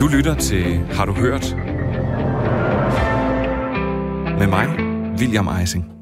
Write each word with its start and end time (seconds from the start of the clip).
Du 0.00 0.06
lytter 0.06 0.34
til 0.34 0.78
Har 0.78 1.04
du 1.04 1.12
hørt? 1.12 1.54
Med 4.38 4.46
mig, 4.46 4.68
William 5.18 5.48
Eising. 5.48 5.92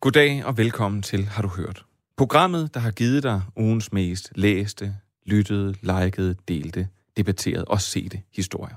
Goddag 0.00 0.44
og 0.44 0.58
velkommen 0.58 1.02
til 1.02 1.24
Har 1.24 1.42
du 1.42 1.48
hørt? 1.48 1.84
Programmet, 2.16 2.74
der 2.74 2.80
har 2.80 2.90
givet 2.90 3.22
dig 3.22 3.42
ugens 3.56 3.92
mest 3.92 4.32
læste, 4.34 4.96
lyttede, 5.26 5.74
likede, 5.82 6.36
delte, 6.48 6.88
debatteret 7.16 7.64
og 7.64 7.80
sete 7.80 8.22
historier. 8.32 8.76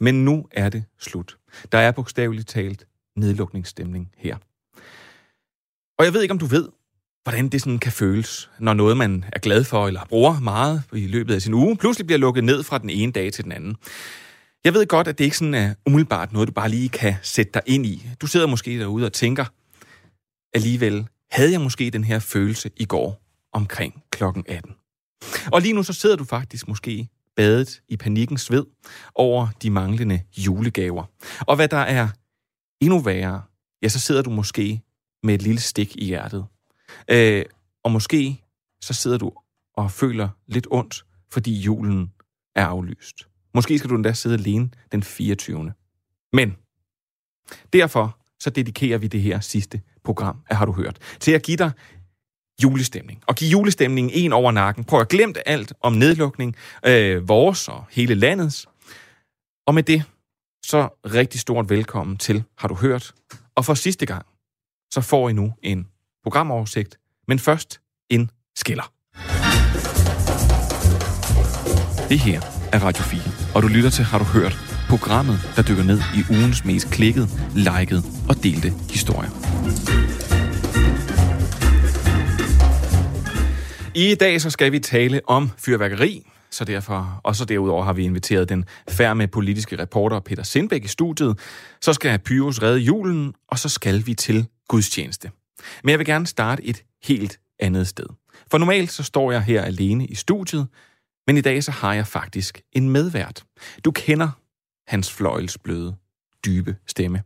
Men 0.00 0.24
nu 0.24 0.46
er 0.52 0.68
det 0.68 0.84
slut. 0.98 1.38
Der 1.72 1.78
er 1.78 1.92
bogstaveligt 1.92 2.48
talt 2.48 2.86
nedlukningsstemning 3.16 4.10
her. 4.16 4.36
Og 5.98 6.04
jeg 6.04 6.14
ved 6.14 6.22
ikke, 6.22 6.32
om 6.32 6.38
du 6.38 6.46
ved, 6.46 6.68
hvordan 7.28 7.48
det 7.48 7.60
sådan 7.60 7.78
kan 7.78 7.92
føles, 7.92 8.50
når 8.58 8.74
noget, 8.74 8.96
man 8.96 9.24
er 9.32 9.38
glad 9.38 9.64
for 9.64 9.86
eller 9.86 10.04
bruger 10.08 10.40
meget 10.40 10.82
i 10.92 11.06
løbet 11.06 11.34
af 11.34 11.42
sin 11.42 11.54
uge, 11.54 11.76
pludselig 11.76 12.06
bliver 12.06 12.18
lukket 12.18 12.44
ned 12.44 12.62
fra 12.62 12.78
den 12.78 12.90
ene 12.90 13.12
dag 13.12 13.32
til 13.32 13.44
den 13.44 13.52
anden. 13.52 13.76
Jeg 14.64 14.74
ved 14.74 14.86
godt, 14.86 15.08
at 15.08 15.18
det 15.18 15.24
ikke 15.24 15.36
sådan 15.36 15.54
er 15.54 15.74
umiddelbart 15.86 16.32
noget, 16.32 16.48
du 16.48 16.52
bare 16.52 16.68
lige 16.68 16.88
kan 16.88 17.14
sætte 17.22 17.52
dig 17.54 17.62
ind 17.66 17.86
i. 17.86 18.06
Du 18.20 18.26
sidder 18.26 18.46
måske 18.46 18.78
derude 18.78 19.06
og 19.06 19.12
tænker, 19.12 19.44
alligevel 20.54 21.06
havde 21.30 21.52
jeg 21.52 21.60
måske 21.60 21.90
den 21.90 22.04
her 22.04 22.18
følelse 22.18 22.70
i 22.76 22.84
går 22.84 23.22
omkring 23.52 24.02
klokken 24.10 24.44
18. 24.48 24.72
Og 25.52 25.62
lige 25.62 25.74
nu 25.74 25.82
så 25.82 25.92
sidder 25.92 26.16
du 26.16 26.24
faktisk 26.24 26.68
måske 26.68 27.08
badet 27.36 27.80
i 27.88 27.96
panikkens 27.96 28.40
sved 28.40 28.64
over 29.14 29.48
de 29.62 29.70
manglende 29.70 30.20
julegaver. 30.36 31.04
Og 31.40 31.56
hvad 31.56 31.68
der 31.68 31.76
er 31.76 32.08
endnu 32.80 32.98
værre, 32.98 33.42
ja, 33.82 33.88
så 33.88 34.00
sidder 34.00 34.22
du 34.22 34.30
måske 34.30 34.80
med 35.22 35.34
et 35.34 35.42
lille 35.42 35.60
stik 35.60 35.96
i 35.96 36.04
hjertet. 36.04 36.46
Øh, 37.10 37.44
og 37.84 37.92
måske 37.92 38.44
så 38.82 38.94
sidder 38.94 39.18
du 39.18 39.32
og 39.74 39.90
føler 39.90 40.28
lidt 40.46 40.66
ondt, 40.70 41.04
fordi 41.30 41.60
julen 41.60 42.12
er 42.56 42.66
aflyst. 42.66 43.28
Måske 43.54 43.78
skal 43.78 43.90
du 43.90 43.94
endda 43.94 44.12
sidde 44.12 44.34
alene 44.34 44.70
den 44.92 45.02
24. 45.02 45.72
Men 46.32 46.56
derfor 47.72 48.18
så 48.40 48.50
dedikerer 48.50 48.98
vi 48.98 49.06
det 49.06 49.22
her 49.22 49.40
sidste 49.40 49.80
program 50.04 50.40
af 50.50 50.56
Har 50.56 50.66
du 50.66 50.72
hørt, 50.72 50.98
til 51.20 51.32
at 51.32 51.42
give 51.42 51.56
dig 51.56 51.72
julestemning. 52.62 53.22
Og 53.26 53.34
give 53.34 53.50
julestemningen 53.50 54.12
en 54.14 54.32
over 54.32 54.52
nakken. 54.52 54.84
Prøv 54.84 55.00
at 55.00 55.08
glemme 55.08 55.48
alt 55.48 55.72
om 55.80 55.92
nedlukning, 55.92 56.56
øh, 56.86 57.28
vores 57.28 57.68
og 57.68 57.84
hele 57.90 58.14
landets. 58.14 58.66
Og 59.66 59.74
med 59.74 59.82
det, 59.82 60.04
så 60.64 60.88
rigtig 61.04 61.40
stort 61.40 61.70
velkommen 61.70 62.16
til 62.16 62.44
Har 62.58 62.68
du 62.68 62.74
hørt? 62.74 63.14
Og 63.54 63.64
for 63.64 63.74
sidste 63.74 64.06
gang, 64.06 64.26
så 64.92 65.00
får 65.00 65.28
I 65.28 65.32
nu 65.32 65.54
en 65.62 65.88
programoversigt, 66.28 66.98
men 67.28 67.38
først 67.38 67.80
en 68.10 68.30
skiller. 68.56 68.92
Det 72.08 72.18
her 72.18 72.40
er 72.72 72.78
Radio 72.78 73.02
4, 73.02 73.20
og 73.54 73.62
du 73.62 73.68
lytter 73.68 73.90
til 73.90 74.04
Har 74.04 74.18
du 74.18 74.24
hørt? 74.24 74.56
Programmet, 74.88 75.38
der 75.56 75.62
dykker 75.62 75.82
ned 75.82 76.00
i 76.16 76.20
ugens 76.30 76.64
mest 76.64 76.90
klikkede, 76.90 77.28
likede 77.54 78.02
og 78.28 78.34
delte 78.42 78.70
historier. 78.90 79.30
I 83.94 84.14
dag 84.14 84.40
så 84.40 84.50
skal 84.50 84.72
vi 84.72 84.78
tale 84.78 85.20
om 85.26 85.50
fyrværkeri, 85.58 86.26
så 86.50 86.64
derfor, 86.64 87.20
og 87.24 87.36
så 87.36 87.44
derudover 87.44 87.84
har 87.84 87.92
vi 87.92 88.04
inviteret 88.04 88.48
den 88.48 88.64
færme 88.90 89.26
politiske 89.26 89.78
reporter 89.78 90.20
Peter 90.20 90.42
Sindbæk 90.42 90.84
i 90.84 90.88
studiet. 90.88 91.38
Så 91.80 91.92
skal 91.92 92.18
Pyros 92.18 92.62
redde 92.62 92.78
julen, 92.78 93.34
og 93.48 93.58
så 93.58 93.68
skal 93.68 94.06
vi 94.06 94.14
til 94.14 94.46
gudstjeneste. 94.68 95.30
Men 95.84 95.90
jeg 95.90 95.98
vil 95.98 96.06
gerne 96.06 96.26
starte 96.26 96.64
et 96.64 96.84
helt 97.02 97.40
andet 97.58 97.88
sted. 97.88 98.06
For 98.50 98.58
normalt 98.58 98.90
så 98.90 99.02
står 99.02 99.32
jeg 99.32 99.42
her 99.42 99.62
alene 99.62 100.06
i 100.06 100.14
studiet, 100.14 100.68
men 101.26 101.36
i 101.36 101.40
dag 101.40 101.64
så 101.64 101.70
har 101.70 101.94
jeg 101.94 102.06
faktisk 102.06 102.60
en 102.72 102.90
medvært. 102.90 103.44
Du 103.84 103.90
kender 103.90 104.30
hans 104.86 105.12
fløjelsbløde, 105.12 105.96
dybe 106.44 106.76
stemme. 106.86 107.22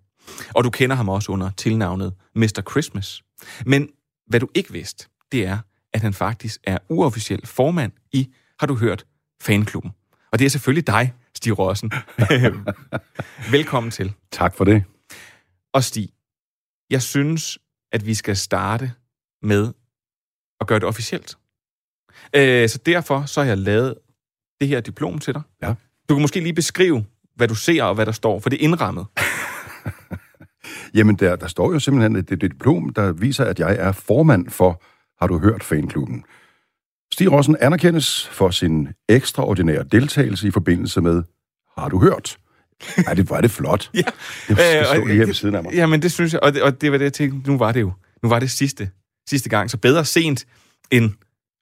Og 0.54 0.64
du 0.64 0.70
kender 0.70 0.96
ham 0.96 1.08
også 1.08 1.32
under 1.32 1.50
tilnavnet 1.50 2.14
Mr. 2.34 2.62
Christmas. 2.70 3.22
Men 3.66 3.88
hvad 4.26 4.40
du 4.40 4.48
ikke 4.54 4.72
vidste, 4.72 5.08
det 5.32 5.46
er, 5.46 5.58
at 5.92 6.00
han 6.00 6.14
faktisk 6.14 6.60
er 6.64 6.78
uofficiel 6.88 7.46
formand 7.46 7.92
i, 8.12 8.28
har 8.60 8.66
du 8.66 8.74
hørt, 8.74 9.06
fanklubben. 9.40 9.90
Og 10.32 10.38
det 10.38 10.44
er 10.44 10.48
selvfølgelig 10.48 10.86
dig, 10.86 11.14
Stig 11.34 11.58
Rossen. 11.58 11.92
Velkommen 13.56 13.90
til. 13.90 14.12
Tak 14.30 14.54
for 14.54 14.64
det. 14.64 14.84
Og 15.72 15.84
Stig, 15.84 16.08
jeg 16.90 17.02
synes, 17.02 17.58
at 17.92 18.06
vi 18.06 18.14
skal 18.14 18.36
starte 18.36 18.92
med 19.42 19.72
at 20.60 20.66
gøre 20.66 20.78
det 20.78 20.88
officielt. 20.88 21.36
Øh, 22.36 22.68
så 22.68 22.78
derfor 22.86 23.24
så 23.24 23.40
har 23.40 23.48
jeg 23.48 23.58
lavet 23.58 23.94
det 24.60 24.68
her 24.68 24.80
diplom 24.80 25.18
til 25.18 25.34
dig. 25.34 25.42
Ja. 25.62 25.74
Du 26.08 26.14
kan 26.14 26.22
måske 26.22 26.40
lige 26.40 26.54
beskrive, 26.54 27.04
hvad 27.36 27.48
du 27.48 27.54
ser 27.54 27.84
og 27.84 27.94
hvad 27.94 28.06
der 28.06 28.12
står, 28.12 28.40
for 28.40 28.50
det 28.50 28.56
er 28.56 28.64
indrammet. 28.64 29.06
Jamen, 30.94 31.16
der, 31.16 31.36
der 31.36 31.46
står 31.46 31.72
jo 31.72 31.78
simpelthen 31.78 32.16
et, 32.16 32.30
et 32.32 32.40
diplom, 32.40 32.88
der 32.88 33.12
viser, 33.12 33.44
at 33.44 33.58
jeg 33.58 33.76
er 33.78 33.92
formand 33.92 34.50
for, 34.50 34.82
har 35.20 35.26
du 35.26 35.38
hørt, 35.38 35.64
fanklubben. 35.64 36.24
Stig 37.12 37.32
Rossen 37.32 37.56
anerkendes 37.60 38.28
for 38.28 38.50
sin 38.50 38.88
ekstraordinære 39.08 39.84
deltagelse 39.84 40.48
i 40.48 40.50
forbindelse 40.50 41.00
med, 41.00 41.22
har 41.78 41.88
du 41.88 42.00
hørt? 42.00 42.38
Ej, 43.06 43.14
det 43.14 43.30
var 43.30 43.40
det 43.40 43.50
flot. 43.50 43.90
ja. 43.94 44.02
Det, 44.48 44.56
det 44.56 44.86
stod 44.86 45.06
lige 45.06 45.18
her 45.18 45.26
ved 45.26 45.34
siden 45.34 45.54
af 45.54 45.62
mig. 45.62 45.74
Jamen, 45.74 46.02
det 46.02 46.12
synes 46.12 46.32
jeg, 46.32 46.40
og 46.42 46.54
det, 46.54 46.62
og 46.62 46.80
det 46.80 46.92
var 46.92 46.98
det, 46.98 47.04
jeg 47.04 47.12
tænkte, 47.12 47.50
nu 47.50 47.58
var 47.58 47.72
det 47.72 47.80
jo. 47.80 47.92
Nu 48.22 48.28
var 48.28 48.38
det 48.38 48.50
sidste, 48.50 48.90
sidste 49.28 49.48
gang, 49.48 49.70
så 49.70 49.76
bedre 49.76 50.04
sent 50.04 50.46
end 50.90 51.10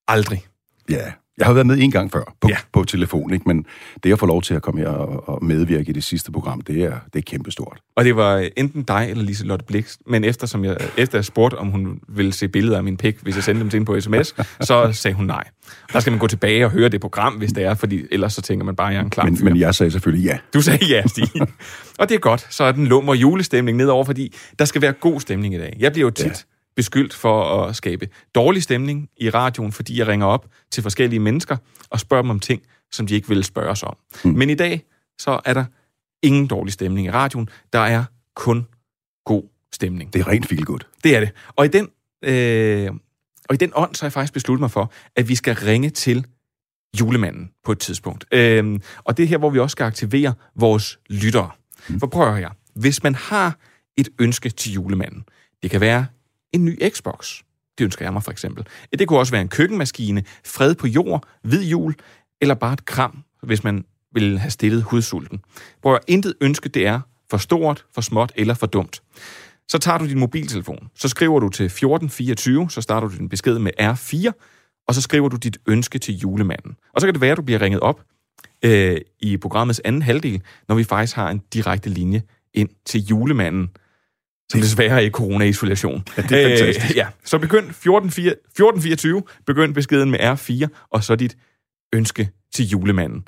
aldrig. 0.08 0.46
Ja, 0.90 1.12
jeg 1.40 1.46
har 1.46 1.54
været 1.54 1.66
med 1.66 1.78
en 1.78 1.90
gang 1.90 2.12
før 2.12 2.34
på, 2.40 2.48
Ja. 2.48 2.56
på 2.72 2.84
telefon, 2.84 3.32
ikke? 3.32 3.44
men 3.46 3.66
det 4.04 4.12
at 4.12 4.18
få 4.18 4.26
lov 4.26 4.42
til 4.42 4.54
at 4.54 4.62
komme 4.62 4.80
her 4.80 4.88
og, 4.88 5.28
og 5.28 5.44
medvirke 5.44 5.90
i 5.90 5.92
det 5.92 6.04
sidste 6.04 6.32
program, 6.32 6.60
det 6.60 6.82
er, 6.84 6.92
det 7.12 7.18
er 7.18 7.22
kæmpestort. 7.22 7.78
Og 7.96 8.04
det 8.04 8.16
var 8.16 8.48
enten 8.56 8.82
dig 8.82 9.06
eller 9.10 9.24
Lise 9.24 9.46
Lotte 9.46 9.64
Blix, 9.64 9.96
men 10.06 10.24
efter, 10.24 10.46
som 10.46 10.64
jeg, 10.64 10.76
efter 10.96 11.18
jeg 11.18 11.24
spurgte, 11.24 11.54
om 11.54 11.66
hun 11.68 12.00
ville 12.08 12.32
se 12.32 12.48
billeder 12.48 12.76
af 12.76 12.84
min 12.84 12.96
pik, 12.96 13.16
hvis 13.22 13.34
jeg 13.36 13.44
sendte 13.44 13.60
dem 13.60 13.70
til 13.70 13.76
hende 13.76 13.86
på 13.86 14.00
sms, 14.00 14.34
så 14.66 14.88
sagde 14.92 15.14
hun 15.14 15.26
nej. 15.26 15.44
Der 15.92 16.00
skal 16.00 16.10
man 16.10 16.18
gå 16.20 16.26
tilbage 16.26 16.64
og 16.64 16.70
høre 16.70 16.88
det 16.88 17.00
program, 17.00 17.32
hvis 17.34 17.52
det 17.52 17.64
er, 17.64 17.74
fordi 17.74 18.02
ellers 18.10 18.32
så 18.32 18.42
tænker 18.42 18.64
man 18.64 18.76
bare, 18.76 18.88
at 18.88 18.92
jeg 18.94 19.00
er 19.00 19.04
en 19.04 19.10
klam 19.10 19.26
Men, 19.26 19.36
fyr. 19.36 19.44
men 19.44 19.56
jeg 19.56 19.74
sagde 19.74 19.90
selvfølgelig 19.92 20.24
ja. 20.26 20.38
Du 20.54 20.60
sagde 20.62 20.84
ja, 20.86 21.02
Stig. 21.06 21.28
og 21.98 22.08
det 22.08 22.14
er 22.14 22.18
godt, 22.18 22.46
så 22.50 22.64
er 22.64 22.72
den 22.72 22.86
lummer 22.86 23.14
julestemning 23.14 23.76
nedover, 23.76 24.04
fordi 24.04 24.34
der 24.58 24.64
skal 24.64 24.82
være 24.82 24.92
god 24.92 25.20
stemning 25.20 25.54
i 25.54 25.58
dag. 25.58 25.76
Jeg 25.78 25.92
bliver 25.92 26.06
jo 26.06 26.10
tit 26.10 26.26
ja. 26.26 26.32
Beskyldt 26.80 27.14
for 27.14 27.64
at 27.64 27.76
skabe 27.76 28.08
dårlig 28.34 28.62
stemning 28.62 29.08
i 29.16 29.30
radioen, 29.30 29.72
fordi 29.72 29.98
jeg 29.98 30.08
ringer 30.08 30.26
op 30.26 30.46
til 30.70 30.82
forskellige 30.82 31.20
mennesker 31.20 31.56
og 31.90 32.00
spørger 32.00 32.22
dem 32.22 32.30
om 32.30 32.40
ting, 32.40 32.62
som 32.92 33.06
de 33.06 33.14
ikke 33.14 33.28
vil 33.28 33.44
spørge 33.44 33.70
os 33.70 33.82
om. 33.82 33.96
Mm. 34.24 34.30
Men 34.30 34.50
i 34.50 34.54
dag, 34.54 34.82
så 35.18 35.40
er 35.44 35.54
der 35.54 35.64
ingen 36.22 36.46
dårlig 36.46 36.72
stemning 36.72 37.06
i 37.06 37.10
radioen. 37.10 37.48
Der 37.72 37.78
er 37.78 38.04
kun 38.36 38.66
god 39.24 39.42
stemning. 39.72 40.12
Det 40.12 40.20
er 40.20 40.28
rent 40.28 40.46
feel 40.46 40.64
good. 40.64 40.80
Det 41.04 41.16
er 41.16 41.20
det. 41.20 41.30
Og 41.56 41.64
i 41.64 41.68
den, 41.68 41.88
øh, 42.24 42.90
og 43.48 43.54
i 43.54 43.56
den 43.56 43.72
ånd, 43.74 43.94
så 43.94 44.02
har 44.02 44.06
jeg 44.06 44.12
faktisk 44.12 44.32
besluttet 44.32 44.60
mig 44.60 44.70
for, 44.70 44.92
at 45.16 45.28
vi 45.28 45.34
skal 45.34 45.54
ringe 45.54 45.90
til 45.90 46.26
julemanden 47.00 47.50
på 47.64 47.72
et 47.72 47.78
tidspunkt. 47.78 48.24
Øh, 48.32 48.80
og 49.04 49.16
det 49.16 49.22
er 49.22 49.26
her, 49.26 49.38
hvor 49.38 49.50
vi 49.50 49.58
også 49.58 49.72
skal 49.72 49.84
aktivere 49.84 50.34
vores 50.56 50.98
lyttere. 51.10 51.50
Mm. 51.88 52.00
For 52.00 52.06
prøv 52.06 52.22
at 52.22 52.28
høre 52.28 52.40
her. 52.40 52.50
Hvis 52.74 53.02
man 53.02 53.14
har 53.14 53.58
et 53.96 54.08
ønske 54.18 54.50
til 54.50 54.72
julemanden, 54.72 55.24
det 55.62 55.70
kan 55.70 55.80
være 55.80 56.06
en 56.52 56.64
ny 56.64 56.78
Xbox. 56.88 57.42
Det 57.78 57.84
ønsker 57.84 58.04
jeg 58.04 58.12
mig 58.12 58.22
for 58.22 58.30
eksempel. 58.30 58.66
Det 58.98 59.08
kunne 59.08 59.18
også 59.18 59.32
være 59.32 59.42
en 59.42 59.48
køkkenmaskine, 59.48 60.24
fred 60.44 60.74
på 60.74 60.86
jord, 60.86 61.24
hvid 61.42 61.64
jul, 61.64 61.94
eller 62.40 62.54
bare 62.54 62.72
et 62.72 62.84
kram, 62.84 63.24
hvis 63.42 63.64
man 63.64 63.84
vil 64.12 64.38
have 64.38 64.50
stillet 64.50 64.82
hudsulten. 64.82 65.40
Prøv 65.82 65.94
at 65.94 66.00
intet 66.08 66.34
ønske, 66.40 66.68
det 66.68 66.86
er 66.86 67.00
for 67.30 67.36
stort, 67.36 67.84
for 67.94 68.00
småt 68.00 68.32
eller 68.36 68.54
for 68.54 68.66
dumt. 68.66 69.02
Så 69.68 69.78
tager 69.78 69.98
du 69.98 70.06
din 70.06 70.18
mobiltelefon, 70.18 70.88
så 70.94 71.08
skriver 71.08 71.40
du 71.40 71.48
til 71.48 71.64
1424, 71.64 72.70
så 72.70 72.80
starter 72.80 73.08
du 73.08 73.16
din 73.16 73.28
besked 73.28 73.58
med 73.58 73.70
R4, 73.80 74.32
og 74.88 74.94
så 74.94 75.00
skriver 75.00 75.28
du 75.28 75.36
dit 75.36 75.58
ønske 75.66 75.98
til 75.98 76.14
julemanden. 76.14 76.76
Og 76.94 77.00
så 77.00 77.06
kan 77.06 77.14
det 77.14 77.20
være, 77.20 77.30
at 77.30 77.36
du 77.36 77.42
bliver 77.42 77.60
ringet 77.60 77.80
op 77.80 78.02
øh, 78.64 79.00
i 79.20 79.36
programmets 79.36 79.80
anden 79.84 80.02
halvdel, 80.02 80.42
når 80.68 80.74
vi 80.74 80.84
faktisk 80.84 81.16
har 81.16 81.30
en 81.30 81.42
direkte 81.52 81.90
linje 81.90 82.22
ind 82.54 82.68
til 82.86 83.06
julemanden, 83.06 83.70
som 84.50 84.60
desværre 84.60 85.02
er 85.02 85.06
i 85.06 85.10
corona-isolation. 85.10 86.04
Ja, 86.16 86.22
det 86.22 86.44
er 86.44 86.48
fantastisk. 86.48 86.90
Øh, 86.90 86.96
ja, 86.96 87.06
så 87.24 87.38
begynd 87.38 87.64
1424, 87.64 88.32
1424, 88.32 89.22
begynd 89.46 89.74
beskeden 89.74 90.10
med 90.10 90.20
R4, 90.20 90.86
og 90.90 91.04
så 91.04 91.16
dit 91.16 91.36
ønske 91.92 92.30
til 92.54 92.68
julemanden. 92.68 93.24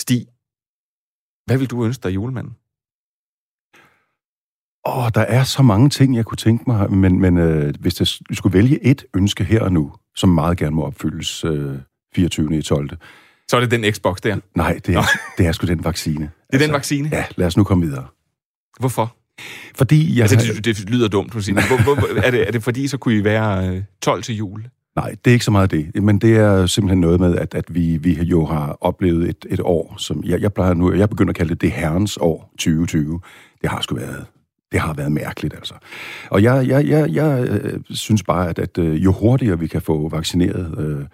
Stig, 0.00 0.26
hvad 1.46 1.58
vil 1.58 1.70
du 1.70 1.84
ønske 1.84 2.02
dig 2.02 2.14
julemanden? 2.14 2.56
Åh, 4.86 5.08
der 5.14 5.20
er 5.20 5.44
så 5.44 5.62
mange 5.62 5.88
ting, 5.88 6.16
jeg 6.16 6.24
kunne 6.24 6.36
tænke 6.36 6.64
mig, 6.66 6.92
men, 6.92 7.20
men 7.20 7.38
øh, 7.38 7.74
hvis 7.80 8.00
jeg 8.00 8.36
skulle 8.36 8.52
vælge 8.52 8.84
et 8.84 9.04
ønske 9.14 9.44
her 9.44 9.62
og 9.62 9.72
nu, 9.72 9.92
som 10.16 10.28
meget 10.28 10.58
gerne 10.58 10.76
må 10.76 10.82
opfyldes 10.84 11.44
øh, 11.44 11.78
24. 12.14 12.58
i 12.58 12.62
12. 12.62 12.90
Så 13.48 13.56
er 13.56 13.60
det 13.60 13.70
den 13.70 13.92
Xbox 13.92 14.20
der. 14.20 14.36
Nej, 14.54 14.80
det 14.86 14.94
er, 14.94 15.02
det 15.38 15.46
er 15.46 15.52
sgu 15.52 15.66
den 15.66 15.84
vaccine. 15.84 16.30
Det 16.52 16.62
er 16.62 16.66
den 16.66 16.72
vaccine? 16.72 17.08
Ja, 17.12 17.24
lad 17.36 17.46
os 17.46 17.56
nu 17.56 17.64
komme 17.64 17.86
videre. 17.86 18.06
Hvorfor? 18.78 19.16
Fordi 19.74 20.18
jeg... 20.18 20.32
Altså, 20.32 20.52
det, 20.54 20.64
det 20.64 20.90
lyder 20.90 21.08
dumt, 21.08 21.32
du 21.32 21.40
siger. 21.40 21.54
men 21.54 21.64
Hvor, 21.84 21.94
hvor, 21.94 22.22
er, 22.22 22.30
det, 22.30 22.48
er 22.48 22.52
det 22.52 22.62
fordi, 22.62 22.88
så 22.88 22.98
kunne 22.98 23.14
I 23.14 23.24
være 23.24 23.68
øh, 23.68 23.82
12 24.02 24.22
til 24.22 24.36
jul? 24.36 24.64
Nej, 24.96 25.14
det 25.24 25.30
er 25.30 25.32
ikke 25.32 25.44
så 25.44 25.50
meget 25.50 25.70
det. 25.70 26.02
Men 26.02 26.18
det 26.18 26.36
er 26.36 26.66
simpelthen 26.66 27.00
noget 27.00 27.20
med, 27.20 27.36
at, 27.36 27.54
at 27.54 27.74
vi, 27.74 27.96
vi 27.96 28.12
jo 28.22 28.46
har 28.46 28.78
oplevet 28.80 29.28
et, 29.28 29.46
et 29.50 29.60
år, 29.60 29.94
som 29.98 30.24
jeg, 30.24 30.40
jeg 30.40 30.52
plejer 30.52 30.74
nu, 30.74 30.94
jeg 30.94 31.08
begynder 31.08 31.30
at 31.30 31.36
kalde 31.36 31.50
det 31.50 31.60
det 31.60 31.72
herrens 31.72 32.18
år 32.20 32.52
2020. 32.58 33.20
Det 33.62 33.70
har 33.70 33.80
sgu 33.80 33.94
været 33.94 34.26
det 34.72 34.80
har 34.80 34.94
været 34.94 35.12
mærkeligt, 35.12 35.54
altså. 35.54 35.74
Og 36.30 36.42
jeg, 36.42 36.68
jeg, 36.68 36.86
jeg, 36.86 37.10
jeg 37.10 37.48
øh, 37.48 37.80
synes 37.90 38.22
bare, 38.22 38.48
at, 38.48 38.58
at 38.58 38.78
øh, 38.78 39.04
jo 39.04 39.12
hurtigere 39.12 39.58
vi 39.58 39.66
kan 39.66 39.82
få 39.82 40.08
vaccineret 40.08 40.78
øh, 40.78 41.04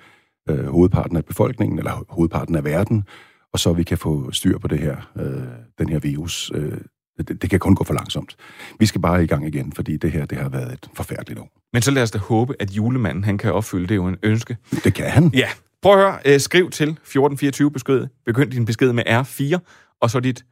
øh, 0.50 0.66
hovedparten 0.66 1.16
af 1.16 1.24
befolkningen, 1.24 1.78
eller 1.78 2.04
hovedparten 2.08 2.54
af 2.54 2.64
verden, 2.64 3.04
og 3.52 3.58
så 3.58 3.72
vi 3.72 3.82
kan 3.82 3.98
få 3.98 4.32
styr 4.32 4.58
på 4.58 4.68
det 4.68 4.78
her, 4.78 4.96
øh, 5.16 5.42
den 5.78 5.88
her 5.88 5.98
virus, 5.98 6.52
øh, 6.54 6.78
det, 7.18 7.42
det 7.42 7.50
kan 7.50 7.58
kun 7.58 7.74
gå 7.74 7.84
for 7.84 7.94
langsomt. 7.94 8.36
Vi 8.78 8.86
skal 8.86 9.00
bare 9.00 9.24
i 9.24 9.26
gang 9.26 9.46
igen, 9.46 9.72
fordi 9.72 9.96
det 9.96 10.12
her 10.12 10.26
det 10.26 10.38
har 10.38 10.48
været 10.48 10.72
et 10.72 10.90
forfærdeligt 10.94 11.40
år. 11.40 11.50
Men 11.72 11.82
så 11.82 11.90
lad 11.90 12.02
os 12.02 12.10
da 12.10 12.18
håbe, 12.18 12.54
at 12.60 12.70
julemanden 12.70 13.24
han 13.24 13.38
kan 13.38 13.52
opfylde 13.52 13.86
det 13.86 13.96
jo 13.96 14.06
en 14.06 14.16
ønske. 14.22 14.56
Det 14.84 14.94
kan 14.94 15.10
han. 15.10 15.30
Ja. 15.34 15.48
Prøv 15.82 15.92
at 15.92 15.98
høre. 15.98 16.18
Øh, 16.24 16.40
skriv 16.40 16.70
til 16.70 16.88
1424 16.88 17.70
besked. 17.70 18.06
Begynd 18.26 18.50
din 18.50 18.64
besked 18.64 18.92
med 18.92 19.04
R4, 19.06 19.58
og 20.02 20.10
så 20.10 20.20
dit 20.20 20.44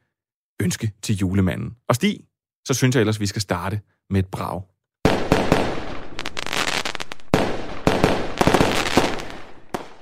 ønske 0.62 0.92
til 1.02 1.16
julemanden. 1.16 1.76
Og 1.88 1.94
Stig, 1.94 2.20
så 2.66 2.74
synes 2.74 2.94
jeg 2.94 3.00
ellers, 3.00 3.20
vi 3.20 3.26
skal 3.26 3.42
starte 3.42 3.80
med 4.10 4.18
et 4.18 4.26
brag. 4.26 4.62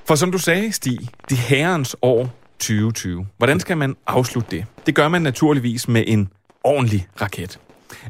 For 0.06 0.14
som 0.14 0.32
du 0.32 0.38
sagde, 0.38 0.72
Stig, 0.72 0.98
det 1.28 1.38
herrens 1.38 1.96
år 2.02 2.30
2020. 2.58 3.26
Hvordan 3.38 3.60
skal 3.60 3.76
man 3.76 3.96
afslutte 4.06 4.50
det? 4.50 4.66
Det 4.86 4.94
gør 4.94 5.08
man 5.08 5.22
naturligvis 5.22 5.88
med 5.88 6.04
en 6.06 6.28
ordentlig 6.64 7.06
raket. 7.20 7.60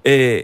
Øh, 0.05 0.43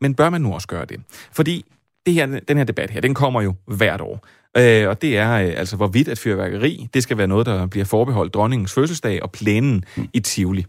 men 0.00 0.14
bør 0.14 0.30
man 0.30 0.40
nu 0.40 0.54
også 0.54 0.68
gøre 0.68 0.84
det? 0.84 1.00
Fordi 1.32 1.64
det 2.06 2.14
her, 2.14 2.40
den 2.48 2.56
her 2.56 2.64
debat 2.64 2.90
her, 2.90 3.00
den 3.00 3.14
kommer 3.14 3.42
jo 3.42 3.54
hvert 3.66 4.00
år. 4.00 4.26
Øh, 4.56 4.88
og 4.88 5.02
det 5.02 5.18
er 5.18 5.32
øh, 5.32 5.52
altså, 5.56 5.76
hvorvidt 5.76 6.08
at 6.08 6.18
fyrværkeri, 6.18 6.88
det 6.94 7.02
skal 7.02 7.18
være 7.18 7.26
noget, 7.26 7.46
der 7.46 7.66
bliver 7.66 7.84
forbeholdt 7.84 8.34
dronningens 8.34 8.72
fødselsdag 8.72 9.22
og 9.22 9.32
plænen 9.32 9.84
mm. 9.96 10.08
i 10.12 10.20
Tivoli. 10.20 10.66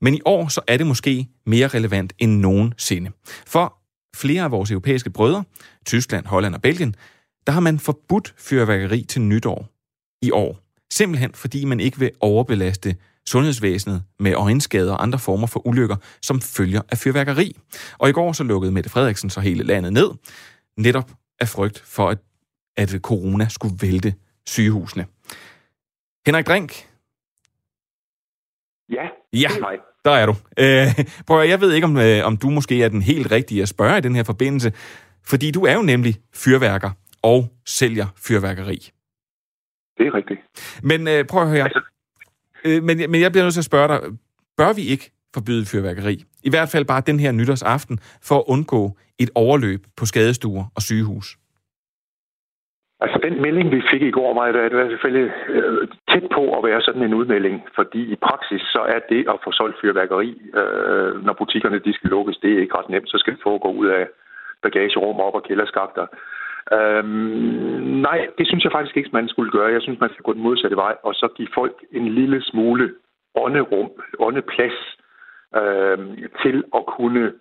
Men 0.00 0.14
i 0.14 0.20
år 0.24 0.48
så 0.48 0.60
er 0.66 0.76
det 0.76 0.86
måske 0.86 1.28
mere 1.46 1.68
relevant 1.68 2.12
end 2.18 2.40
nogensinde. 2.40 3.10
For 3.46 3.74
flere 4.16 4.42
af 4.42 4.50
vores 4.50 4.70
europæiske 4.70 5.10
brødre, 5.10 5.44
Tyskland, 5.86 6.26
Holland 6.26 6.54
og 6.54 6.62
Belgien, 6.62 6.94
der 7.46 7.52
har 7.52 7.60
man 7.60 7.78
forbudt 7.78 8.34
fyrværkeri 8.38 9.04
til 9.08 9.22
nytår 9.22 9.68
i 10.22 10.30
år. 10.30 10.58
Simpelthen 10.92 11.30
fordi 11.34 11.64
man 11.64 11.80
ikke 11.80 11.98
vil 11.98 12.10
overbelaste 12.20 12.96
sundhedsvæsenet 13.28 14.02
med 14.18 14.34
øjenskader 14.34 14.92
og 14.92 15.02
andre 15.02 15.18
former 15.18 15.46
for 15.46 15.66
ulykker, 15.66 15.96
som 16.22 16.40
følger 16.40 16.80
af 16.90 16.98
fyrværkeri. 16.98 17.56
Og 17.98 18.08
i 18.08 18.12
går 18.12 18.32
så 18.32 18.44
lukkede 18.44 18.72
Mette 18.72 18.90
Frederiksen 18.90 19.30
så 19.30 19.40
hele 19.40 19.64
landet 19.64 19.92
ned, 19.92 20.10
netop 20.76 21.10
af 21.40 21.48
frygt 21.48 21.78
for, 21.80 22.08
at, 22.08 22.18
at 22.76 22.90
corona 23.02 23.48
skulle 23.48 23.74
vælte 23.82 24.14
sygehusene. 24.46 25.06
Henrik 26.26 26.46
Drink? 26.46 26.88
Ja, 28.90 29.02
ja. 29.32 29.48
det 29.48 29.56
er 29.56 29.60
mig. 29.60 29.78
Der 30.04 30.10
er 30.10 30.26
du. 30.26 30.34
Øh, 30.58 31.06
prøv 31.26 31.40
at, 31.40 31.48
jeg 31.48 31.60
ved 31.60 31.72
ikke, 31.72 31.84
om, 31.84 31.96
øh, 31.96 32.26
om 32.26 32.36
du 32.36 32.50
måske 32.50 32.82
er 32.82 32.88
den 32.88 33.02
helt 33.02 33.30
rigtige 33.30 33.62
at 33.62 33.68
spørge 33.68 33.98
i 33.98 34.00
den 34.00 34.14
her 34.14 34.22
forbindelse, 34.22 34.72
fordi 35.24 35.50
du 35.50 35.64
er 35.64 35.74
jo 35.74 35.82
nemlig 35.82 36.14
fyrværker 36.34 36.90
og 37.22 37.52
sælger 37.66 38.06
fyrværkeri. 38.16 38.90
Det 39.98 40.06
er 40.06 40.14
rigtigt. 40.14 40.40
Men 40.82 41.08
øh, 41.08 41.24
prøv 41.26 41.42
at 41.42 41.48
høre. 41.48 41.64
Altså... 41.64 41.91
Øh, 42.66 42.82
men, 42.82 42.96
men 43.10 43.20
jeg 43.20 43.30
bliver 43.32 43.44
nødt 43.44 43.54
til 43.54 43.66
at 43.66 43.72
spørge 43.72 43.88
dig, 43.88 43.98
bør 44.56 44.72
vi 44.72 44.84
ikke 44.92 45.06
forbyde 45.34 45.66
fyrværkeri? 45.72 46.14
I 46.48 46.50
hvert 46.50 46.68
fald 46.72 46.84
bare 46.84 47.02
den 47.06 47.20
her 47.20 47.32
nytårsaften, 47.32 47.98
for 48.28 48.36
at 48.38 48.44
undgå 48.46 48.82
et 49.18 49.30
overløb 49.34 49.80
på 49.96 50.04
skadestuer 50.06 50.64
og 50.76 50.82
sygehus. 50.82 51.36
Altså 53.04 53.18
den 53.26 53.42
melding, 53.42 53.66
vi 53.76 53.82
fik 53.92 54.02
i 54.02 54.10
går, 54.10 54.34
var, 54.34 54.46
det 54.52 54.76
hvert 54.76 54.90
selvfølgelig 54.94 55.30
øh, 55.48 55.88
tæt 56.10 56.26
på 56.36 56.42
at 56.56 56.64
være 56.68 56.80
sådan 56.82 57.02
en 57.02 57.14
udmelding, 57.14 57.56
fordi 57.78 58.02
i 58.14 58.16
praksis 58.28 58.62
så 58.74 58.82
er 58.94 59.00
det 59.12 59.22
at 59.32 59.42
få 59.44 59.52
solgt 59.52 59.80
fyrværkeri, 59.80 60.30
øh, 60.60 61.24
når 61.26 61.34
butikkerne 61.40 61.78
de 61.86 61.92
skal 61.94 62.10
lukkes, 62.10 62.36
det 62.42 62.52
er 62.52 62.60
ikke 62.60 62.78
ret 62.78 62.88
nemt. 62.88 63.10
Så 63.10 63.18
skal 63.18 63.32
det 63.32 63.42
foregå 63.42 63.68
ud 63.72 63.86
af 63.86 64.04
bagagerum 64.62 65.20
op 65.26 65.34
og 65.34 65.42
kælderskakter. 65.48 66.06
Øhm, 66.72 67.82
nej, 68.08 68.28
det 68.38 68.46
synes 68.46 68.64
jeg 68.64 68.72
faktisk 68.72 68.96
ikke, 68.96 69.10
man 69.12 69.28
skulle 69.28 69.50
gøre. 69.50 69.72
Jeg 69.72 69.82
synes, 69.82 70.00
man 70.00 70.10
skal 70.12 70.22
gå 70.22 70.32
den 70.32 70.42
modsatte 70.42 70.76
vej, 70.76 70.96
og 71.02 71.14
så 71.14 71.28
give 71.36 71.48
folk 71.54 71.84
en 71.92 72.08
lille 72.08 72.42
smule 72.42 72.94
ånderum, 73.34 73.90
åndeplads 74.18 74.96
øhm, 75.56 76.16
til 76.42 76.64
at 76.74 76.86
kunne 76.86 77.32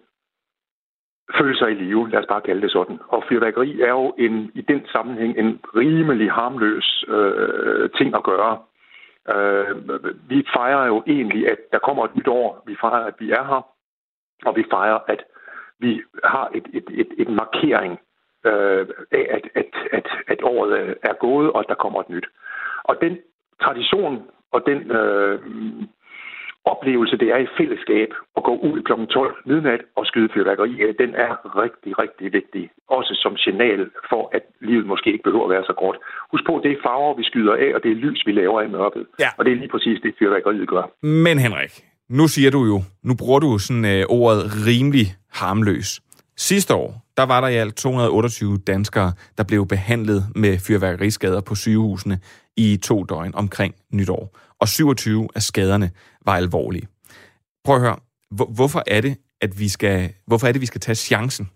føle 1.38 1.58
sig 1.58 1.72
i 1.72 1.74
live, 1.74 2.10
lad 2.10 2.20
os 2.20 2.26
bare 2.30 2.42
kalde 2.42 2.62
det 2.62 2.72
sådan. 2.72 3.00
Og 3.08 3.24
fyrværkeri 3.30 3.82
er 3.82 3.90
jo 3.90 4.14
en, 4.18 4.52
i 4.56 4.62
den 4.62 4.86
sammenhæng 4.92 5.38
en 5.38 5.60
rimelig 5.76 6.32
harmløs 6.32 7.06
øh, 7.08 7.90
ting 7.90 8.16
at 8.16 8.24
gøre. 8.24 8.60
Øh, 9.36 9.90
vi 10.30 10.48
fejrer 10.56 10.86
jo 10.86 11.04
egentlig, 11.08 11.52
at 11.52 11.58
der 11.72 11.80
kommer 11.80 12.06
et 12.06 12.16
nyt 12.16 12.28
år. 12.28 12.64
Vi 12.68 12.76
fejrer, 12.82 13.06
at 13.06 13.14
vi 13.20 13.32
er 13.32 13.44
her, 13.44 13.62
og 14.46 14.56
vi 14.56 14.64
fejrer, 14.72 15.00
at 15.08 15.24
vi 15.80 16.02
har 16.24 16.52
et, 16.56 16.68
et, 16.74 16.88
et, 16.92 17.08
et 17.18 17.30
markering 17.30 18.00
øh, 18.46 18.88
at, 19.12 19.46
at, 19.56 19.72
at, 19.92 20.08
at 20.28 20.40
året 20.44 20.96
er 21.04 21.14
gået, 21.14 21.52
og 21.52 21.60
at 21.60 21.66
der 21.70 21.76
kommer 21.76 22.00
et 22.00 22.10
nyt. 22.10 22.28
Og 22.84 22.98
den 23.02 23.18
tradition 23.64 24.24
og 24.52 24.64
den 24.66 24.92
øh, 24.92 25.40
oplevelse, 26.66 27.18
det 27.18 27.28
er 27.36 27.38
i 27.38 27.48
fællesskab 27.58 28.10
at 28.38 28.44
gå 28.44 28.54
ud 28.70 28.78
kl. 28.88 28.94
12 29.14 29.36
midnat 29.46 29.82
og 29.96 30.06
skyde 30.06 30.30
fyrværkeri 30.34 30.72
den 31.04 31.12
er 31.26 31.32
rigtig, 31.64 32.00
rigtig 32.04 32.34
vigtig. 32.34 32.70
Også 32.90 33.14
som 33.24 33.38
signal 33.38 33.90
for, 34.10 34.24
at 34.38 34.44
livet 34.62 34.86
måske 34.86 35.12
ikke 35.12 35.24
behøver 35.24 35.46
at 35.46 35.54
være 35.56 35.66
så 35.72 35.76
godt. 35.84 35.98
Husk 36.32 36.44
på, 36.46 36.54
det 36.64 36.72
er 36.72 36.84
farver, 36.84 37.18
vi 37.18 37.24
skyder 37.24 37.54
af, 37.54 37.70
og 37.76 37.84
det 37.84 37.92
er 37.92 37.96
lys, 37.96 38.22
vi 38.26 38.32
laver 38.32 38.62
i 38.62 38.68
mørket. 38.68 39.06
Ja. 39.20 39.30
Og 39.38 39.46
det 39.46 39.52
er 39.52 39.56
lige 39.56 39.74
præcis 39.76 40.00
det, 40.04 40.16
fyrværkeriet 40.20 40.68
gør. 40.68 40.86
Men 41.26 41.40
Henrik, 41.40 41.74
nu 42.10 42.28
siger 42.28 42.52
du 42.52 42.62
jo, 42.72 42.78
nu 43.04 43.14
bruger 43.20 43.40
du 43.40 43.58
sådan 43.58 43.86
øh, 43.86 44.04
ordet 44.10 44.42
rimelig 44.68 45.08
harmløs. 45.40 46.02
Sidste 46.38 46.74
år, 46.76 46.90
der 47.22 47.28
var 47.28 47.42
der 47.42 47.48
i 47.48 47.56
alt 47.56 47.76
228 47.76 48.58
danskere, 48.58 49.14
der 49.38 49.44
blev 49.44 49.68
behandlet 49.68 50.24
med 50.36 50.60
fyrværkeriskader 50.68 51.42
på 51.42 51.56
sygehusene 51.56 52.20
i 52.58 52.78
to 52.78 53.04
døgn 53.04 53.36
omkring 53.36 53.76
nytår. 53.94 54.38
Og 54.60 54.68
27 54.68 55.28
af 55.36 55.42
skaderne 55.42 55.92
var 56.26 56.36
alvorlige. 56.36 56.88
Prøv 57.66 57.76
at 57.76 57.82
høre, 57.82 57.96
hvorfor 58.56 58.84
er 58.88 59.02
det, 59.02 59.18
at 59.42 59.60
vi 59.60 59.68
skal, 59.68 60.14
hvorfor 60.28 60.48
er 60.48 60.52
det, 60.52 60.62
vi 60.62 60.66
skal 60.66 60.82
tage 60.82 60.96
chancen 60.96 61.50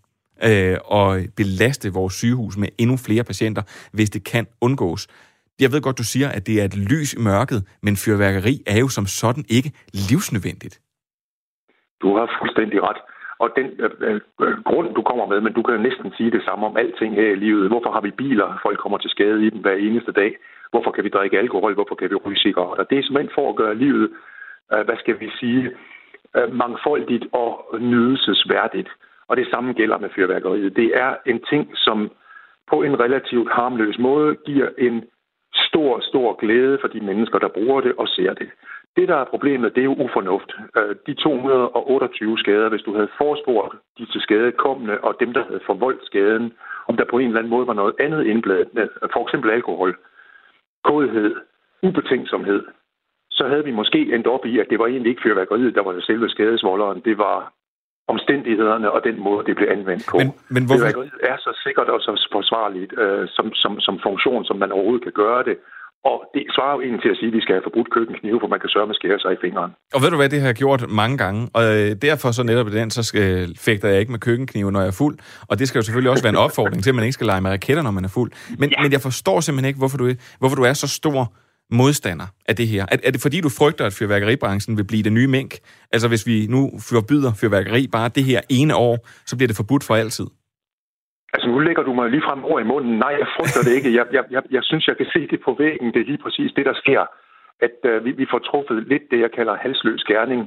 øh, 0.44 0.78
og 0.86 1.22
belaste 1.38 1.94
vores 1.94 2.14
sygehus 2.14 2.58
med 2.58 2.70
endnu 2.78 2.98
flere 2.98 3.24
patienter, 3.24 3.62
hvis 3.94 4.10
det 4.10 4.24
kan 4.24 4.48
undgås? 4.62 5.08
Jeg 5.60 5.72
ved 5.72 5.82
godt, 5.82 5.98
du 5.98 6.04
siger, 6.04 6.30
at 6.30 6.48
det 6.48 6.62
er 6.62 6.66
et 6.66 6.78
lys 6.78 7.14
i 7.14 7.20
mørket, 7.20 7.64
men 7.84 7.96
fyrværkeri 7.96 8.64
er 8.68 8.80
jo 8.80 8.88
som 8.88 9.06
sådan 9.06 9.46
ikke 9.50 9.72
livsnødvendigt. 10.10 10.82
Du 12.02 12.18
har 12.18 12.26
fuldstændig 12.40 12.84
ret. 12.84 13.15
Og 13.40 13.50
den 13.56 13.68
øh, 13.80 14.22
øh, 14.42 14.64
grund, 14.64 14.96
du 14.96 15.02
kommer 15.02 15.26
med, 15.26 15.42
men 15.42 15.54
du 15.54 15.62
kan 15.62 15.80
næsten 15.80 16.14
sige 16.18 16.32
det 16.32 16.44
samme 16.44 16.66
om 16.66 16.78
alting 16.78 17.16
her 17.16 17.32
i 17.32 17.36
livet. 17.46 17.68
Hvorfor 17.68 17.92
har 17.92 18.02
vi 18.02 18.12
biler? 18.12 18.60
Folk 18.62 18.80
kommer 18.80 18.98
til 18.98 19.10
skade 19.10 19.46
i 19.46 19.50
dem 19.50 19.62
hver 19.62 19.76
eneste 19.76 20.12
dag. 20.12 20.38
Hvorfor 20.72 20.92
kan 20.92 21.04
vi 21.04 21.10
drikke 21.10 21.40
alkohol? 21.40 21.74
Hvorfor 21.74 21.96
kan 21.96 22.10
vi 22.10 22.16
ryge 22.16 22.40
cigaretter? 22.40 22.84
Det 22.84 22.98
er 22.98 23.04
simpelthen 23.04 23.36
for 23.36 23.50
at 23.50 23.56
gøre 23.56 23.76
livet, 23.76 24.10
øh, 24.74 24.86
hvad 24.86 24.98
skal 24.98 25.20
vi 25.20 25.30
sige, 25.40 25.72
øh, 26.38 26.54
mangfoldigt 26.54 27.26
og 27.32 27.76
nydelsesværdigt. 27.80 28.90
Og 29.28 29.38
det 29.38 29.48
samme 29.52 29.74
gælder 29.74 29.98
med 29.98 30.10
fyrværkeriet. 30.16 30.76
Det 30.76 30.92
er 30.94 31.16
en 31.26 31.42
ting, 31.50 31.72
som 31.76 32.12
på 32.72 32.82
en 32.84 33.00
relativt 33.00 33.52
harmløs 33.52 33.98
måde 34.00 34.36
giver 34.46 34.70
en 34.78 35.04
stor, 35.54 36.00
stor 36.00 36.34
glæde 36.34 36.78
for 36.82 36.88
de 36.88 37.00
mennesker, 37.00 37.40
der 37.40 37.48
bruger 37.48 37.82
det 37.82 37.94
og 37.98 38.08
ser 38.08 38.34
det. 38.34 38.50
Det, 38.98 39.08
der 39.08 39.16
er 39.16 39.32
problemet, 39.34 39.76
det 39.76 39.82
er 39.82 39.86
jo 39.92 39.96
ufornuft. 40.06 40.52
Øh, 40.78 40.96
de 41.08 41.14
228 41.14 42.38
skader, 42.38 42.70
hvis 42.70 42.82
du 42.82 42.94
havde 42.94 43.10
forspurgt 43.18 43.76
de 43.98 44.06
til 44.06 44.22
skade 44.22 44.52
kommende, 44.52 45.00
og 45.02 45.16
dem, 45.20 45.34
der 45.34 45.44
havde 45.44 45.60
forvoldt 45.66 46.06
skaden, 46.06 46.54
om 46.88 46.98
der 46.98 47.06
på 47.10 47.18
en 47.18 47.28
eller 47.28 47.40
anden 47.40 47.50
måde 47.50 47.68
var 47.68 47.74
noget 47.74 47.96
andet 48.00 48.26
indbladet, 48.26 48.90
for 49.14 49.22
eksempel 49.28 49.52
alkohol, 49.52 49.98
kodhed, 50.84 51.36
ubetænksomhed, 51.84 52.64
så 53.32 53.48
havde 53.48 53.64
vi 53.64 53.72
måske 53.72 54.00
endt 54.16 54.28
op 54.28 54.46
i, 54.46 54.60
at 54.60 54.68
det 54.70 54.80
var 54.80 54.88
egentlig 54.88 55.10
ikke 55.10 55.22
fyrværkeriet, 55.26 55.76
der 55.76 55.84
var 55.84 56.00
selve 56.00 56.30
skadesvolderen. 56.30 57.02
Det 57.06 57.18
var 57.18 57.54
omstændighederne 58.08 58.92
og 58.92 59.04
den 59.04 59.20
måde, 59.20 59.46
det 59.46 59.56
blev 59.56 59.68
anvendt 59.72 60.06
på. 60.12 60.18
Men, 60.18 60.28
men 60.50 60.66
hvorfor... 60.66 60.80
Fyrværkeriet 60.80 61.20
er 61.32 61.38
så 61.38 61.52
sikkert 61.64 61.90
og 61.90 62.00
så 62.02 62.30
forsvarligt 62.32 62.94
øh, 63.00 63.28
som, 63.28 63.54
som, 63.54 63.80
som 63.80 64.00
funktion, 64.08 64.46
som 64.46 64.58
man 64.58 64.72
overhovedet 64.72 65.04
kan 65.04 65.12
gøre 65.24 65.44
det. 65.44 65.58
Og 66.12 66.18
det 66.34 66.44
svarer 66.56 66.74
jo 66.76 66.82
egentlig 66.82 67.02
til 67.02 67.10
at 67.14 67.18
sige, 67.20 67.30
at 67.32 67.36
vi 67.38 67.42
skal 67.42 67.54
have 67.56 67.66
forbudt 67.68 67.90
køkkenknive, 67.96 68.40
for 68.42 68.48
man 68.48 68.60
kan 68.60 68.70
sørge 68.70 68.88
med 68.88 68.96
skære 68.96 69.20
sig 69.20 69.32
i 69.34 69.40
fingeren. 69.46 69.72
Og 69.96 70.02
ved 70.02 70.10
du 70.10 70.16
hvad, 70.16 70.30
det 70.30 70.40
har 70.42 70.48
jeg 70.48 70.56
gjort 70.56 70.82
mange 71.02 71.18
gange, 71.18 71.42
og 71.54 71.64
øh, 71.78 71.90
derfor 72.08 72.32
så 72.32 72.44
netop 72.44 72.68
i 72.68 72.72
den, 72.80 72.90
så 72.92 73.04
skal, 73.04 73.58
fægter 73.58 73.88
jeg 73.90 74.00
ikke 74.00 74.12
med 74.12 74.20
køkkenknive, 74.20 74.72
når 74.72 74.80
jeg 74.80 74.88
er 74.88 75.00
fuld. 75.04 75.16
Og 75.50 75.60
det 75.60 75.68
skal 75.68 75.80
jo 75.80 75.84
selvfølgelig 75.84 76.12
også 76.12 76.24
være 76.24 76.36
en 76.38 76.44
opfordring 76.48 76.84
til, 76.84 76.90
at 76.90 76.96
man 76.96 77.04
ikke 77.04 77.14
skal 77.20 77.28
lege 77.28 77.42
med 77.42 77.52
raketter, 77.52 77.84
når 77.84 77.92
man 77.92 78.06
er 78.06 78.14
fuld. 78.18 78.32
Men, 78.60 78.70
ja. 78.70 78.82
men 78.82 78.92
jeg 78.92 79.02
forstår 79.02 79.40
simpelthen 79.40 79.68
ikke, 79.68 79.78
hvorfor 79.78 79.98
du, 79.98 80.12
hvorfor 80.40 80.56
du 80.56 80.64
er 80.64 80.74
så 80.74 80.88
stor 80.88 81.34
modstander 81.72 82.26
af 82.50 82.56
det 82.56 82.68
her. 82.68 82.86
Er, 82.92 82.98
er 83.04 83.12
det 83.12 83.22
fordi, 83.22 83.42
du 83.42 83.50
frygter, 83.50 83.86
at 83.86 83.94
fyrværkeribranchen 83.94 84.78
vil 84.78 84.84
blive 84.84 85.04
det 85.04 85.14
nye 85.14 85.28
mink? 85.28 85.54
Altså 85.92 86.08
hvis 86.08 86.28
vi 86.28 86.48
nu 86.50 86.72
forbyder 86.90 87.34
fyrværkeri 87.34 87.88
bare 87.88 88.10
det 88.10 88.24
her 88.24 88.42
ene 88.50 88.76
år, 88.76 89.08
så 89.26 89.36
bliver 89.38 89.48
det 89.48 89.56
forbudt 89.56 89.84
for 89.84 89.96
altid? 89.96 90.26
Altså, 91.36 91.48
nu 91.50 91.60
lægger 91.60 91.84
du 91.84 91.94
mig 91.94 92.10
lige 92.10 92.28
frem 92.28 92.46
ord 92.52 92.62
i 92.62 92.72
munden. 92.74 92.94
Nej, 93.06 93.14
jeg 93.22 93.28
frygter 93.36 93.62
det 93.66 93.74
ikke. 93.78 93.90
Jeg, 94.00 94.06
jeg, 94.18 94.24
jeg, 94.36 94.44
jeg 94.52 94.64
synes, 94.64 94.88
jeg 94.88 94.98
kan 94.98 95.10
se 95.14 95.22
det 95.32 95.40
på 95.46 95.52
væggen. 95.60 95.94
Det 95.94 96.00
er 96.02 96.10
lige 96.12 96.24
præcis 96.26 96.52
det, 96.58 96.66
der 96.66 96.74
sker. 96.84 97.02
At 97.68 97.78
øh, 97.84 98.06
vi, 98.06 98.12
vi 98.12 98.26
får 98.32 98.40
truffet 98.40 98.88
lidt 98.92 99.06
det, 99.12 99.20
jeg 99.26 99.32
kalder 99.32 99.56
halsløs 99.64 100.04
gerning. 100.12 100.42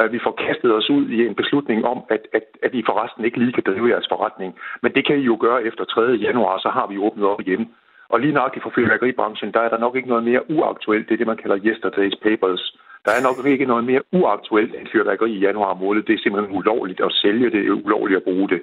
Øh, 0.00 0.12
vi 0.12 0.20
får 0.24 0.34
kastet 0.46 0.70
os 0.78 0.90
ud 0.90 1.04
i 1.08 1.26
en 1.26 1.34
beslutning 1.34 1.84
om, 1.92 1.98
at, 2.14 2.22
at, 2.32 2.44
at 2.62 2.74
I 2.74 2.82
forresten 2.86 3.24
ikke 3.24 3.38
lige 3.38 3.52
kan 3.52 3.66
drive 3.66 3.90
jeres 3.92 4.08
forretning. 4.12 4.50
Men 4.82 4.92
det 4.94 5.06
kan 5.06 5.16
I 5.18 5.24
jo 5.30 5.36
gøre 5.40 5.64
efter 5.64 5.84
3. 5.84 6.00
januar, 6.26 6.58
så 6.58 6.68
har 6.68 6.86
vi 6.86 6.98
åbnet 6.98 7.26
op 7.26 7.40
igen. 7.40 7.64
Og 8.08 8.20
lige 8.20 8.38
nok 8.40 8.62
for 8.62 8.72
fyrværkeribranchen, 8.74 9.52
der 9.52 9.60
er 9.60 9.68
der 9.68 9.78
nok 9.78 9.96
ikke 9.96 10.08
noget 10.08 10.24
mere 10.24 10.50
uaktuelt. 10.50 11.08
Det 11.08 11.14
er 11.14 11.18
det, 11.18 11.26
man 11.26 11.42
kalder 11.42 11.58
yesterday's 11.70 12.18
papers. 12.26 12.62
Der 13.04 13.12
er 13.12 13.22
nok 13.28 13.46
ikke 13.46 13.64
noget 13.72 13.84
mere 13.84 14.02
uaktuelt 14.12 14.74
end 14.74 14.86
fyrværkeri 14.92 15.32
i 15.32 15.44
januar 15.46 15.74
måned. 15.74 16.02
Det 16.02 16.14
er 16.14 16.22
simpelthen 16.22 16.56
ulovligt 16.56 17.00
at 17.00 17.12
sælge 17.12 17.44
det, 17.44 17.52
det 17.52 17.66
er 17.66 17.82
ulovligt 17.86 18.16
at 18.16 18.22
bruge 18.22 18.48
det. 18.48 18.62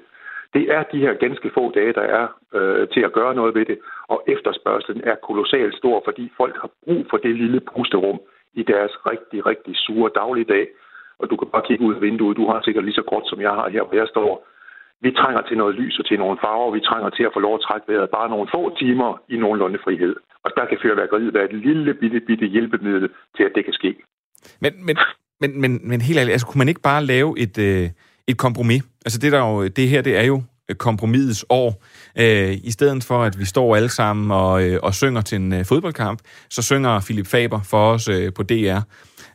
Det 0.54 0.64
er 0.76 0.84
de 0.84 1.00
her 1.06 1.14
ganske 1.14 1.52
få 1.54 1.72
dage, 1.72 1.94
der 1.94 2.06
er 2.20 2.28
øh, 2.58 2.88
til 2.94 3.02
at 3.08 3.14
gøre 3.14 3.36
noget 3.36 3.56
ved 3.56 3.66
det, 3.66 3.78
og 4.08 4.24
efterspørgselen 4.28 5.02
er 5.04 5.16
kolossalt 5.28 5.76
stor, 5.76 6.02
fordi 6.08 6.32
folk 6.38 6.56
har 6.62 6.70
brug 6.86 7.06
for 7.10 7.18
det 7.18 7.36
lille 7.36 7.62
pusterum 7.74 8.20
i 8.54 8.64
deres 8.64 8.94
rigtig, 9.12 9.46
rigtig 9.46 9.74
sure 9.76 10.12
dagligdag. 10.16 10.68
Og 11.20 11.30
du 11.30 11.36
kan 11.36 11.48
bare 11.54 11.68
kigge 11.68 11.86
ud 11.86 11.96
af 11.96 12.02
vinduet, 12.02 12.38
du 12.38 12.46
har 12.52 12.62
sikkert 12.62 12.86
lige 12.86 13.00
så 13.02 13.06
godt, 13.12 13.26
som 13.30 13.42
jeg 13.42 13.54
har 13.60 13.70
her, 13.70 13.84
hvor 13.84 13.96
jeg 13.96 14.08
står. 14.08 14.48
Vi 15.02 15.12
trænger 15.12 15.42
til 15.42 15.58
noget 15.58 15.76
lys 15.76 16.00
og 16.00 16.06
til 16.06 16.20
nogle 16.20 16.38
farver, 16.42 16.72
vi 16.72 16.80
trænger 16.80 17.10
til 17.10 17.24
at 17.24 17.34
få 17.34 17.40
lov 17.40 17.56
at 17.56 17.66
trække 17.68 17.88
vejret 17.92 18.10
bare 18.10 18.30
nogle 18.30 18.48
få 18.56 18.62
timer 18.82 19.22
i 19.30 19.36
nogenlunde 19.38 19.80
frihed. 19.84 20.16
Og 20.44 20.52
der 20.58 20.66
kan 20.66 20.78
fyrværkeriet 20.82 21.34
være 21.34 21.50
et 21.50 21.54
lille 21.54 21.94
bitte, 21.94 22.20
bitte 22.20 22.46
hjælpemiddel 22.46 23.10
til, 23.36 23.44
at 23.44 23.52
det 23.56 23.66
kan 23.66 23.74
ske. 23.74 23.96
Men, 24.62 24.86
men, 24.86 24.98
men, 25.42 25.62
men, 25.62 25.90
men 25.90 26.02
helt 26.02 26.20
ærligt, 26.20 26.32
altså, 26.32 26.48
kunne 26.48 26.62
man 26.64 26.70
ikke 26.70 26.82
bare 26.82 27.04
lave 27.06 27.40
et, 27.40 27.58
øh, 27.68 27.90
et 28.28 28.38
kompromis? 28.38 28.84
Altså 29.06 29.20
det, 29.20 29.32
der 29.32 29.40
jo, 29.40 29.68
det 29.68 29.90
her, 29.90 30.02
det 30.02 30.18
er 30.18 30.24
jo 30.24 30.44
øh, 30.70 30.76
kompromisets 30.76 31.46
år. 31.50 31.84
Øh, 32.18 32.58
I 32.64 32.72
stedet 32.72 33.04
for, 33.04 33.24
at 33.24 33.40
vi 33.40 33.46
står 33.46 33.76
alle 33.76 33.90
sammen 33.90 34.32
og, 34.32 34.64
øh, 34.64 34.80
og 34.84 34.96
synger 34.96 35.22
til 35.22 35.36
en 35.36 35.54
øh, 35.54 35.66
fodboldkamp, 35.66 36.20
så 36.50 36.62
synger 36.62 37.00
Philip 37.00 37.28
Faber 37.28 37.62
for 37.62 37.92
os 37.92 38.08
øh, 38.08 38.34
på 38.34 38.44
DR. 38.44 38.80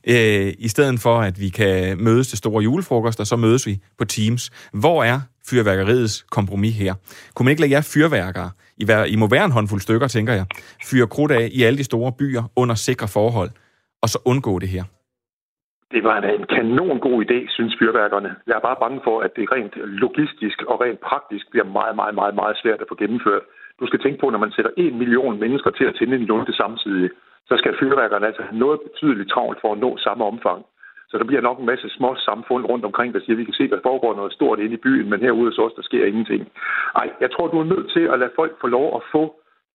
Øh, 0.09 0.53
I 0.59 0.69
stedet 0.69 1.01
for, 1.01 1.21
at 1.21 1.41
vi 1.41 1.49
kan 1.49 1.99
mødes 2.03 2.29
til 2.29 2.39
store 2.39 2.63
julefrokoster, 2.63 3.25
så 3.25 3.37
mødes 3.37 3.67
vi 3.67 3.81
på 3.99 4.05
Teams. 4.05 4.51
Hvor 4.73 5.05
er 5.05 5.21
fyrværkeriets 5.47 6.27
kompromis 6.31 6.75
her? 6.75 6.95
Kunne 7.35 7.45
man 7.45 7.51
ikke 7.51 7.61
lade 7.61 7.73
jer 7.73 7.81
fyrværkere, 7.81 8.51
I, 8.77 8.85
hver, 8.85 9.05
I 9.05 9.17
må 9.17 9.27
være 9.27 9.45
en 9.45 9.53
håndfuld 9.53 9.81
stykker, 9.81 10.09
tænker 10.09 10.33
jeg, 10.33 10.47
fyre 10.85 11.07
krudt 11.07 11.33
af 11.33 11.49
i 11.53 11.63
alle 11.63 11.79
de 11.79 11.85
store 11.85 12.13
byer 12.13 12.43
under 12.57 12.75
sikre 12.75 13.09
forhold, 13.09 13.51
og 14.03 14.09
så 14.09 14.19
undgå 14.25 14.59
det 14.59 14.69
her? 14.69 14.85
Det 15.93 16.05
var 16.05 16.17
en 16.21 16.47
kanon 16.47 16.99
god 17.01 17.25
idé, 17.25 17.39
synes 17.49 17.77
fyrværkerne. 17.79 18.37
Jeg 18.47 18.57
er 18.57 18.67
bare 18.69 18.83
bange 18.85 19.01
for, 19.05 19.21
at 19.21 19.37
det 19.37 19.53
rent 19.53 19.75
logistisk 19.77 20.63
og 20.63 20.81
rent 20.81 21.01
praktisk 21.01 21.51
bliver 21.51 21.65
meget, 21.79 21.97
meget, 21.97 22.15
meget, 22.15 22.35
meget 22.35 22.57
svært 22.63 22.81
at 22.81 22.89
få 22.89 22.95
gennemført. 22.95 23.43
Du 23.81 23.87
skal 23.87 24.01
tænke 24.01 24.19
på, 24.21 24.31
når 24.31 24.39
man 24.39 24.53
sætter 24.53 24.71
en 24.77 24.99
million 24.99 25.41
mennesker 25.41 25.71
til 25.71 25.85
at 25.85 25.95
tænde 25.95 26.17
en 26.17 26.25
lunte 26.31 26.53
samtidig, 26.53 27.11
så 27.49 27.55
skal 27.57 27.79
fyrværkerne 27.81 28.27
altså 28.27 28.43
have 28.43 28.59
noget 28.59 28.81
betydeligt 28.81 29.31
travlt 29.31 29.61
for 29.61 29.73
at 29.73 29.79
nå 29.79 29.97
samme 29.97 30.25
omfang. 30.25 30.65
Så 31.11 31.19
der 31.19 31.25
bliver 31.25 31.43
nok 31.43 31.59
en 31.59 31.67
masse 31.67 31.89
små 31.89 32.17
samfund 32.29 32.65
rundt 32.65 32.85
omkring, 32.85 33.15
der 33.15 33.21
siger, 33.21 33.35
at 33.35 33.39
vi 33.39 33.45
kan 33.45 33.55
se, 33.55 33.65
at 33.65 33.71
der 33.71 33.89
foregår 33.89 34.17
noget 34.17 34.33
stort 34.33 34.59
inde 34.59 34.75
i 34.75 34.85
byen, 34.87 35.11
men 35.11 35.21
herude 35.21 35.51
hos 35.51 35.59
os, 35.59 35.73
der 35.77 35.83
sker 35.83 36.05
ingenting. 36.07 36.49
Ej, 36.95 37.09
jeg 37.21 37.31
tror, 37.31 37.47
du 37.49 37.61
er 37.61 37.73
nødt 37.75 37.91
til 37.91 38.05
at 38.13 38.19
lade 38.19 38.37
folk 38.37 38.61
få 38.61 38.67
lov 38.67 38.97
at 38.97 39.03
få 39.13 39.23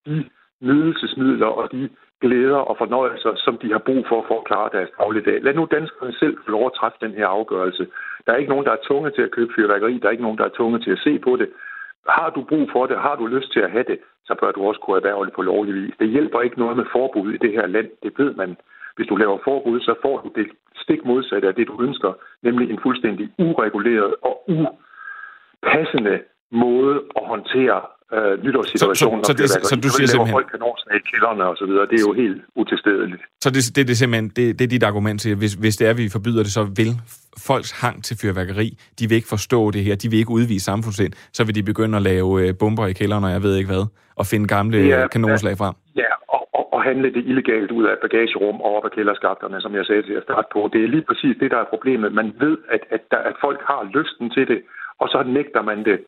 de 0.05 0.29
nydelsesmidler 0.61 1.45
og 1.45 1.71
de 1.71 1.89
glæder 2.21 2.61
og 2.69 2.77
fornøjelser, 2.77 3.33
som 3.35 3.57
de 3.57 3.71
har 3.71 3.81
brug 3.87 4.01
for 4.09 4.25
for 4.27 4.37
at 4.39 4.47
klare 4.49 4.69
deres 4.71 4.89
dagligdag. 4.99 5.37
Lad 5.43 5.53
nu 5.53 5.67
danskerne 5.71 6.13
selv 6.13 6.37
få 6.45 6.51
lov 6.51 6.65
at 6.65 6.77
træffe 6.79 6.97
den 7.05 7.13
her 7.19 7.27
afgørelse. 7.27 7.87
Der 8.25 8.33
er 8.33 8.37
ikke 8.37 8.53
nogen, 8.53 8.65
der 8.65 8.71
er 8.71 8.85
tunge 8.89 9.09
til 9.11 9.21
at 9.21 9.31
købe 9.31 9.53
fyrværkeri. 9.55 9.99
Der 9.99 10.07
er 10.07 10.11
ikke 10.15 10.27
nogen, 10.27 10.37
der 10.37 10.45
er 10.45 10.57
tunge 10.59 10.79
til 10.79 10.91
at 10.91 11.03
se 11.05 11.19
på 11.19 11.35
det. 11.35 11.49
Har 12.09 12.29
du 12.29 12.41
brug 12.43 12.69
for 12.71 12.85
det, 12.85 12.97
har 12.99 13.15
du 13.15 13.25
lyst 13.25 13.51
til 13.51 13.59
at 13.59 13.71
have 13.71 13.83
det, 13.87 13.99
så 14.25 14.35
bør 14.41 14.51
du 14.51 14.67
også 14.67 14.79
kunne 14.79 14.97
erhverve 14.97 15.25
det 15.25 15.33
på 15.33 15.41
lovlig 15.41 15.73
vis. 15.73 15.93
Det 15.99 16.09
hjælper 16.09 16.41
ikke 16.41 16.59
noget 16.59 16.77
med 16.77 16.85
forbud 16.91 17.33
i 17.33 17.37
det 17.37 17.51
her 17.51 17.67
land. 17.67 17.89
Det 18.03 18.13
ved 18.17 18.33
man. 18.33 18.57
Hvis 18.95 19.07
du 19.07 19.15
laver 19.15 19.37
forbud, 19.43 19.79
så 19.79 19.93
får 20.01 20.17
du 20.21 20.29
det 20.35 20.47
stik 20.75 21.05
modsatte 21.05 21.47
af 21.47 21.55
det, 21.55 21.67
du 21.67 21.83
ønsker, 21.83 22.13
nemlig 22.41 22.71
en 22.71 22.79
fuldstændig 22.79 23.29
ureguleret 23.39 24.13
og 24.21 24.49
upassende 24.49 26.19
måde 26.51 27.03
at 27.15 27.25
håndtere 27.25 27.81
øh, 28.15 28.43
nytårssituationer. 28.45 29.23
Så, 29.23 29.33
så, 29.37 29.47
så, 29.47 29.59
det, 29.59 29.67
så 29.69 29.75
du 29.75 29.89
siger 29.89 30.07
simpelthen... 30.07 30.35
folk 30.37 30.47
kanonslag 30.55 30.95
i 31.01 31.03
kælderne 31.11 31.43
og 31.51 31.55
så 31.61 31.65
videre. 31.69 31.85
Det 31.91 31.97
er 32.01 32.05
jo 32.09 32.13
helt 32.23 32.41
utilstedeligt. 32.61 33.23
Så 33.43 33.49
det, 33.55 33.61
det, 33.75 33.87
det, 33.87 33.93
er 33.95 34.01
simpelthen, 34.03 34.29
det, 34.37 34.59
det 34.59 34.63
er 34.67 34.71
dit 34.75 34.83
argument 34.83 35.21
til, 35.21 35.35
hvis, 35.41 35.53
hvis 35.53 35.75
det 35.77 35.85
er, 35.87 35.91
at 35.95 35.97
vi 35.97 36.09
forbyder 36.17 36.43
det, 36.43 36.51
så 36.59 36.63
vil 36.79 36.91
folks 37.49 37.71
hang 37.81 38.03
til 38.03 38.15
fyrværkeri, 38.21 38.67
de 38.99 39.03
vil 39.09 39.15
ikke 39.15 39.31
forstå 39.35 39.71
det 39.71 39.81
her, 39.83 39.95
de 39.95 40.07
vil 40.09 40.19
ikke 40.19 40.33
udvise 40.39 40.65
samfundssind, 40.71 41.13
så 41.37 41.41
vil 41.45 41.55
de 41.55 41.63
begynde 41.63 41.95
at 41.97 42.03
lave 42.11 42.29
øh, 42.41 42.53
bomber 42.59 42.85
i 42.87 42.93
kælderne, 42.93 43.25
og 43.27 43.33
jeg 43.37 43.43
ved 43.43 43.53
ikke 43.59 43.71
hvad, 43.73 43.85
og 44.19 44.25
finde 44.31 44.47
gamle 44.55 44.77
ja, 44.77 45.07
kanonslag 45.07 45.57
frem. 45.57 45.75
Ja, 45.95 46.11
og, 46.35 46.41
og, 46.57 46.73
og 46.73 46.79
handle 46.83 47.13
det 47.15 47.23
illegalt 47.31 47.71
ud 47.71 47.85
af 47.91 47.95
bagagerum 48.05 48.57
og 48.65 48.71
op 48.77 48.85
af 48.85 48.91
kælderskafterne, 48.91 49.61
som 49.61 49.75
jeg 49.75 49.85
sagde 49.85 50.03
til 50.03 50.13
at 50.13 50.23
starte 50.23 50.47
på. 50.53 50.69
Det 50.73 50.83
er 50.83 50.87
lige 50.87 51.05
præcis 51.09 51.35
det, 51.41 51.51
der 51.51 51.57
er 51.57 51.71
problemet. 51.73 52.13
Man 52.13 52.33
ved, 52.39 52.57
at, 52.75 52.83
at, 52.95 53.01
der, 53.11 53.17
at 53.17 53.35
folk 53.45 53.59
har 53.71 53.81
lysten 53.97 54.29
til 54.35 54.47
det, 54.51 54.59
og 55.01 55.07
så 55.13 55.23
nægter 55.37 55.61
man 55.61 55.79
det 55.89 55.99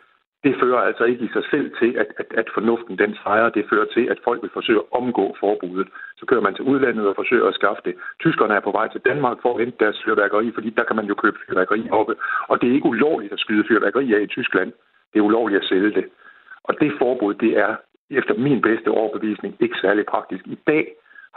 det 0.43 0.55
fører 0.61 0.81
altså 0.89 1.03
ikke 1.03 1.25
i 1.25 1.33
sig 1.33 1.43
selv 1.51 1.71
til, 1.79 1.91
at, 2.01 2.07
at, 2.17 2.25
at 2.41 2.47
fornuften 2.53 2.97
den 2.97 3.15
sejrer. 3.23 3.49
Det 3.49 3.65
fører 3.69 3.85
til, 3.95 4.05
at 4.13 4.19
folk 4.23 4.41
vil 4.41 4.49
forsøge 4.53 4.79
at 4.79 4.91
omgå 4.91 5.35
forbuddet. 5.39 5.87
Så 6.17 6.25
kører 6.25 6.41
man 6.41 6.55
til 6.55 6.65
udlandet 6.65 7.07
og 7.07 7.15
forsøger 7.15 7.47
at 7.47 7.55
skaffe 7.55 7.81
det. 7.85 7.95
Tyskerne 8.19 8.53
er 8.53 8.59
på 8.59 8.71
vej 8.71 8.87
til 8.91 9.01
Danmark 9.09 9.37
for 9.41 9.53
at 9.53 9.59
hente 9.59 9.77
deres 9.83 10.03
fyrværkeri, 10.05 10.51
fordi 10.53 10.69
der 10.69 10.83
kan 10.83 10.95
man 10.95 11.05
jo 11.05 11.15
købe 11.15 11.37
fyrværkeri 11.47 11.89
oppe. 11.91 12.15
Og 12.47 12.61
det 12.61 12.69
er 12.69 12.73
ikke 12.73 12.93
ulovligt 12.95 13.33
at 13.33 13.39
skyde 13.39 13.67
fyrværkeri 13.67 14.13
af 14.13 14.21
i 14.21 14.27
Tyskland. 14.27 14.71
Det 15.13 15.19
er 15.19 15.23
ulovligt 15.29 15.61
at 15.61 15.69
sælge 15.69 15.91
det. 15.91 16.05
Og 16.63 16.73
det 16.79 16.91
forbud, 16.99 17.33
det 17.33 17.57
er 17.57 17.75
efter 18.09 18.33
min 18.33 18.61
bedste 18.61 18.87
overbevisning 18.87 19.55
ikke 19.59 19.77
særlig 19.81 20.05
praktisk. 20.05 20.43
I 20.47 20.57
dag 20.67 20.85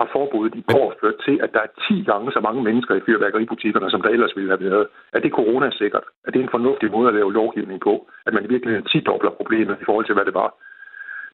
har 0.00 0.08
forbuddet 0.12 0.54
i 0.60 0.64
går 0.72 0.94
ført 1.00 1.18
til, 1.26 1.36
at 1.44 1.50
der 1.54 1.60
er 1.66 1.70
10 1.88 2.04
gange 2.10 2.32
så 2.32 2.40
mange 2.40 2.62
mennesker 2.68 2.94
i 2.94 3.04
fyrværkeributikkerne, 3.06 3.90
som 3.90 4.02
der 4.02 4.10
ellers 4.10 4.36
ville 4.36 4.50
have 4.50 4.64
været. 4.70 4.86
Er 5.12 5.20
det 5.20 5.36
coronasikkert? 5.38 6.06
Er 6.26 6.30
det 6.30 6.40
en 6.40 6.54
fornuftig 6.56 6.90
måde 6.90 7.08
at 7.08 7.14
lave 7.14 7.32
lovgivning 7.32 7.80
på? 7.80 7.94
At 8.26 8.32
man 8.34 8.44
i 8.44 8.52
virkeligheden 8.54 8.86
10 8.86 9.00
dobler 9.00 9.30
problemet 9.30 9.76
i 9.80 9.84
forhold 9.84 10.06
til, 10.06 10.14
hvad 10.14 10.24
det 10.24 10.34
var? 10.34 10.50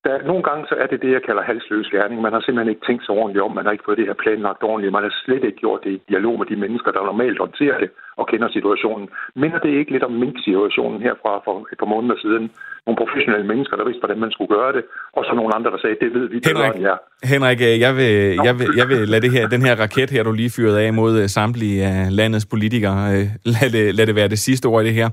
Der, 0.07 0.15
nogle 0.31 0.43
gange 0.49 0.63
så 0.71 0.75
er 0.83 0.89
det 0.93 0.99
det, 1.05 1.11
jeg 1.17 1.23
kalder 1.29 1.43
halsløs 1.51 1.89
gerning. 1.95 2.19
Man 2.21 2.35
har 2.35 2.43
simpelthen 2.43 2.73
ikke 2.75 2.87
tænkt 2.89 3.03
sig 3.05 3.15
ordentligt 3.21 3.45
om. 3.47 3.53
Man 3.59 3.65
har 3.65 3.73
ikke 3.73 3.87
fået 3.89 3.99
det 4.01 4.09
her 4.11 4.23
planlagt 4.23 4.63
ordentligt. 4.71 4.97
Man 4.99 5.07
har 5.07 5.15
slet 5.25 5.45
ikke 5.49 5.63
gjort 5.65 5.81
det 5.85 5.93
i 5.97 6.03
dialog 6.11 6.35
med 6.41 6.47
de 6.53 6.57
mennesker, 6.65 6.91
der 6.93 7.09
normalt 7.11 7.39
håndterer 7.45 7.79
det 7.83 7.91
og 8.21 8.25
kender 8.31 8.49
situationen. 8.57 9.07
Minder 9.43 9.61
det 9.65 9.73
ikke 9.79 9.93
lidt 9.95 10.07
om 10.09 10.15
mink-situationen 10.23 10.99
her 11.07 11.15
fra 11.23 11.33
for 11.47 11.57
et 11.73 11.79
par 11.83 11.91
måneder 11.95 12.17
siden? 12.25 12.45
Nogle 12.87 13.01
professionelle 13.03 13.47
mennesker, 13.53 13.75
der 13.77 13.85
vidste, 13.89 14.03
hvordan 14.05 14.21
man 14.25 14.33
skulle 14.35 14.53
gøre 14.57 14.73
det, 14.77 14.85
og 15.17 15.23
så 15.27 15.33
nogle 15.41 15.55
andre, 15.57 15.71
der 15.75 15.81
sagde, 15.83 15.97
det 16.05 16.11
ved 16.17 16.27
vi 16.33 16.39
bedre 16.49 16.67
end 16.77 16.85
jer. 16.89 16.99
Henrik, 17.33 17.61
øh, 17.69 17.75
jeg 17.87 17.93
vil, 18.01 18.13
jeg, 18.49 18.55
vil, 18.59 18.69
jeg 18.81 18.87
vil 18.93 19.01
lade 19.13 19.23
det 19.27 19.33
her, 19.37 19.45
den 19.55 19.63
her 19.67 19.75
raket 19.83 20.11
her, 20.15 20.23
du 20.23 20.33
lige 20.33 20.53
fyrede 20.57 20.79
af 20.85 20.93
mod 21.01 21.13
øh, 21.21 21.27
samtlige 21.39 21.79
af 21.85 22.17
landets 22.21 22.47
politikere, 22.47 23.01
øh, 23.15 23.27
lad 23.55 23.69
det, 23.77 23.85
lad 23.99 24.07
det 24.07 24.15
være 24.21 24.29
det 24.35 24.39
sidste 24.39 24.67
ord 24.67 24.83
i 24.85 24.87
det 24.89 24.95
her. 25.01 25.09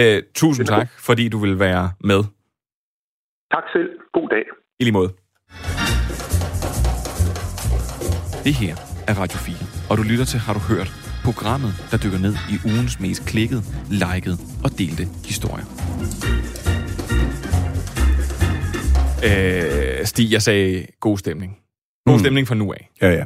Uh, 0.00 0.18
tusind 0.34 0.66
tak, 0.66 0.88
fordi 1.08 1.24
du 1.28 1.38
vil 1.38 1.60
være 1.60 1.84
med. 2.10 2.20
Tak 3.54 3.66
selv. 3.72 3.90
God 4.12 4.28
dag. 4.28 4.44
I 4.80 4.84
lige 4.84 4.92
måde. 4.92 5.10
Det 8.46 8.54
her 8.62 8.74
er 9.08 9.14
Radio 9.22 9.38
4, 9.38 9.56
og 9.90 9.98
du 9.98 10.02
lytter 10.02 10.24
til 10.24 10.38
Har 10.46 10.54
du 10.58 10.62
hørt? 10.72 10.88
Programmet, 11.24 11.72
der 11.90 11.96
dykker 12.04 12.20
ned 12.26 12.34
i 12.52 12.56
ugens 12.70 13.00
mest 13.00 13.20
klikket, 13.30 13.60
liket 14.02 14.36
og 14.64 14.70
delte 14.80 15.04
historier. 15.30 15.66
Øh, 19.28 20.04
Stig, 20.10 20.32
jeg 20.32 20.42
sagde 20.42 20.86
god 21.00 21.18
stemning. 21.18 21.50
God 22.06 22.14
mm. 22.14 22.18
stemning 22.18 22.46
fra 22.48 22.54
nu 22.54 22.72
af. 22.72 22.90
Ja, 23.02 23.10
ja. 23.18 23.24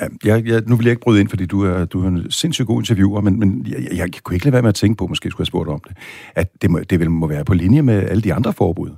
Ja, 0.00 0.06
jeg, 0.24 0.46
jeg, 0.46 0.62
nu 0.66 0.76
vil 0.76 0.84
jeg 0.84 0.92
ikke 0.92 1.06
bryde 1.06 1.20
ind, 1.20 1.28
fordi 1.28 1.46
du 1.46 1.64
er, 1.64 1.84
du 1.84 2.04
er 2.04 2.08
en 2.08 2.30
sindssygt 2.30 2.66
god 2.66 2.80
interviewer, 2.80 3.20
men, 3.20 3.38
men 3.38 3.66
jeg, 3.66 3.80
jeg, 3.82 3.98
jeg 3.98 4.08
kunne 4.22 4.36
ikke 4.36 4.46
lade 4.46 4.52
være 4.52 4.62
med 4.62 4.68
at 4.68 4.74
tænke 4.74 4.96
på, 4.98 5.06
måske 5.06 5.30
skulle 5.30 5.40
jeg 5.40 5.46
spurgt 5.46 5.68
om 5.68 5.80
det, 5.88 5.96
at 6.34 6.62
det, 6.62 6.70
må, 6.70 6.78
det 6.90 7.00
vel 7.00 7.10
må 7.10 7.26
være 7.26 7.44
på 7.44 7.54
linje 7.54 7.82
med 7.82 8.08
alle 8.10 8.22
de 8.22 8.34
andre 8.34 8.52
forbud. 8.52 8.90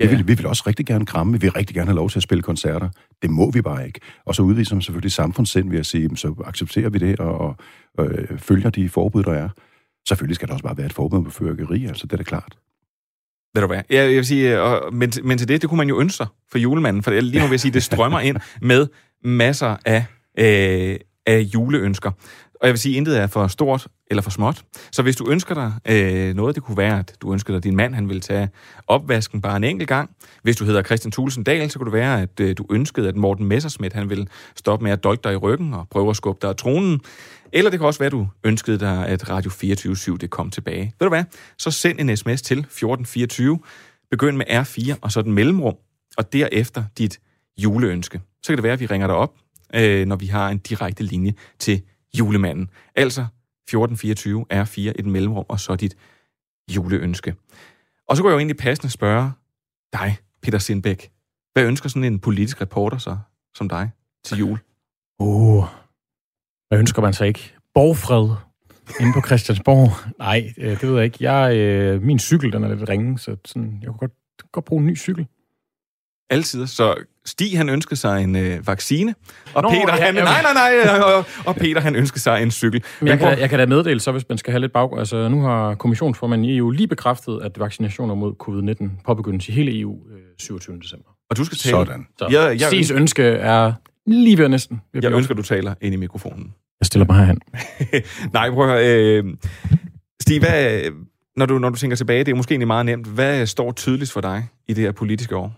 Ja. 0.00 0.06
Vi, 0.06 0.16
vil, 0.16 0.28
vi 0.28 0.34
vil 0.34 0.46
også 0.46 0.62
rigtig 0.66 0.86
gerne 0.86 1.06
kramme, 1.06 1.32
vi 1.32 1.38
vil 1.38 1.52
rigtig 1.52 1.76
gerne 1.76 1.88
have 1.88 1.96
lov 1.96 2.10
til 2.10 2.18
at 2.18 2.22
spille 2.22 2.42
koncerter. 2.42 2.88
Det 3.22 3.30
må 3.30 3.50
vi 3.50 3.62
bare 3.62 3.86
ikke. 3.86 4.00
Og 4.24 4.34
så 4.34 4.42
udviser 4.42 4.74
man 4.74 4.82
selvfølgelig 4.82 5.12
samfundssind 5.12 5.70
ved 5.70 5.78
at 5.78 5.86
sige, 5.86 6.16
så 6.16 6.34
accepterer 6.44 6.90
vi 6.90 6.98
det 6.98 7.20
og, 7.20 7.38
og 7.38 7.56
øh, 8.10 8.38
følger 8.38 8.70
de 8.70 8.88
forbud, 8.88 9.22
der 9.22 9.32
er. 9.32 9.48
Selvfølgelig 10.08 10.36
skal 10.36 10.48
der 10.48 10.54
også 10.54 10.64
bare 10.64 10.76
være 10.76 10.86
et 10.86 10.92
forbud 10.92 11.24
på 11.24 11.30
fyrkeri, 11.30 11.86
altså 11.86 12.06
det 12.06 12.12
er 12.12 12.16
da 12.16 12.22
klart. 12.22 12.56
Ved 13.54 13.60
du 13.60 13.66
hvad? 13.66 13.82
Jeg, 13.90 13.96
jeg 13.96 14.16
vil 14.16 14.26
sige, 14.26 14.60
og, 14.60 14.94
men, 14.94 15.12
men 15.24 15.38
til 15.38 15.48
det, 15.48 15.62
det 15.62 15.70
kunne 15.70 15.78
man 15.78 15.88
jo 15.88 16.00
ønske 16.00 16.16
sig 16.16 16.26
for 16.50 16.58
julemanden, 16.58 17.02
for 17.02 17.10
lige 17.10 17.38
nu 17.38 17.44
vil 17.44 17.50
jeg 17.50 17.60
sige, 17.60 17.72
det 17.72 17.82
strømmer 17.82 18.20
ind 18.20 18.36
med 18.62 18.86
masser 19.24 19.76
af, 19.84 20.04
øh, 20.38 20.96
af 21.26 21.40
juleønsker. 21.40 22.10
Og 22.64 22.68
jeg 22.68 22.72
vil 22.72 22.80
sige, 22.80 22.94
at 22.94 22.96
intet 22.96 23.18
er 23.18 23.26
for 23.26 23.46
stort 23.46 23.86
eller 24.10 24.22
for 24.22 24.30
småt. 24.30 24.64
Så 24.92 25.02
hvis 25.02 25.16
du 25.16 25.30
ønsker 25.30 25.54
dig 25.54 25.72
øh, 25.88 26.34
noget, 26.34 26.54
det 26.54 26.62
kunne 26.62 26.76
være, 26.76 26.98
at 26.98 27.14
du 27.20 27.32
ønsker 27.32 27.52
dig, 27.52 27.56
at 27.56 27.64
din 27.64 27.76
mand 27.76 27.94
han 27.94 28.08
vil 28.08 28.20
tage 28.20 28.48
opvasken 28.86 29.40
bare 29.40 29.56
en 29.56 29.64
enkelt 29.64 29.88
gang. 29.88 30.10
Hvis 30.42 30.56
du 30.56 30.64
hedder 30.64 30.82
Christian 30.82 31.12
Thulsen 31.12 31.44
Dahl, 31.44 31.70
så 31.70 31.78
kunne 31.78 31.84
det 31.84 31.92
være, 31.92 32.22
at 32.22 32.40
øh, 32.40 32.56
du 32.58 32.66
ønskede, 32.70 33.08
at 33.08 33.16
Morten 33.16 33.46
Messersmith 33.46 33.96
han 33.96 34.10
vil 34.10 34.28
stoppe 34.56 34.82
med 34.84 34.92
at 34.92 35.04
dolke 35.04 35.20
dig 35.24 35.32
i 35.32 35.36
ryggen 35.36 35.74
og 35.74 35.88
prøve 35.90 36.10
at 36.10 36.16
skubbe 36.16 36.38
dig 36.42 36.50
af 36.50 36.56
tronen. 36.56 37.00
Eller 37.52 37.70
det 37.70 37.80
kan 37.80 37.86
også 37.86 38.00
være, 38.00 38.06
at 38.06 38.12
du 38.12 38.28
ønskede 38.44 38.78
dig, 38.78 39.06
at 39.06 39.30
Radio 39.30 39.50
24 39.50 40.18
det 40.18 40.30
kom 40.30 40.50
tilbage. 40.50 40.92
Ved 40.98 41.06
du 41.06 41.08
hvad? 41.08 41.24
Så 41.58 41.70
send 41.70 42.00
en 42.00 42.16
sms 42.16 42.42
til 42.42 42.58
1424 42.58 43.58
Begynd 44.10 44.36
med 44.36 44.46
R4 44.46 44.94
og 45.00 45.12
så 45.12 45.22
den 45.22 45.32
mellemrum, 45.32 45.74
og 46.16 46.32
derefter 46.32 46.84
dit 46.98 47.20
juleønske. 47.58 48.20
Så 48.42 48.48
kan 48.48 48.56
det 48.56 48.62
være, 48.62 48.72
at 48.72 48.80
vi 48.80 48.86
ringer 48.86 49.06
dig 49.06 49.16
op, 49.16 49.34
øh, 49.74 50.06
når 50.06 50.16
vi 50.16 50.26
har 50.26 50.48
en 50.48 50.58
direkte 50.58 51.02
linje 51.02 51.34
til 51.58 51.82
julemanden. 52.18 52.70
Altså 52.94 53.20
1424 53.20 54.46
R4 54.52 54.80
i 54.80 55.02
den 55.02 55.10
mellemrum, 55.10 55.44
og 55.48 55.60
så 55.60 55.76
dit 55.76 55.96
juleønske. 56.74 57.34
Og 58.08 58.16
så 58.16 58.22
går 58.22 58.30
jeg 58.30 58.34
jo 58.34 58.38
egentlig 58.38 58.56
passende 58.56 58.92
spørge 58.92 59.32
dig, 59.92 60.16
Peter 60.42 60.58
Sindbæk. 60.58 61.10
Hvad 61.52 61.64
ønsker 61.64 61.88
sådan 61.88 62.04
en 62.04 62.18
politisk 62.18 62.60
reporter 62.60 62.98
så, 62.98 63.18
som 63.54 63.68
dig, 63.68 63.90
til 64.24 64.38
jul? 64.38 64.58
Åh, 65.18 65.56
oh, 65.56 65.64
hvad 66.68 66.78
ønsker 66.78 67.02
man 67.02 67.12
så 67.12 67.24
ikke? 67.24 67.54
Borgfred 67.74 68.36
inde 69.00 69.12
på 69.14 69.20
Christiansborg? 69.26 70.12
Nej, 70.18 70.52
øh, 70.58 70.70
det 70.80 70.82
ved 70.82 70.94
jeg 70.94 71.04
ikke. 71.04 71.32
Jeg, 71.32 71.56
øh, 71.56 72.02
min 72.02 72.18
cykel, 72.18 72.52
den 72.52 72.64
er 72.64 72.74
lidt 72.74 72.88
ringe, 72.88 73.18
så 73.18 73.36
sådan, 73.44 73.78
jeg 73.80 73.88
kunne 73.88 73.98
godt, 73.98 74.12
godt 74.52 74.64
bruge 74.64 74.80
en 74.80 74.86
ny 74.86 74.96
cykel. 74.96 75.26
Altid. 76.30 76.66
Så 76.66 77.04
Stig, 77.26 77.56
han 77.58 77.68
ønskede 77.68 77.96
sig 77.96 78.22
en 78.24 78.36
øh, 78.36 78.66
vaccine, 78.66 79.14
og 79.54 79.62
Nå, 79.62 79.68
Peter, 79.70 79.94
ja, 79.96 80.04
han, 80.04 80.14
ja. 80.14 80.24
nej, 80.24 80.42
nej, 80.42 80.72
nej, 80.84 80.98
og, 80.98 81.24
og 81.46 81.56
Peter, 81.56 81.80
han 81.80 81.96
ønskede 81.96 82.20
sig 82.20 82.42
en 82.42 82.50
cykel. 82.50 82.82
Men 83.00 83.08
jeg, 83.08 83.18
kan, 83.18 83.38
jeg 83.38 83.50
kan 83.50 83.58
da 83.58 83.66
meddele, 83.66 84.00
så 84.00 84.12
hvis 84.12 84.24
man 84.28 84.38
skal 84.38 84.50
have 84.52 84.60
lidt 84.60 84.72
baggrund. 84.72 84.98
Altså, 85.00 85.28
nu 85.28 85.40
har 85.40 85.74
kommissionsformanden 85.74 86.44
i 86.48 86.56
EU 86.56 86.70
lige 86.70 86.86
bekræftet, 86.88 87.40
at 87.42 87.58
vaccinationer 87.60 88.14
mod 88.14 88.32
covid-19 88.42 89.02
påbegyndes 89.06 89.48
i 89.48 89.52
hele 89.52 89.80
EU 89.80 89.92
øh, 90.12 90.18
27. 90.38 90.78
december. 90.80 91.08
og 91.30 91.36
du 91.36 91.44
skal 91.44 91.58
tale. 91.58 91.72
Sådan. 91.86 92.06
Så 92.18 92.26
Jeg- 92.30 92.60
jeg- 92.60 92.68
Stigs 92.68 92.90
ønske 92.90 93.22
er 93.22 93.72
lige 94.06 94.38
ved 94.38 94.48
næsten. 94.48 94.80
ved 94.92 95.02
Jeg 95.02 95.12
ønsker, 95.12 95.34
du 95.34 95.42
taler 95.42 95.74
ind 95.80 95.94
i 95.94 95.96
mikrofonen. 95.96 96.52
jeg 96.80 96.86
stiller 96.86 97.06
mig 97.08 97.16
herhen. 97.16 97.40
Nej, 98.32 98.50
prøv 98.50 98.70
at 98.70 98.70
høre. 98.84 98.86
Øh, 99.18 99.24
Stig, 100.22 100.40
hvad, 100.40 100.80
når, 101.36 101.46
du, 101.46 101.58
når 101.58 101.70
du 101.70 101.76
tænker 101.76 101.96
tilbage, 101.96 102.24
det 102.24 102.32
er 102.32 102.36
måske 102.36 102.52
egentlig 102.52 102.66
meget 102.66 102.86
nemt. 102.86 103.06
Hvad 103.06 103.46
står 103.46 103.72
tydeligst 103.72 104.12
for 104.12 104.20
dig 104.20 104.48
i 104.68 104.72
det 104.74 104.84
her 104.84 104.92
politiske 104.92 105.36
år? 105.36 105.52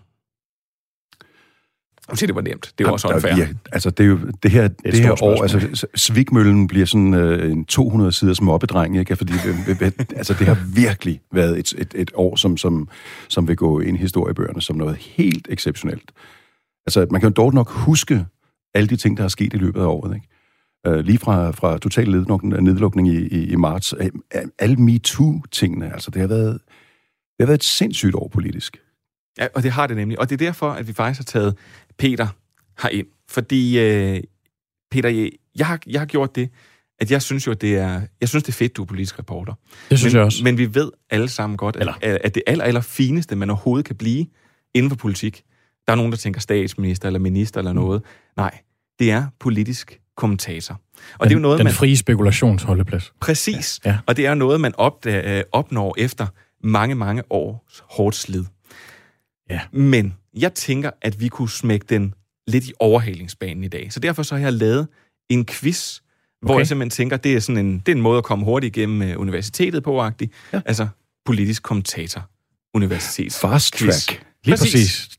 Siger, 2.13 2.27
det 2.27 2.35
var 2.35 2.41
nemt. 2.41 2.73
Det 2.77 2.83
jo 2.87 2.93
også 2.93 3.07
unfair. 3.07 3.37
ja, 3.37 3.47
altså 3.71 3.89
det, 3.89 4.03
er 4.03 4.07
jo, 4.07 4.19
det 4.43 4.51
her, 4.51 4.67
det 4.67 4.77
et 4.85 4.93
det 4.93 5.01
her 5.01 5.23
år, 5.23 5.41
altså 5.41 5.87
Svigmøllen 5.95 6.67
bliver 6.67 6.85
sådan 6.85 7.13
øh, 7.13 7.51
en 7.51 7.65
200 7.65 8.11
siders 8.11 8.41
mobbedreng, 8.41 8.99
ikke? 8.99 9.15
Fordi 9.15 9.33
øh, 9.47 9.69
øh, 9.81 9.91
altså, 10.15 10.33
det 10.33 10.47
har 10.47 10.57
virkelig 10.75 11.21
været 11.31 11.59
et, 11.59 11.73
et, 11.77 11.93
et 11.95 12.11
år, 12.13 12.35
som, 12.35 12.57
som, 12.57 12.89
som 13.29 13.47
vil 13.47 13.55
gå 13.55 13.79
ind 13.79 13.97
i 13.97 13.99
historiebøgerne 13.99 14.61
som 14.61 14.75
noget 14.75 14.95
helt 14.95 15.47
exceptionelt. 15.51 16.11
Altså, 16.85 17.07
man 17.11 17.21
kan 17.21 17.29
jo 17.29 17.33
dog 17.33 17.53
nok 17.53 17.69
huske 17.69 18.25
alle 18.73 18.87
de 18.87 18.95
ting, 18.95 19.17
der 19.17 19.23
er 19.23 19.27
sket 19.27 19.53
i 19.53 19.57
løbet 19.57 19.81
af 19.81 19.85
året, 19.85 20.15
ikke? 20.15 20.27
Øh, 20.87 21.05
lige 21.05 21.17
fra, 21.17 21.51
fra 21.51 21.77
total 21.77 22.11
nedlukning, 22.11 22.63
nedlukning 22.63 23.07
i, 23.07 23.27
i, 23.27 23.45
i 23.45 23.55
marts. 23.55 23.93
Øh, 23.99 24.09
Alle 24.59 24.75
MeToo-tingene, 24.75 25.93
altså 25.93 26.11
det 26.11 26.21
har 26.21 26.27
været, 26.27 26.53
det 26.53 27.39
har 27.39 27.45
været 27.45 27.57
et 27.57 27.63
sindssygt 27.63 28.15
år 28.15 28.27
politisk. 28.33 28.77
Ja, 29.39 29.47
og 29.55 29.63
det 29.63 29.71
har 29.71 29.87
det 29.87 29.97
nemlig. 29.97 30.19
Og 30.19 30.29
det 30.29 30.41
er 30.41 30.45
derfor, 30.45 30.71
at 30.71 30.87
vi 30.87 30.93
faktisk 30.93 31.19
har 31.19 31.39
taget 31.39 31.55
Peter 31.97 32.27
herind. 32.81 33.07
Fordi, 33.29 33.79
øh, 33.79 34.23
Peter, 34.91 35.29
jeg, 35.55 35.67
har, 35.67 35.79
jeg 35.87 36.01
har 36.01 36.05
gjort 36.05 36.35
det, 36.35 36.49
at 36.99 37.11
jeg 37.11 37.21
synes 37.21 37.47
jo, 37.47 37.51
at 37.51 37.61
det 37.61 37.77
er, 37.77 38.01
jeg 38.21 38.29
synes, 38.29 38.43
det 38.43 38.51
er 38.51 38.57
fedt, 38.57 38.77
du 38.77 38.81
er 38.81 38.85
politisk 38.85 39.19
reporter. 39.19 39.53
Det 39.89 39.99
synes 39.99 40.13
men, 40.13 40.17
jeg 40.17 40.25
også. 40.25 40.43
Men 40.43 40.57
vi 40.57 40.75
ved 40.75 40.91
alle 41.09 41.29
sammen 41.29 41.57
godt, 41.57 41.75
at, 41.75 41.81
Eller- 41.81 42.17
at 42.23 42.35
det 42.35 42.43
aller, 42.47 42.63
aller 42.63 42.81
fineste, 42.81 43.35
man 43.35 43.49
overhovedet 43.49 43.85
kan 43.85 43.95
blive 43.95 44.25
inden 44.73 44.89
for 44.89 44.95
politik, 44.97 45.43
der 45.87 45.93
er 45.93 45.97
nogen, 45.97 46.11
der 46.11 46.17
tænker 46.17 46.41
statsminister 46.41 47.07
eller 47.07 47.19
minister 47.19 47.59
eller 47.59 47.73
noget. 47.73 48.01
Nej, 48.37 48.59
det 48.99 49.11
er 49.11 49.25
politisk 49.39 49.99
kommentator. 50.17 50.73
Og 50.73 50.79
den, 51.19 51.29
det 51.29 51.33
er 51.35 51.37
jo 51.37 51.41
noget, 51.41 51.57
den 51.57 51.63
man... 51.63 51.73
frie 51.73 51.97
spekulationsholdeplads. 51.97 53.13
Præcis. 53.21 53.79
Ja. 53.85 53.97
Og 54.05 54.17
det 54.17 54.25
er 54.25 54.33
noget, 54.33 54.61
man 54.61 54.73
opdager, 54.77 55.37
øh, 55.37 55.43
opnår 55.51 55.95
efter 55.97 56.27
mange, 56.63 56.95
mange 56.95 57.23
års 57.29 57.83
hårdt 57.89 58.15
slid. 58.15 58.45
Ja. 59.49 59.59
Men 59.71 60.13
jeg 60.33 60.53
tænker, 60.53 60.91
at 61.01 61.19
vi 61.19 61.27
kunne 61.27 61.49
smække 61.49 61.85
den 61.89 62.13
lidt 62.47 62.65
i 62.65 62.73
overhalingsbanen 62.79 63.63
i 63.63 63.67
dag. 63.67 63.93
Så 63.93 63.99
derfor 63.99 64.23
så 64.23 64.35
har 64.35 64.41
jeg 64.41 64.53
lavet 64.53 64.87
en 65.29 65.45
quiz, 65.45 65.99
hvor 66.41 66.53
Okay. 66.53 66.59
jeg 66.59 66.67
simpelthen 66.67 66.89
tænker, 66.89 67.17
det 67.17 67.33
er, 67.33 67.39
sådan 67.39 67.65
en, 67.65 67.79
det 67.79 67.91
er 67.91 67.95
en 67.95 68.01
måde 68.01 68.17
at 68.17 68.23
komme 68.23 68.45
hurtigt 68.45 68.77
igennem 68.77 69.01
øh, 69.01 69.19
universitetet 69.19 69.83
på, 69.83 70.07
-agtigt. 70.07 70.49
Ja. 70.53 70.61
Altså 70.65 70.87
politisk 71.25 71.63
kommentator 71.63 72.29
universitet. 72.73 73.33
Fast 73.33 73.75
Quiz. 73.77 74.05
track. 74.05 74.25
Lige 74.43 74.57
Præcis. 74.57 74.71
præcis. 74.73 75.09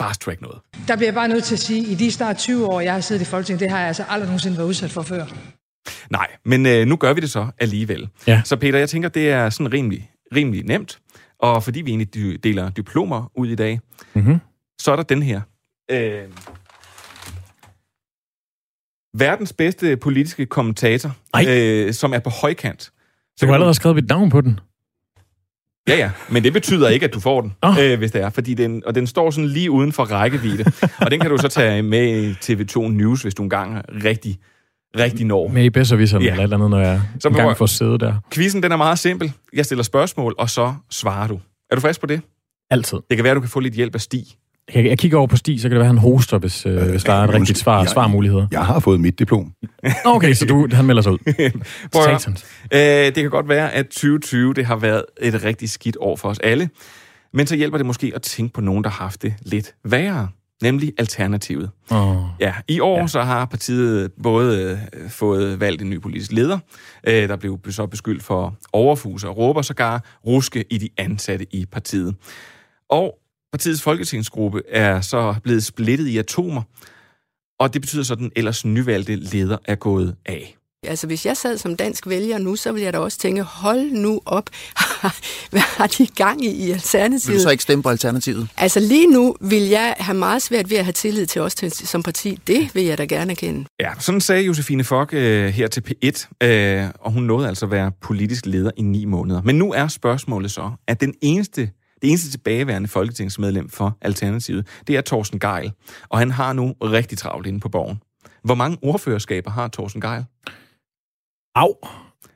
Fast 0.00 0.20
track 0.20 0.40
noget. 0.40 0.58
Der 0.88 0.96
bliver 0.96 1.06
jeg 1.06 1.14
bare 1.14 1.28
nødt 1.28 1.44
til 1.44 1.54
at 1.54 1.58
sige, 1.60 1.80
at 1.80 1.88
i 1.88 1.94
de 1.94 2.12
snart 2.12 2.36
20 2.38 2.66
år, 2.66 2.80
jeg 2.80 2.92
har 2.92 3.00
siddet 3.00 3.22
i 3.22 3.24
Folketinget, 3.24 3.60
det 3.60 3.70
har 3.70 3.78
jeg 3.78 3.88
altså 3.88 4.04
aldrig 4.08 4.26
nogensinde 4.26 4.56
været 4.56 4.66
udsat 4.68 4.90
for 4.90 5.02
før. 5.02 5.26
Nej, 6.10 6.26
men 6.44 6.66
øh, 6.66 6.86
nu 6.86 6.96
gør 6.96 7.12
vi 7.12 7.20
det 7.20 7.30
så 7.30 7.46
alligevel. 7.58 8.08
Ja. 8.26 8.42
Så 8.44 8.56
Peter, 8.56 8.78
jeg 8.78 8.88
tænker, 8.88 9.08
det 9.08 9.30
er 9.30 9.50
sådan 9.50 9.72
rimelig, 9.72 10.10
rimelig 10.36 10.64
nemt. 10.64 10.98
Og 11.42 11.62
fordi 11.62 11.80
vi 11.80 11.90
egentlig 11.90 12.44
deler 12.44 12.70
diplomer 12.70 13.30
ud 13.34 13.46
i 13.48 13.54
dag, 13.54 13.80
Mm-hmm. 14.14 14.38
så 14.80 14.92
er 14.92 14.96
der 14.96 15.02
den 15.02 15.22
her. 15.22 15.40
Øh, 15.90 16.22
verdens 19.18 19.52
bedste 19.52 19.96
politiske 19.96 20.46
kommentator, 20.46 21.16
Ej. 21.34 21.44
øh, 21.48 21.92
som 21.94 22.12
er 22.14 22.18
på 22.18 22.30
højkant. 22.30 22.82
Så 22.82 22.92
Du 23.42 23.46
har 23.46 23.54
allerede 23.54 23.74
skrevet 23.74 23.96
mit 23.96 24.08
navn 24.08 24.30
på 24.30 24.40
den. 24.40 24.60
Ja, 25.88 25.96
ja, 25.96 26.10
men 26.30 26.44
det 26.44 26.52
betyder 26.52 26.88
ikke, 26.88 27.04
at 27.06 27.14
du 27.14 27.20
får 27.20 27.40
den, 27.40 27.52
Nå. 27.62 27.68
øh, 27.80 27.98
hvis 27.98 28.12
det 28.12 28.22
er, 28.22 28.30
fordi 28.30 28.54
den, 28.54 28.82
og 28.86 28.94
den 28.94 29.06
står 29.06 29.30
sådan 29.30 29.48
lige 29.48 29.70
uden 29.70 29.92
for 29.92 30.04
rækkevidde. 30.04 30.64
og 31.00 31.10
den 31.10 31.20
kan 31.20 31.30
du 31.30 31.36
så 31.38 31.48
tage 31.48 31.82
med 31.82 32.22
i 32.22 32.32
TV2 32.32 32.80
News, 32.88 33.22
hvis 33.22 33.34
du 33.34 33.42
engang 33.42 33.82
rigtig, 34.04 34.38
rigtig 34.98 35.26
når. 35.26 35.48
Med 35.48 35.64
i 35.64 35.70
bedservisserne 35.70 36.24
Ja. 36.24 36.28
ja. 36.28 36.32
eller 36.32 36.42
et 36.42 36.46
eller 36.46 36.56
andet, 36.56 36.70
når 36.70 36.80
jeg 36.80 37.02
Så 37.20 37.28
prøv- 37.30 37.38
engang 37.40 37.56
får 37.56 37.66
sidde 37.66 37.98
der. 37.98 38.14
Quizzen, 38.32 38.62
den 38.62 38.72
er 38.72 38.76
meget 38.76 38.98
simpel. 38.98 39.32
Jeg 39.52 39.64
stiller 39.64 39.82
spørgsmål, 39.82 40.34
og 40.38 40.50
så 40.50 40.74
svarer 40.90 41.26
du. 41.26 41.40
Er 41.70 41.74
du 41.74 41.80
frisk 41.80 42.00
på 42.00 42.06
det? 42.06 42.20
Altid. 42.70 42.98
Det 43.10 43.16
kan 43.16 43.24
være, 43.24 43.34
du 43.34 43.40
kan 43.40 43.48
få 43.48 43.60
lidt 43.60 43.74
hjælp 43.74 43.94
af 43.94 44.00
Stig. 44.00 44.24
Jeg, 44.74 44.84
jeg 44.84 44.98
kigger 44.98 45.18
over 45.18 45.26
på 45.26 45.36
Stig, 45.36 45.60
så 45.60 45.68
kan 45.68 45.70
det 45.70 45.78
være, 45.78 45.86
han 45.86 45.98
hoster, 45.98 46.38
hvis, 46.38 46.66
øh, 46.66 46.88
hvis 46.90 47.04
der 47.04 47.12
er 47.12 47.16
et 47.16 47.22
undskyld. 47.22 47.40
rigtigt 47.40 47.58
svar, 47.58 47.78
Jeg- 47.78 47.88
svarmuligheder. 47.88 48.46
Jeg 48.52 48.66
har 48.66 48.78
fået 48.80 49.00
mit 49.00 49.18
diplom. 49.18 49.52
Okay, 50.04 50.32
så 50.34 50.44
du, 50.44 50.68
han 50.72 50.84
melder 50.84 51.02
sig 51.02 51.12
ud. 51.12 51.18
Prøv. 51.92 52.08
Øh, 52.72 52.80
det 52.80 53.14
kan 53.14 53.30
godt 53.30 53.48
være, 53.48 53.72
at 53.72 53.86
2020 53.86 54.54
det 54.54 54.66
har 54.66 54.76
været 54.76 55.04
et 55.22 55.44
rigtig 55.44 55.70
skidt 55.70 55.96
år 56.00 56.16
for 56.16 56.28
os 56.28 56.38
alle. 56.38 56.68
Men 57.34 57.46
så 57.46 57.56
hjælper 57.56 57.76
det 57.78 57.86
måske 57.86 58.12
at 58.14 58.22
tænke 58.22 58.52
på 58.52 58.60
nogen, 58.60 58.84
der 58.84 58.90
har 58.90 59.04
haft 59.04 59.22
det 59.22 59.34
lidt 59.42 59.74
værre. 59.84 60.28
Nemlig 60.62 60.92
Alternativet. 60.98 61.70
Oh. 61.90 62.16
Ja, 62.40 62.54
i 62.68 62.80
år 62.80 62.98
ja. 62.98 63.06
så 63.06 63.22
har 63.22 63.44
partiet 63.44 64.12
både 64.22 64.78
øh, 64.94 65.10
fået 65.10 65.60
valgt 65.60 65.82
en 65.82 65.90
ny 65.90 66.00
politisk 66.00 66.32
leder, 66.32 66.58
øh, 67.06 67.28
der 67.28 67.36
blev 67.36 67.60
så 67.70 67.86
beskyldt 67.86 68.22
for 68.22 68.56
overfus 68.72 69.24
og 69.24 69.36
råber 69.36 69.62
sågar 69.62 70.18
ruske 70.26 70.64
i 70.70 70.78
de 70.78 70.88
ansatte 70.96 71.46
i 71.54 71.66
partiet. 71.66 72.16
Og 72.90 73.18
partiets 73.52 73.82
folketingsgruppe 73.82 74.62
er 74.68 75.00
så 75.00 75.34
blevet 75.42 75.64
splittet 75.64 76.06
i 76.06 76.18
atomer, 76.18 76.62
og 77.60 77.74
det 77.74 77.82
betyder 77.82 78.02
så, 78.02 78.12
at 78.12 78.18
den 78.18 78.32
ellers 78.36 78.64
nyvalgte 78.64 79.16
leder 79.16 79.58
er 79.64 79.74
gået 79.74 80.16
af. 80.26 80.56
Altså, 80.86 81.06
hvis 81.06 81.26
jeg 81.26 81.36
sad 81.36 81.58
som 81.58 81.76
dansk 81.76 82.06
vælger 82.06 82.38
nu, 82.38 82.56
så 82.56 82.72
ville 82.72 82.84
jeg 82.84 82.92
da 82.92 82.98
også 82.98 83.18
tænke, 83.18 83.42
hold 83.42 83.90
nu 83.92 84.20
op, 84.26 84.50
hvad 85.50 85.60
har 85.60 85.86
de 85.86 86.06
gang 86.06 86.44
i 86.44 86.48
i 86.48 86.60
Vil 86.60 86.68
du 86.68 86.72
Alternativet? 86.72 87.42
så 87.42 87.50
ikke 87.50 87.62
stemme 87.62 87.82
på 87.82 87.88
Alternativet? 87.88 88.48
Altså, 88.56 88.80
lige 88.80 89.06
nu 89.06 89.36
vil 89.40 89.62
jeg 89.62 89.94
have 89.98 90.18
meget 90.18 90.42
svært 90.42 90.70
ved 90.70 90.76
at 90.76 90.84
have 90.84 90.92
tillid 90.92 91.26
til 91.26 91.42
os 91.42 91.54
til, 91.54 91.72
som 91.72 92.02
parti. 92.02 92.38
Det 92.46 92.74
vil 92.74 92.84
jeg 92.84 92.98
da 92.98 93.04
gerne 93.04 93.34
kende. 93.36 93.66
Ja, 93.80 93.90
sådan 93.98 94.20
sagde 94.20 94.42
Josefine 94.42 94.84
Fock 94.84 95.14
øh, 95.14 95.48
her 95.48 95.68
til 95.68 95.82
P1, 95.88 96.46
øh, 96.46 96.86
og 97.00 97.12
hun 97.12 97.22
nåede 97.22 97.48
altså 97.48 97.66
at 97.66 97.70
være 97.70 97.92
politisk 98.02 98.46
leder 98.46 98.70
i 98.76 98.82
ni 98.82 99.04
måneder. 99.04 99.42
Men 99.42 99.56
nu 99.58 99.72
er 99.72 99.88
spørgsmålet 99.88 100.50
så, 100.50 100.70
at 100.88 101.00
den 101.00 101.14
eneste, 101.22 101.60
det 102.02 102.08
eneste 102.08 102.30
tilbageværende 102.30 102.88
folketingsmedlem 102.88 103.68
for 103.68 103.98
Alternativet, 104.02 104.66
det 104.86 104.96
er 104.96 105.00
Thorsten 105.00 105.40
Geil, 105.40 105.72
og 106.08 106.18
han 106.18 106.30
har 106.30 106.52
nu 106.52 106.74
rigtig 106.82 107.18
travlt 107.18 107.46
inde 107.46 107.60
på 107.60 107.68
borgen. 107.68 108.00
Hvor 108.44 108.54
mange 108.54 108.78
ordførerskaber 108.82 109.50
har 109.50 109.68
Thorsten 109.68 110.00
Geil? 110.00 110.24
Au. 111.54 111.74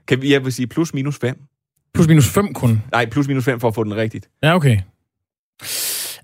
Kan 0.08 0.22
vi, 0.22 0.32
jeg 0.32 0.44
vil 0.44 0.52
sige 0.52 0.66
plus 0.66 0.94
minus 0.94 1.18
fem? 1.18 1.42
Plus 1.94 2.08
minus 2.08 2.28
5 2.28 2.54
kun. 2.54 2.82
Nej, 2.92 3.06
plus 3.10 3.28
minus 3.28 3.44
fem 3.44 3.60
for 3.60 3.68
at 3.68 3.74
få 3.74 3.84
den 3.84 3.96
rigtigt. 3.96 4.28
Ja, 4.42 4.54
okay. 4.54 4.78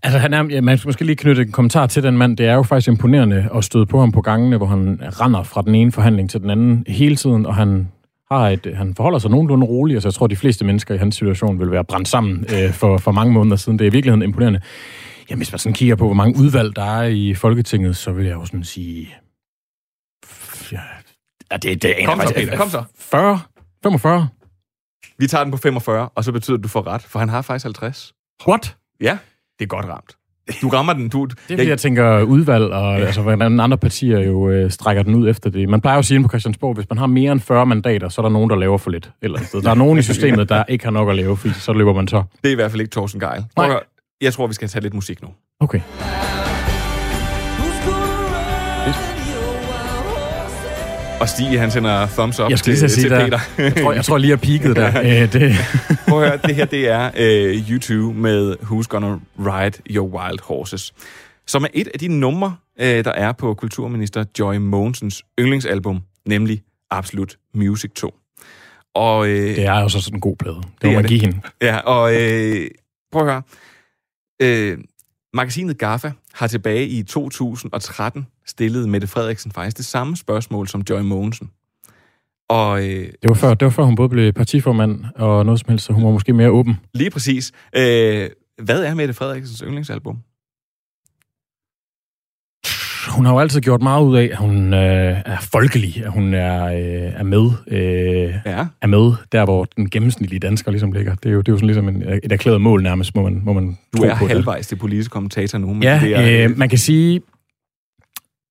Altså, 0.02 0.18
han 0.18 0.34
er, 0.34 0.44
ja, 0.50 0.60
man 0.60 0.78
skal 0.78 0.88
måske 0.88 1.04
lige 1.04 1.16
knytte 1.16 1.42
en 1.42 1.52
kommentar 1.52 1.86
til 1.86 2.02
den 2.02 2.18
mand. 2.18 2.36
Det 2.36 2.46
er 2.46 2.54
jo 2.54 2.62
faktisk 2.62 2.88
imponerende 2.88 3.48
at 3.54 3.64
støde 3.64 3.86
på 3.86 4.00
ham 4.00 4.12
på 4.12 4.20
gangene, 4.20 4.56
hvor 4.56 4.66
han 4.66 5.00
render 5.02 5.42
fra 5.42 5.62
den 5.62 5.74
ene 5.74 5.92
forhandling 5.92 6.30
til 6.30 6.40
den 6.40 6.50
anden 6.50 6.84
hele 6.88 7.16
tiden, 7.16 7.46
og 7.46 7.54
han 7.54 7.88
har 8.30 8.48
et, 8.48 8.72
han 8.74 8.94
forholder 8.94 9.18
sig 9.18 9.30
nogenlunde 9.30 9.66
roligt. 9.66 9.96
Altså, 9.96 10.08
jeg 10.08 10.14
tror, 10.14 10.26
de 10.26 10.36
fleste 10.36 10.64
mennesker 10.64 10.94
i 10.94 10.98
hans 10.98 11.14
situation 11.14 11.60
vil 11.60 11.70
være 11.70 11.84
brændt 11.84 12.08
sammen 12.08 12.44
øh, 12.54 12.72
for, 12.72 12.98
for 12.98 13.12
mange 13.12 13.32
måneder 13.32 13.56
siden. 13.56 13.78
Det 13.78 13.84
er 13.84 13.90
i 13.90 13.92
virkeligheden 13.92 14.22
imponerende. 14.22 14.60
Jamen, 15.30 15.38
hvis 15.38 15.52
man 15.52 15.58
sådan 15.58 15.74
kigger 15.74 15.96
på, 15.96 16.04
hvor 16.04 16.14
mange 16.14 16.40
udvalg 16.40 16.76
der 16.76 17.00
er 17.00 17.02
i 17.02 17.34
Folketinget, 17.34 17.96
så 17.96 18.12
vil 18.12 18.26
jeg 18.26 18.34
jo 18.34 18.44
sådan 18.44 18.64
sige... 18.64 19.08
Ja, 20.72 20.80
ja, 21.52 21.56
det, 21.56 21.82
det 21.82 21.94
Kom 22.06 22.20
så, 22.20 22.34
Peter, 22.34 22.56
kom 22.56 22.68
så. 22.70 22.82
40? 22.98 23.40
45? 23.82 24.28
Vi 25.18 25.26
tager 25.26 25.44
den 25.44 25.50
på 25.50 25.56
45, 25.56 26.08
og 26.14 26.24
så 26.24 26.32
betyder 26.32 26.56
det, 26.56 26.60
at 26.60 26.64
du 26.64 26.68
får 26.68 26.86
ret, 26.86 27.02
for 27.02 27.18
han 27.18 27.28
har 27.28 27.42
faktisk 27.42 27.64
50. 27.64 28.12
What? 28.48 28.76
Ja, 29.00 29.18
det 29.58 29.64
er 29.64 29.68
godt 29.68 29.86
ramt. 29.86 30.16
Du 30.62 30.68
rammer 30.68 30.92
den. 30.92 31.08
Du, 31.08 31.24
Det 31.24 31.32
er 31.32 31.36
fordi, 31.56 31.68
jeg 31.68 31.78
tænker 31.78 32.22
udvalg, 32.22 32.64
og 32.64 32.98
ja. 32.98 33.04
altså, 33.04 33.22
hvordan 33.22 33.60
andre 33.60 33.78
partier 33.78 34.18
jo 34.18 34.48
øh, 34.50 34.70
strækker 34.70 35.02
den 35.02 35.14
ud 35.14 35.28
efter 35.28 35.50
det. 35.50 35.68
Man 35.68 35.80
plejer 35.80 35.96
jo 35.96 35.98
at 35.98 36.04
sige 36.04 36.22
på 36.22 36.28
Christiansborg, 36.28 36.74
hvis 36.74 36.86
man 36.90 36.98
har 36.98 37.06
mere 37.06 37.32
end 37.32 37.40
40 37.40 37.66
mandater, 37.66 38.08
så 38.08 38.20
er 38.20 38.22
der 38.22 38.30
nogen, 38.30 38.50
der 38.50 38.56
laver 38.56 38.78
for 38.78 38.90
lidt. 38.90 39.06
et 39.06 39.12
Eller 39.22 39.38
andet 39.38 39.48
sted. 39.48 39.62
Der 39.62 39.70
er 39.70 39.74
nogen 39.74 39.98
i 39.98 40.02
systemet, 40.02 40.48
der 40.48 40.64
ikke 40.68 40.84
har 40.84 40.92
nok 40.92 41.08
at 41.10 41.16
lave, 41.16 41.36
fordi 41.36 41.54
så 41.54 41.72
løber 41.72 41.92
man 41.92 42.08
så. 42.08 42.22
Det 42.42 42.48
er 42.48 42.52
i 42.52 42.54
hvert 42.54 42.70
fald 42.70 42.80
ikke 42.80 42.90
Thorsten 42.90 43.20
Geil. 43.20 43.44
Nej. 43.56 43.80
Jeg 44.20 44.32
tror, 44.32 44.46
vi 44.46 44.54
skal 44.54 44.68
tage 44.68 44.82
lidt 44.82 44.94
musik 44.94 45.22
nu. 45.22 45.28
Okay. 45.60 45.80
Og 51.20 51.28
Stig, 51.28 51.60
han 51.60 51.70
sender 51.70 52.06
thumbs 52.06 52.40
up 52.40 52.50
Jeg 52.50 52.58
til, 52.58 52.76
sige, 52.76 52.88
til 52.88 53.10
der, 53.10 53.24
Peter. 53.24 53.38
jeg, 53.58 53.76
tror, 53.76 53.92
jeg 53.92 54.04
tror 54.04 54.18
lige, 54.18 54.30
jeg 54.30 54.40
peaked 54.40 54.74
der. 54.74 55.00
Øh, 55.22 55.32
det, 55.32 55.56
Prøv 56.08 56.22
at 56.22 56.28
høre, 56.28 56.38
det 56.46 56.54
her 56.54 56.64
det 56.64 56.88
er 56.88 57.10
øh, 57.16 57.70
YouTube 57.70 58.18
med 58.18 58.56
Who's 58.62 58.82
Gonna 58.88 59.18
Ride 59.38 59.78
Your 59.90 60.08
Wild 60.08 60.38
Horses, 60.42 60.92
som 61.46 61.64
er 61.64 61.68
et 61.74 61.88
af 61.94 61.98
de 62.00 62.08
numre, 62.08 62.56
øh, 62.80 63.04
der 63.04 63.12
er 63.12 63.32
på 63.32 63.54
kulturminister 63.54 64.24
Joy 64.38 64.56
Mogensens 64.56 65.24
yndlingsalbum, 65.40 66.00
nemlig 66.26 66.62
Absolute 66.90 67.36
Music 67.54 67.90
2. 67.94 68.14
Og, 68.94 69.28
øh, 69.28 69.56
det 69.56 69.66
er 69.66 69.80
jo 69.80 69.88
så 69.88 70.00
sådan 70.00 70.16
en 70.16 70.20
god 70.20 70.36
plade. 70.36 70.56
Det, 70.56 70.64
Det 70.82 70.90
må 70.90 70.94
man 70.94 71.04
give 71.04 71.20
hende. 71.20 71.40
Ja, 71.62 71.76
og 71.78 72.14
øh, 72.14 72.68
prøv 73.12 73.28
at 73.28 73.32
høre. 73.32 73.42
Øh, 74.42 74.78
magasinet 75.34 75.78
GAFFA 75.78 76.10
har 76.34 76.46
tilbage 76.46 76.86
i 76.86 77.02
2013 77.02 78.26
stillet 78.50 78.88
Mette 78.88 79.06
Frederiksen 79.06 79.52
faktisk 79.52 79.76
det 79.76 79.84
samme 79.84 80.16
spørgsmål 80.16 80.68
som 80.68 80.82
Joy 80.90 81.00
Mogensen. 81.00 81.50
Og 82.48 82.82
øh, 82.88 83.06
Det 83.22 83.28
var, 83.28 83.34
før, 83.34 83.54
det 83.54 83.64
var 83.66 83.70
før, 83.70 83.82
hun 83.82 83.94
både 83.94 84.08
blev 84.08 84.32
partiformand 84.32 85.04
og 85.14 85.44
noget 85.46 85.60
som 85.60 85.68
helst, 85.68 85.84
så 85.84 85.92
hun 85.92 86.04
var 86.04 86.10
måske 86.10 86.32
mere 86.32 86.50
åben. 86.50 86.76
lige 86.94 87.10
præcis, 87.10 87.52
øh, 87.76 88.28
hvad 88.62 88.82
er 88.84 88.94
Mette 88.94 89.14
Frederiksens 89.14 89.60
yndlingsalbum? 89.66 90.18
Hun 93.16 93.26
har 93.26 93.32
jo 93.32 93.38
altid 93.38 93.60
gjort 93.60 93.82
meget 93.82 94.04
ud 94.04 94.16
af, 94.16 94.28
at 94.32 94.36
hun 94.36 94.74
øh, 94.74 95.16
er 95.26 95.48
folkelig, 95.52 96.02
at 96.04 96.12
hun 96.12 96.34
er, 96.34 96.64
øh, 96.64 97.12
er 97.20 97.22
med 97.22 97.50
øh, 97.68 98.34
Ja, 98.46 98.66
er 98.82 98.86
med 98.86 99.12
der, 99.32 99.44
hvor 99.44 99.64
den 99.76 99.90
gennemsnitlige 99.90 100.40
dansker 100.40 100.70
ligesom 100.70 100.92
ligger. 100.92 101.14
Det 101.14 101.28
er 101.28 101.32
jo, 101.32 101.38
det 101.38 101.48
er 101.48 101.52
jo 101.52 101.56
sådan 101.56 101.66
ligesom 101.66 101.88
en, 101.88 102.02
et 102.22 102.32
erklæret 102.32 102.60
mål 102.60 102.82
nærmest, 102.82 103.14
må 103.16 103.22
man, 103.22 103.42
må 103.44 103.52
man 103.52 103.78
du 103.96 104.02
er 104.02 104.16
på 104.18 104.24
det. 104.24 104.32
halvvejs 104.32 104.66
til 104.66 104.76
politisk 104.76 105.10
kommentator 105.10 105.58
nu. 105.58 105.72
Men 105.72 105.82
Ja, 105.82 106.00
det 106.04 106.16
er, 106.16 106.48
øh, 106.50 106.58
man 106.58 106.68
kan 106.68 106.78
sige... 106.78 107.20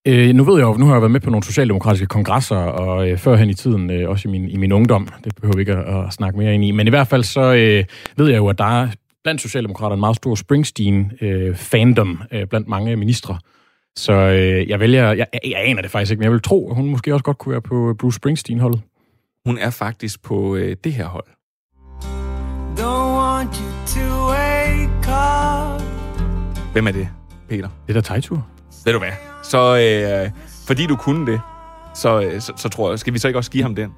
Øh, 0.08 0.34
nu 0.34 0.44
ved 0.44 0.58
jeg 0.58 0.62
jo, 0.66 0.72
nu 0.72 0.86
har 0.86 0.92
jeg 0.92 1.02
været 1.02 1.10
med 1.10 1.20
på 1.20 1.30
nogle 1.30 1.44
socialdemokratiske 1.44 2.06
kongresser, 2.06 2.56
og 2.56 3.10
øh, 3.10 3.18
førhen 3.18 3.50
i 3.50 3.54
tiden, 3.54 3.90
øh, 3.90 4.08
også 4.08 4.28
i 4.28 4.30
min, 4.30 4.48
i 4.48 4.56
min 4.56 4.72
ungdom, 4.72 5.08
det 5.24 5.34
behøver 5.34 5.56
vi 5.56 5.60
ikke 5.62 5.72
at, 5.72 6.06
at 6.06 6.12
snakke 6.12 6.38
mere 6.38 6.54
ind 6.54 6.64
i, 6.64 6.70
men 6.70 6.86
i 6.86 6.90
hvert 6.90 7.06
fald 7.08 7.22
så 7.24 7.40
øh, 7.40 7.84
ved 8.16 8.28
jeg 8.28 8.36
jo, 8.36 8.48
at 8.48 8.58
der 8.58 8.82
er 8.82 8.88
blandt 9.24 9.40
socialdemokrater 9.40 9.94
en 9.94 10.00
meget 10.00 10.16
stor 10.16 10.34
Springsteen-fandom 10.34 12.22
øh, 12.32 12.46
blandt 12.46 12.68
mange 12.68 12.96
ministre. 12.96 13.38
Så 13.96 14.12
øh, 14.12 14.68
jeg 14.68 14.80
vælger, 14.80 15.12
jeg, 15.12 15.26
jeg 15.44 15.60
aner 15.64 15.82
det 15.82 15.90
faktisk 15.90 16.10
ikke, 16.10 16.18
men 16.18 16.24
jeg 16.24 16.32
vil 16.32 16.42
tro, 16.42 16.70
at 16.70 16.76
hun 16.76 16.90
måske 16.90 17.14
også 17.14 17.24
godt 17.24 17.38
kunne 17.38 17.52
være 17.52 17.62
på 17.62 17.94
Bruce 17.98 18.16
Springsteen-holdet. 18.16 18.80
hun 19.46 19.58
er 19.58 19.70
faktisk 19.70 20.22
på 20.22 20.56
øh, 20.56 20.76
det 20.84 20.92
her 20.92 21.06
hold. 21.06 21.26
Don't 22.76 23.12
want 23.20 23.56
you 23.56 23.70
to 23.86 24.06
wake 24.30 25.08
up. 25.08 25.82
Hvem 26.72 26.86
er 26.86 26.92
det, 26.92 27.08
Peter? 27.48 27.68
Det 27.86 27.96
er 27.96 28.00
da 28.00 28.00
Tejtur. 28.00 28.59
Ved 28.84 28.92
du 28.92 28.98
hvad? 28.98 29.10
Så 29.42 29.78
øh, 30.24 30.30
fordi 30.66 30.86
du 30.86 30.96
kunne 30.96 31.32
det, 31.32 31.40
så, 31.94 32.20
øh, 32.22 32.40
så, 32.40 32.52
så 32.56 32.68
tror 32.68 32.90
jeg, 32.90 32.98
skal 32.98 33.12
vi 33.14 33.18
så 33.18 33.28
ikke 33.28 33.38
også 33.38 33.50
give 33.50 33.62
ham 33.62 33.74
den? 33.74 33.90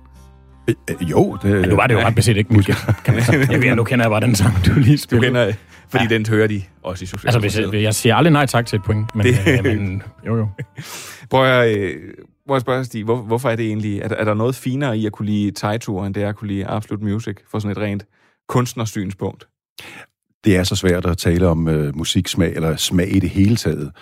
Øh, 0.69 0.75
øh, 0.91 1.11
jo, 1.11 1.39
det, 1.43 1.63
Ja, 1.63 1.67
nu 1.67 1.77
var 1.77 1.87
det 1.87 1.95
jo 1.95 2.01
ret 2.01 2.15
beset 2.15 2.37
ikke 2.37 2.55
musik, 2.55 2.75
kan 3.05 3.15
man 3.15 3.23
sige. 3.23 3.39
Jeg 3.53 3.63
ved, 3.63 3.75
nu 3.75 3.85
kender 3.85 4.05
jeg 4.05 4.11
bare 4.11 4.21
den 4.21 4.35
sang, 4.35 4.55
du 4.67 4.73
lige 4.75 4.97
Du 4.97 5.03
spillede. 5.03 5.27
kender, 5.27 5.53
fordi 5.89 6.05
Ja. 6.11 6.15
den 6.15 6.27
hører 6.29 6.47
de 6.47 6.63
også 6.83 7.03
i 7.03 7.05
Altså, 7.05 7.17
Socialdemokratiet. 7.17 7.69
hvis 7.69 7.75
jeg, 7.77 7.83
jeg 7.83 7.95
siger 7.95 8.15
aldrig 8.17 8.33
nej 8.33 8.47
tak 8.47 8.67
til 8.67 8.77
et 8.77 8.83
point, 8.85 9.15
men, 9.15 9.27
Det- 9.27 9.41
det... 9.45 9.65
men 9.79 10.03
jo 10.27 10.37
jo. 10.37 10.49
Prøv 11.31 11.45
at, 11.47 11.79
øh, 11.79 11.97
prøv 12.47 12.57
at 12.57 12.63
spørge, 12.63 12.85
Stig, 12.85 13.05
hvor, 13.05 13.17
hvorfor 13.17 13.51
er 13.51 13.57
det 13.57 13.67
egentlig, 13.67 14.01
er, 14.01 14.09
der- 14.09 14.17
er 14.17 14.25
der 14.25 14.35
noget 14.35 14.55
finere 14.55 14.99
i 14.99 15.07
at 15.07 15.13
kunne 15.13 15.27
lide 15.27 15.51
Tejtur, 15.51 16.07
end 16.07 16.15
det 16.15 16.23
er 16.23 16.29
at 16.29 16.37
kunne 16.37 16.49
lide 16.49 16.67
Absolute 16.67 17.05
Music, 17.05 17.37
for 17.51 17.59
sådan 17.59 17.71
et 17.71 17.79
rent 17.79 18.05
kunstnersynspunkt? 18.49 19.47
det 20.45 20.57
er 20.57 20.63
så 20.65 20.77
svært 20.77 21.07
at 21.07 21.19
tale 21.19 21.49
om 21.49 21.69
øh, 21.69 21.97
musiksmag, 21.97 22.53
eller 22.53 22.77
smag 22.77 23.15
i 23.17 23.19
det 23.21 23.31
hele 23.31 23.57
taget. 23.57 23.93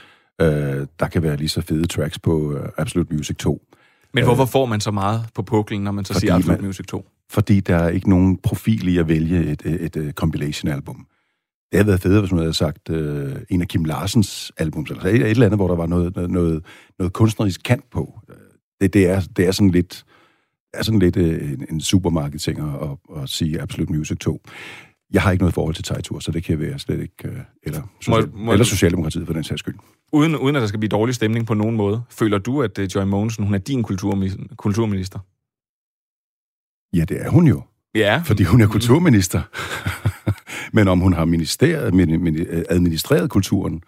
Øh, 0.40 0.87
der 1.00 1.09
kan 1.12 1.22
være 1.22 1.37
lige 1.37 1.48
så 1.48 1.61
fede 1.61 1.87
tracks 1.87 2.18
på 2.18 2.53
øh, 2.55 2.68
Absolute 2.76 3.14
Music 3.14 3.37
2. 3.37 3.62
Men 4.14 4.24
hvorfor 4.24 4.44
får 4.44 4.66
man 4.66 4.81
så 4.81 4.90
meget 4.90 5.24
på 5.35 5.42
puklen, 5.42 5.81
når 5.83 5.92
man 5.92 6.05
så 6.05 6.12
Fordi 6.12 6.20
siger 6.20 6.35
Absolute 6.35 6.61
man- 6.62 6.68
Music 6.68 6.87
2? 6.87 7.07
fordi 7.31 7.61
der 7.61 7.76
er 7.76 7.88
ikke 7.88 8.09
nogen 8.11 8.37
profil 8.38 8.88
i 8.88 8.98
at 8.98 9.09
vælge 9.09 9.38
et, 9.44 9.62
et, 9.64 9.85
et, 9.85 9.96
et 9.96 10.14
compilation-album. 10.14 11.07
Det 11.72 11.76
havde 11.79 11.87
været 11.87 12.00
federe, 12.00 12.20
hvis 12.20 12.33
man 12.33 12.38
havde 12.40 12.55
sagt 12.55 12.90
øh, 12.90 13.37
en 13.50 13.61
af 13.62 13.68
Kim 13.68 13.85
Larsens 13.85 14.53
albums, 14.57 14.90
eller 14.90 15.05
et, 15.05 15.14
et 15.14 15.31
eller 15.31 15.46
andet, 15.46 15.59
hvor 15.59 15.68
der 15.68 15.74
var 15.76 15.87
noget, 15.87 16.16
noget, 16.16 16.64
noget, 16.98 17.12
kunstnerisk 17.12 17.61
kant 17.64 17.85
på. 17.90 18.20
Det, 18.81 18.94
det, 18.94 19.09
er, 19.09 19.20
det 19.37 19.46
er 19.46 19.53
sådan 19.53 19.70
lidt, 19.70 20.05
er 20.74 20.83
sådan 20.83 20.98
lidt 21.00 21.16
øh, 21.16 21.50
en, 21.53 21.64
en 21.70 21.81
supermarked-ting 21.81 22.59
at, 22.61 22.88
at, 23.14 23.22
at 23.22 23.29
sige 23.29 23.61
Absolute 23.61 23.92
Music 23.92 24.18
2. 24.18 24.42
Jeg 25.12 25.23
har 25.23 25.31
ikke 25.33 25.42
noget 25.42 25.55
forhold 25.55 25.75
til 25.75 25.85
Tejtur, 25.85 26.18
så 26.18 26.33
det 26.33 26.44
kan 26.44 26.61
være 26.61 26.79
slet 26.79 27.01
ikke... 27.01 27.29
Øh, 27.29 27.37
eller, 27.62 27.83
social, 28.01 28.31
Må- 28.31 28.44
må- 28.44 28.53
eller 28.53 28.64
Socialdemokratiet 28.64 29.27
for 29.27 29.33
den 29.35 29.44
sags 29.44 29.59
skyld. 29.59 29.75
Uden, 30.12 30.37
uden 30.37 30.57
at 30.57 30.61
der 30.62 30.68
skal 30.68 30.81
blive 30.81 30.88
dårlig 30.88 31.14
stemning 31.14 31.46
på 31.46 31.55
nogen 31.55 31.77
måde, 31.77 32.03
føler 32.11 32.38
du, 32.38 32.62
at 32.62 32.79
uh, 32.79 32.85
Joy 32.94 33.03
Mogensen, 33.03 33.44
hun 33.44 33.55
er 33.55 33.59
din 33.59 33.85
kulturmi- 33.85 34.55
kulturminister? 34.57 35.18
Ja, 36.96 37.05
det 37.05 37.27
er 37.27 37.31
hun 37.31 37.46
jo. 37.46 37.62
Ja, 37.94 38.23
fordi 38.25 38.42
hun 38.42 38.61
er 38.61 38.66
kulturminister. 38.66 39.42
Men 40.77 40.88
om 40.88 41.01
hun 41.01 41.12
har 41.12 41.25
ministeriet, 41.25 41.94
min- 41.94 42.20
min- 42.23 42.46
administreret 42.68 43.31
kulturen, 43.31 43.75
øh, 43.75 43.81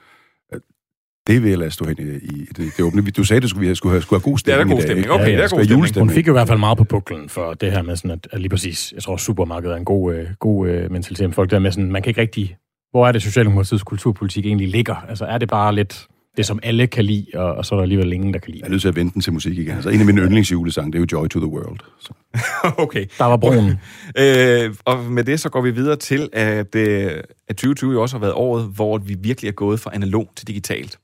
det 1.27 1.43
vil 1.43 1.49
jeg 1.49 1.59
lade 1.59 1.71
stå 1.71 1.85
hen 1.85 1.97
i, 1.99 2.03
i 2.03 2.47
det, 2.57 2.73
det 2.77 2.81
åbne. 2.81 3.03
Du 3.03 3.25
sagde, 3.25 3.43
at 3.45 3.51
skulle, 3.51 3.69
vi 3.69 3.75
skulle 3.75 3.93
have, 3.93 4.03
skulle 4.03 4.21
have 4.23 4.31
god 4.33 4.39
Det 4.39 4.49
er 4.49 4.57
der 4.57 4.65
stemning 4.65 4.71
god 4.71 4.79
i 4.79 4.81
dag. 4.81 4.89
stemning. 4.89 5.11
Okay, 5.11 5.33
Ja, 5.33 5.37
der 5.37 5.43
er 5.43 5.47
skal 5.47 5.57
god 5.59 5.65
stemning. 5.65 5.79
julestemning. 5.79 6.11
Hun 6.11 6.15
fik 6.15 6.27
jo 6.27 6.33
i 6.33 6.37
hvert 6.37 6.49
fald 6.49 6.59
meget 6.59 6.79
på 6.79 6.85
buklen 6.85 7.29
for 7.29 7.55
det 7.55 7.73
her 7.73 7.83
med 7.83 7.97
sådan, 7.97 8.11
at, 8.11 8.29
at 8.33 8.41
lige 8.41 8.49
præcis, 8.51 8.93
jeg 8.95 9.03
tror, 9.03 9.17
supermarkedet 9.17 9.73
er 9.73 9.77
en 9.79 9.85
god, 9.85 10.15
øh, 10.15 10.27
god 10.41 10.69
øh, 10.69 10.91
mentalitet 10.93 11.29
med 11.29 11.35
folk, 11.35 11.51
der 11.51 11.59
med 11.59 11.73
sådan, 11.73 11.93
man 11.93 12.03
kan 12.03 12.11
ikke 12.11 12.21
rigtig, 12.21 12.57
hvor 12.91 13.09
er 13.09 13.13
det 13.13 13.23
Socialdemokratiets 13.23 13.83
kulturpolitik 13.85 14.47
egentlig 14.47 14.69
ligger? 14.69 14.95
Altså 15.09 15.25
er 15.25 15.39
det 15.39 15.49
bare 15.49 15.75
lidt 15.75 16.07
det, 16.37 16.47
som 16.47 16.61
alle 16.63 16.87
kan 16.87 17.05
lide, 17.05 17.27
og, 17.35 17.55
og 17.55 17.67
så 17.67 17.75
er 17.75 17.77
der 17.77 17.83
alligevel 17.83 18.13
ingen, 18.13 18.35
der 18.35 18.41
kan 18.41 18.51
lide 18.51 18.59
Jeg 18.59 18.65
er 18.65 18.67
det? 18.67 18.71
nødt 18.71 18.81
til 18.83 18.89
at 18.89 18.97
vente 18.97 19.15
den 19.15 19.23
til 19.23 19.33
musik 19.33 19.59
igen. 19.59 19.75
Altså, 19.75 19.91
en 19.91 20.01
af 20.01 20.07
mine 20.07 20.21
yndlingsjulesange, 20.21 20.93
det 20.93 20.99
er 20.99 21.01
jo 21.13 21.21
Joy 21.21 21.29
to 21.29 21.39
the 21.41 21.49
World. 21.49 21.79
Så. 22.01 22.13
okay. 22.85 23.07
Der 23.19 23.25
var 23.25 23.37
broen. 23.37 23.73
Øh, 24.19 24.75
og 24.85 25.05
med 25.05 25.25
det 25.25 25.41
så 25.41 25.49
går 25.49 25.61
vi 25.61 25.71
videre 25.71 25.97
til, 25.97 26.29
at, 26.33 26.75
øh, 26.75 27.11
at 27.49 27.57
2020 27.57 27.93
jo 27.93 28.03
også 28.03 28.17
har 28.17 28.21
været 28.21 28.35
året, 28.35 28.71
hvor 28.75 28.99
vi 28.99 29.17
virkelig 29.23 29.49
er 29.49 29.53
gået 29.53 29.81
fra 29.81 29.91
analog 29.95 30.31
til 30.37 30.47
digitalt. 30.49 30.99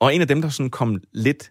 Og 0.00 0.14
en 0.14 0.20
af 0.20 0.28
dem, 0.28 0.42
der 0.42 0.48
sådan 0.48 0.70
kom 0.70 1.00
lidt 1.12 1.50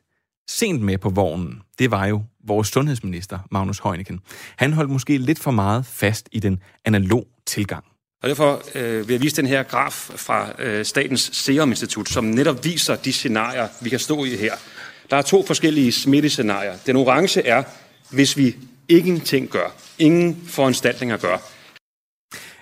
sent 0.49 0.81
med 0.81 0.97
på 0.97 1.09
vognen, 1.09 1.61
det 1.79 1.91
var 1.91 2.05
jo 2.05 2.21
vores 2.47 2.67
sundhedsminister, 2.67 3.39
Magnus 3.51 3.79
Heunicke. 3.79 4.19
Han 4.57 4.73
holdt 4.73 4.91
måske 4.91 5.17
lidt 5.17 5.39
for 5.39 5.51
meget 5.51 5.85
fast 5.85 6.29
i 6.31 6.39
den 6.39 6.59
analog 6.85 7.27
tilgang. 7.45 7.85
Og 8.23 8.29
derfor 8.29 8.63
øh, 8.75 9.07
vil 9.07 9.13
jeg 9.13 9.21
vise 9.21 9.35
den 9.35 9.45
her 9.45 9.63
graf 9.63 9.93
fra 10.15 10.61
øh, 10.61 10.85
Statens 10.85 11.29
Serum 11.33 11.69
Institut, 11.69 12.09
som 12.09 12.23
netop 12.23 12.65
viser 12.65 12.95
de 12.95 13.13
scenarier, 13.13 13.67
vi 13.81 13.89
kan 13.89 13.99
stå 13.99 14.25
i 14.25 14.35
her. 14.35 14.53
Der 15.09 15.17
er 15.17 15.21
to 15.21 15.45
forskellige 15.45 15.91
smittescenarier. 15.91 16.77
Den 16.85 16.95
orange 16.95 17.47
er, 17.47 17.63
hvis 18.09 18.37
vi 18.37 18.55
ingenting 18.89 19.49
gør, 19.49 19.75
ingen 19.99 20.43
foranstaltninger 20.47 21.17
gør. 21.17 21.37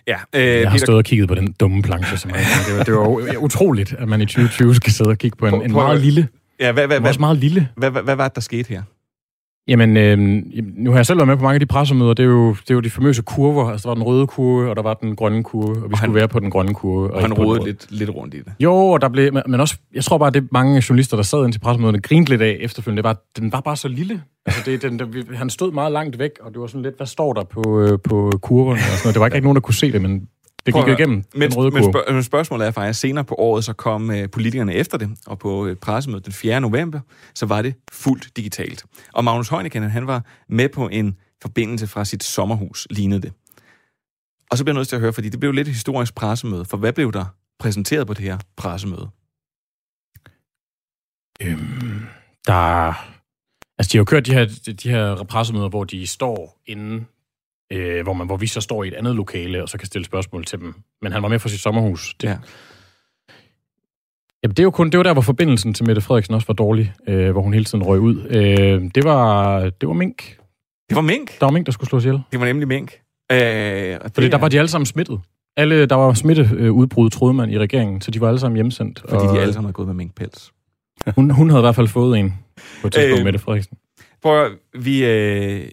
Ja, 0.08 0.18
øh, 0.36 0.62
Jeg 0.62 0.72
har 0.72 0.78
stået 0.78 0.98
og 0.98 1.04
kigget 1.04 1.28
på 1.28 1.36
den 1.36 1.52
dumme 1.60 1.82
planche, 1.82 2.18
som 2.18 2.32
jeg, 2.32 2.40
det 2.68 2.78
var, 2.78 2.84
det 2.84 2.94
var 2.94 3.38
utroligt, 3.38 3.94
at 4.00 4.08
man 4.08 4.22
i 4.22 4.26
2020 4.26 4.76
skal 4.76 4.94
sidde 4.94 5.10
og 5.10 5.18
kigge 5.18 5.38
på 5.38 5.48
en, 5.48 5.54
en 5.54 5.62
Prøv- 5.62 5.84
meget 5.84 6.02
lille, 6.02 6.28
ja, 6.60 6.72
hvad, 6.72 6.88
hvad, 6.88 7.00
hvad, 7.00 7.20
meget 7.20 7.38
lille. 7.38 7.70
hvad, 7.76 7.90
hvad, 7.92 8.02
hvad 8.02 8.16
var 8.16 8.28
det, 8.28 8.36
der 8.36 8.42
skete 8.42 8.70
her? 8.70 8.82
Jamen, 9.68 9.98
øh, 9.98 10.18
nu 10.78 10.92
har 10.92 10.98
jeg 10.98 11.06
selv 11.06 11.18
været 11.20 11.28
med 11.28 11.38
på 11.38 11.44
mange 11.44 11.54
af 11.54 11.60
de 11.60 11.66
pressemøder. 11.66 12.14
Det 12.14 12.24
er 12.24 12.28
jo, 12.28 12.50
det 12.50 12.70
er 12.70 12.74
jo 12.74 12.80
de 12.80 12.90
famøse 12.90 13.22
kurver. 13.22 13.70
Altså, 13.70 13.84
der 13.84 13.90
var 13.90 13.96
den 13.96 14.04
røde 14.04 14.28
kurve, 14.28 14.70
og 14.70 14.76
der 14.76 14.82
var 14.82 14.94
den 14.94 15.16
grønne 15.16 15.44
kurve, 15.44 15.70
og 15.70 15.76
vi 15.76 15.82
han- 15.90 15.98
skulle 15.98 16.16
være 16.16 16.28
på 16.28 16.40
den 16.40 16.50
grønne 16.52 16.74
kurve. 16.74 17.14
Og 17.14 17.22
han 17.22 17.32
ikke 17.32 17.44
rodede 17.44 17.66
lidt, 17.66 17.88
lidt 17.90 18.10
rundt 18.10 18.34
i 18.34 18.38
det. 18.38 18.54
Jo, 18.60 18.74
og 18.74 19.02
der 19.02 19.10
blev, 19.10 19.34
men- 19.48 19.60
også, 19.60 19.78
jeg 19.94 20.04
tror 20.04 20.18
bare, 20.18 20.28
at 20.28 20.34
det 20.34 20.48
mange 20.52 20.84
journalister, 20.90 21.18
der 21.18 21.24
sad 21.24 21.44
ind 21.46 21.52
til 21.54 21.60
pressemøderne, 21.60 22.00
grinte 22.02 22.30
lidt 22.32 22.42
af 22.42 22.58
efterfølgende, 22.60 22.98
det 23.04 23.08
var, 23.08 23.24
den 23.42 23.52
var 23.52 23.60
bare 23.62 23.76
så 23.76 23.88
lille. 23.88 24.22
Altså, 24.46 24.62
det, 24.66 24.82
den, 24.82 25.00
den, 25.00 25.14
han 25.36 25.50
stod 25.50 25.72
meget 25.72 25.92
langt 25.92 26.20
væk, 26.20 26.32
og 26.42 26.52
det 26.54 26.62
var 26.62 26.68
sådan 26.68 26.82
lidt, 26.82 26.98
hvad 26.98 27.08
står 27.08 27.34
der 27.34 27.44
på, 27.44 27.82
øh, 27.82 28.00
på 28.04 28.32
kurverne? 28.42 28.72
Og 28.80 28.80
sådan 28.80 29.00
noget. 29.04 29.14
Det 29.14 29.20
var 29.20 29.26
ikke 29.26 29.36
rigtig 29.36 29.44
nogen, 29.46 29.56
der 29.56 29.62
kunne 29.62 29.74
se 29.76 29.92
det, 29.92 30.02
men 30.02 30.28
det 30.66 30.74
gik 30.74 30.88
jo 30.88 30.94
igennem, 30.94 31.24
men, 31.34 31.52
den 31.52 31.58
røde 31.58 31.72
men, 31.72 31.84
spørg- 31.84 32.14
men 32.14 32.24
spørgsmålet 32.24 32.68
er 32.68 32.72
faktisk, 32.72 33.00
senere 33.00 33.24
på 33.26 33.36
året, 33.36 33.64
så 33.64 33.74
kom 33.74 34.12
øh, 34.12 34.30
politikerne 34.30 34.74
efter 34.74 34.98
det, 34.98 35.10
og 35.28 35.40
på 35.40 35.66
et 35.66 35.80
pressemøde 35.80 36.22
den 36.22 36.34
4. 36.34 36.62
november, 36.62 37.00
så 37.36 37.46
var 37.46 37.62
det 37.62 37.76
fuldt 37.92 38.38
digitalt. 38.38 38.86
Og 39.14 39.24
Magnus 39.24 39.50
Heunicke, 39.50 39.80
han 39.80 40.08
var 40.08 40.26
med 40.50 40.70
på 40.70 40.88
en 40.88 41.18
forbindelse 41.42 41.88
fra 41.88 42.06
sit 42.06 42.24
sommerhus, 42.24 42.88
lignede 42.90 43.22
det. 43.22 43.34
Og 44.52 44.58
så 44.58 44.64
bliver 44.64 44.74
jeg 44.74 44.80
nødt 44.80 44.88
til 44.88 44.96
at 44.96 45.02
høre, 45.02 45.14
fordi 45.14 45.30
det 45.30 45.40
blev 45.40 45.52
lidt 45.52 45.68
et 45.68 45.74
historisk 45.74 46.16
pressemøde, 46.16 46.66
for 46.66 46.78
hvad 46.78 46.94
blev 46.94 47.12
der 47.12 47.26
præsenteret 47.60 48.08
på 48.08 48.14
det 48.14 48.24
her 48.24 48.38
pressemøde? 48.58 49.10
Øhm, 51.42 52.06
der... 52.48 52.94
Altså, 53.78 53.92
de 53.92 53.98
har 53.98 54.00
jo 54.00 54.06
kørt 54.06 54.26
de 54.26 54.34
her, 54.34 54.46
de 54.84 54.90
her 54.90 55.24
pressemøder, 55.24 55.70
hvor 55.70 55.84
de 55.84 56.08
står 56.08 56.62
inde, 56.66 57.06
øh, 57.74 58.04
hvor, 58.04 58.14
man, 58.14 58.28
hvor 58.28 58.38
vi 58.38 58.48
så 58.48 58.62
står 58.62 58.84
i 58.84 58.88
et 58.88 58.94
andet 58.94 59.16
lokale, 59.16 59.64
og 59.64 59.70
så 59.70 59.78
kan 59.78 59.86
stille 59.88 60.06
spørgsmål 60.06 60.46
til 60.46 60.60
dem. 60.60 60.74
Men 61.02 61.12
han 61.12 61.24
var 61.24 61.30
med 61.30 61.40
fra 61.40 61.50
sit 61.50 61.60
sommerhus. 61.60 62.16
Det, 62.22 62.28
Ja. 62.28 62.38
Jamen, 64.44 64.54
det 64.54 64.60
er 64.60 64.64
jo 64.64 64.72
kun 64.72 64.90
det 64.90 64.98
var 64.98 65.04
der, 65.04 65.14
hvor 65.14 65.22
forbindelsen 65.22 65.74
til 65.74 65.86
Mette 65.86 66.02
Frederiksen 66.02 66.34
også 66.36 66.48
var 66.48 66.54
dårlig, 66.54 66.94
øh, 67.08 67.32
hvor 67.32 67.42
hun 67.42 67.54
hele 67.54 67.66
tiden 67.66 67.84
røg 67.84 68.00
ud. 68.00 68.28
Øh, 68.30 68.92
det, 68.96 69.04
var, 69.04 69.60
det 69.70 69.88
var 69.88 69.94
mink. 69.94 70.38
Det 70.90 70.96
var 70.96 71.02
mink. 71.02 71.40
Der 71.40 71.46
var 71.46 71.52
mink, 71.52 71.66
der 71.66 71.72
skulle 71.72 71.90
slås 71.90 72.06
ihjel. 72.06 72.20
Det 72.32 72.40
var 72.40 72.46
nemlig 72.46 72.68
mink. 72.68 72.92
Øh, 73.32 73.38
og 73.38 73.40
det 73.40 74.12
Fordi 74.14 74.28
der 74.30 74.38
er- 74.38 74.42
var 74.42 74.50
de 74.50 74.58
alle 74.60 74.70
sammen 74.70 74.86
smittet. 74.86 75.20
Alle, 75.58 75.86
der 75.86 75.96
var 75.96 76.14
smitteudbrud, 76.14 77.10
troede 77.10 77.34
man, 77.34 77.50
i 77.50 77.58
regeringen, 77.60 78.02
så 78.02 78.12
de 78.12 78.22
var 78.22 78.28
alle 78.28 78.40
sammen 78.40 78.56
hjemsendt. 78.56 79.02
Fordi 79.10 79.26
og, 79.28 79.36
de 79.36 79.42
alle 79.42 79.54
sammen 79.54 79.70
er 79.70 79.74
gået 79.74 79.88
med 79.88 79.96
minkpels. 79.96 80.52
Hun, 81.16 81.30
hun 81.32 81.50
havde 81.50 81.62
i 81.62 81.64
hvert 81.66 81.76
fald 81.76 81.88
fået 81.88 82.20
en 82.20 82.34
på 82.82 82.88
et 82.88 82.94
tidspunkt, 82.94 83.20
Øh, 83.20 83.24
Mette 83.26 83.40
Frederiksen. 83.40 83.78
Prøv 84.24 84.50
vi, 84.80 85.06
øh, 85.06 85.68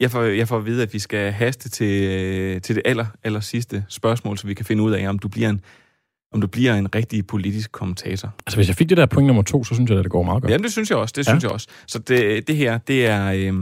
jeg, 0.00 0.10
får, 0.10 0.22
jeg 0.22 0.48
får 0.48 0.58
at 0.58 0.66
vide, 0.66 0.82
at 0.82 0.92
vi 0.94 0.98
skal 0.98 1.32
haste 1.32 1.68
til, 1.68 2.62
til 2.62 2.74
det 2.74 2.82
aller, 2.84 3.06
aller 3.24 3.40
sidste 3.40 3.84
spørgsmål, 3.88 4.38
så 4.38 4.46
vi 4.46 4.54
kan 4.54 4.64
finde 4.66 4.82
ud 4.82 4.92
af, 4.92 5.08
om 5.08 5.18
du 5.18 5.28
bliver 5.28 5.48
en, 5.50 5.60
om 6.32 6.40
du 6.40 6.46
bliver 6.46 6.74
en 6.74 6.94
rigtig 6.94 7.26
politisk 7.26 7.72
kommentator. 7.72 8.34
Altså, 8.46 8.56
hvis 8.56 8.68
jeg 8.68 8.76
fik 8.76 8.88
det 8.88 8.96
der 8.96 9.06
point 9.06 9.26
nummer 9.26 9.42
to, 9.42 9.64
så 9.64 9.74
synes 9.74 9.90
jeg, 9.90 9.98
at 9.98 10.04
det 10.04 10.12
går 10.12 10.22
meget 10.22 10.42
godt. 10.42 10.50
Jamen, 10.50 10.64
det 10.64 10.72
synes 10.72 10.90
jeg 10.90 10.98
også. 10.98 11.12
Det 11.16 11.26
Ja. 11.26 11.30
synes 11.32 11.42
jeg 11.42 11.50
også. 11.52 11.68
Så 11.86 11.98
det, 11.98 12.48
det 12.48 12.56
her, 12.56 12.78
det 12.78 13.06
er, 13.06 13.26
øh, 13.32 13.52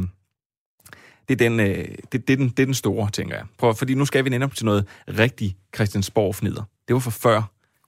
det, 1.28 1.34
er 1.42 1.48
den, 1.48 1.60
øh, 1.60 1.88
det, 2.12 2.28
det, 2.28 2.30
er 2.32 2.36
den, 2.36 2.48
det 2.48 2.58
er 2.62 2.64
den 2.66 2.74
store, 2.74 3.10
tænker 3.10 3.36
jeg. 3.36 3.44
Prøv, 3.58 3.74
fordi 3.74 3.94
nu 3.94 4.04
skal 4.04 4.24
vi 4.24 4.30
netop 4.30 4.54
til 4.54 4.64
noget 4.64 4.84
rigtig 5.08 5.56
Christiansborg-fnider. 5.76 6.62
Det 6.88 6.94
var 6.94 7.00
for 7.00 7.10
før 7.10 7.42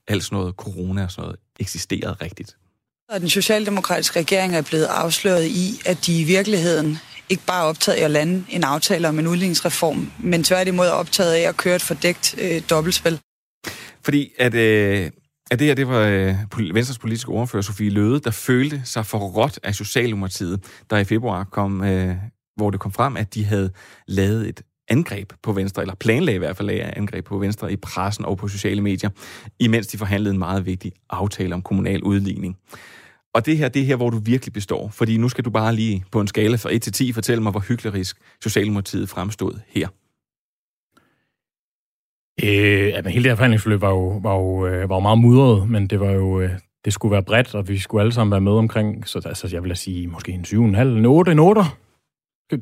alt 0.07 0.23
sådan 0.23 0.35
noget 0.37 0.55
corona 0.55 1.03
og 1.03 1.11
sådan 1.11 1.21
noget 1.23 1.39
eksisterede 1.59 2.13
rigtigt. 2.21 2.57
Den 3.19 3.29
socialdemokratiske 3.29 4.19
regering 4.19 4.55
er 4.55 4.61
blevet 4.61 4.85
afsløret 4.85 5.45
i, 5.45 5.81
at 5.85 6.05
de 6.05 6.21
i 6.21 6.23
virkeligheden 6.23 6.97
ikke 7.33 7.45
bare 7.45 7.65
optaget 7.65 7.97
af 7.97 8.03
at 8.05 8.11
lande 8.11 8.45
en 8.49 8.63
aftale 8.63 9.09
om 9.09 9.19
en 9.19 9.27
udligningsreform, 9.27 10.11
men 10.19 10.43
tværtimod 10.43 10.85
er 10.87 10.91
optaget 10.91 11.33
af 11.33 11.49
at 11.49 11.57
køre 11.57 11.75
et 11.75 11.81
fordækt 11.81 12.35
øh, 12.41 12.61
dobbeltspil. 12.69 13.19
Fordi 14.03 14.29
at, 14.39 14.53
øh, 14.53 15.11
at 15.51 15.59
det 15.59 15.67
her, 15.67 15.75
det 15.75 15.87
var 15.87 15.99
øh, 15.99 16.75
Venstres 16.75 16.97
politiske 16.97 17.29
ordfører, 17.29 17.61
Sofie 17.61 17.89
Løde, 17.89 18.19
der 18.19 18.31
følte 18.31 18.81
sig 18.85 19.05
for 19.05 19.17
råt 19.17 19.59
af 19.63 19.75
Socialdemokratiet, 19.75 20.63
der 20.89 20.97
i 20.97 21.03
februar 21.03 21.43
kom, 21.43 21.83
øh, 21.83 22.15
hvor 22.55 22.69
det 22.69 22.79
kom 22.79 22.91
frem, 22.91 23.17
at 23.17 23.33
de 23.33 23.45
havde 23.45 23.71
lavet 24.07 24.49
et 24.49 24.61
angreb 24.87 25.33
på 25.43 25.51
Venstre, 25.51 25.81
eller 25.81 25.95
planlagde 25.95 26.35
i 26.35 26.39
hvert 26.39 26.57
fald 26.57 26.69
et 26.69 26.79
angreb 26.79 27.25
på 27.25 27.37
Venstre 27.37 27.73
i 27.73 27.75
pressen 27.75 28.25
og 28.25 28.37
på 28.37 28.47
sociale 28.47 28.81
medier, 28.81 29.09
imens 29.59 29.87
de 29.87 29.97
forhandlede 29.97 30.33
en 30.33 30.39
meget 30.39 30.65
vigtig 30.65 30.91
aftale 31.09 31.53
om 31.55 31.61
kommunal 31.61 32.03
udligning. 32.03 32.57
Og 33.33 33.45
det 33.45 33.57
her, 33.57 33.69
det 33.69 33.81
er 33.81 33.85
her, 33.85 33.95
hvor 33.95 34.09
du 34.09 34.19
virkelig 34.19 34.53
består. 34.53 34.89
Fordi 34.89 35.17
nu 35.17 35.29
skal 35.29 35.45
du 35.45 35.49
bare 35.49 35.75
lige 35.75 36.03
på 36.11 36.21
en 36.21 36.27
skala 36.27 36.55
fra 36.55 36.69
1 36.73 36.81
til 36.81 36.93
10 36.93 37.11
fortælle 37.13 37.43
mig, 37.43 37.51
hvor 37.51 37.59
hyklerisk 37.59 38.17
Socialdemokratiet 38.43 39.09
fremstod 39.09 39.59
her. 39.67 39.87
Øh, 42.43 43.03
men 43.03 43.11
hele 43.13 43.23
det 43.23 43.31
her 43.31 43.35
forhandlingsforløb 43.35 43.81
var 43.81 43.89
jo, 43.89 44.07
var 44.23 44.35
jo, 44.35 44.67
øh, 44.67 44.89
var 44.89 44.95
jo 44.95 44.99
meget 44.99 45.19
mudret, 45.19 45.69
men 45.69 45.87
det 45.87 45.99
var 45.99 46.11
jo... 46.11 46.41
Øh, 46.41 46.49
det 46.85 46.93
skulle 46.93 47.11
være 47.11 47.23
bredt, 47.23 47.55
og 47.55 47.67
vi 47.67 47.77
skulle 47.77 48.01
alle 48.01 48.13
sammen 48.13 48.31
være 48.31 48.41
med 48.41 48.51
omkring, 48.51 49.07
så 49.07 49.21
altså, 49.25 49.49
jeg 49.51 49.63
vil 49.63 49.75
sige, 49.77 50.07
måske 50.07 50.31
en 50.31 50.41
7,5, 50.47 50.57
en 50.81 51.05
8, 51.05 51.31
en 51.31 51.39
8. 51.39 51.61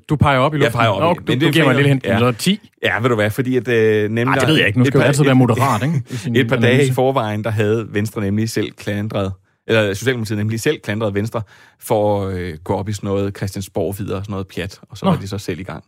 Du 0.09 0.15
peger 0.15 0.39
op 0.39 0.53
i 0.53 0.57
Jeg 0.57 0.63
luften. 0.63 0.77
peger 0.77 0.89
op 0.89 1.01
i- 1.01 1.03
Nå, 1.05 1.13
men 1.13 1.25
du, 1.25 1.31
det 1.33 1.41
du 1.41 1.47
er 1.47 1.51
giver 1.51 1.65
mig 1.65 1.71
en 1.71 1.75
lille 1.77 1.89
hint. 1.89 2.03
ja. 2.05 2.19
Så 2.19 2.31
10. 2.31 2.59
Ja, 2.83 2.99
ved 2.99 3.09
du 3.09 3.15
hvad, 3.15 3.29
fordi 3.29 3.57
at 3.57 3.67
øh, 3.67 4.03
nemlig... 4.03 4.25
Nej, 4.25 4.35
det 4.35 4.47
ved 4.47 4.55
jeg 4.57 4.67
ikke. 4.67 4.79
Nu 4.79 4.85
skal 4.85 4.99
par- 4.99 5.07
altid 5.07 5.23
være 5.23 5.35
moderat, 5.35 5.83
ikke? 5.83 6.39
Et 6.39 6.47
par 6.49 6.55
dage 6.55 6.87
i 6.87 6.91
forvejen, 6.91 7.43
der 7.43 7.49
havde 7.49 7.87
Venstre 7.93 8.21
nemlig 8.21 8.49
selv 8.49 8.71
klandret, 8.71 9.31
eller 9.71 9.93
Socialdemokratiet 9.93 10.37
nemlig 10.37 10.59
selv 10.59 10.79
klandret 10.79 11.13
Venstre 11.13 11.41
for 11.79 12.27
at 12.27 12.33
øh, 12.37 12.57
gå 12.63 12.73
op 12.75 12.89
i 12.89 12.93
sådan 12.93 13.07
noget 13.07 13.37
Christiansborg 13.37 13.95
videre 13.99 14.23
sådan 14.23 14.31
noget 14.31 14.47
pjat, 14.47 14.79
og 14.89 14.97
så 14.97 15.05
Nå. 15.05 15.11
var 15.11 15.19
de 15.19 15.27
så 15.27 15.37
selv 15.37 15.59
i 15.59 15.63
gang 15.63 15.83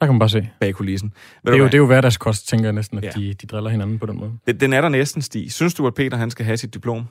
Der 0.00 0.06
kan 0.06 0.14
man 0.14 0.18
bare 0.18 0.28
se. 0.28 0.48
bag 0.60 0.74
kulissen. 0.74 1.12
Ved 1.44 1.52
Det 1.52 1.54
er, 1.54 1.58
jo, 1.58 1.62
hvad? 1.64 1.70
det 1.70 1.74
er 1.76 1.78
jo 1.78 1.86
hverdagskost, 1.86 2.48
tænker 2.48 2.66
jeg 2.66 2.72
næsten, 2.72 2.98
at 2.98 3.04
Ja. 3.04 3.10
de, 3.10 3.34
de 3.34 3.46
driller 3.46 3.70
hinanden 3.70 3.98
på 3.98 4.06
den 4.06 4.16
måde. 4.18 4.32
Den- 4.46 4.60
Den 4.60 4.72
er 4.72 4.80
der 4.80 4.88
næsten, 4.88 5.22
Stig. 5.22 5.52
Synes 5.52 5.74
du, 5.74 5.86
at 5.86 5.94
Peter 5.94 6.16
han 6.16 6.30
skal 6.30 6.44
have 6.44 6.56
sit 6.56 6.74
diplom? 6.74 7.04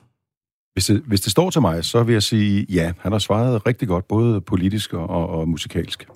Hvis 0.72 0.86
det, 0.86 1.02
hvis 1.06 1.20
det 1.20 1.32
står 1.32 1.50
til 1.50 1.60
mig, 1.60 1.84
så 1.84 2.02
vil 2.02 2.12
jeg 2.12 2.22
sige, 2.22 2.66
ja, 2.68 2.92
han 2.98 3.12
har 3.12 3.18
svaret 3.18 3.66
rigtig 3.66 3.88
godt, 3.88 4.08
både 4.08 4.40
politisk 4.40 4.92
og, 4.94 5.08
og, 5.28 5.48
musikalsk. 5.48 6.06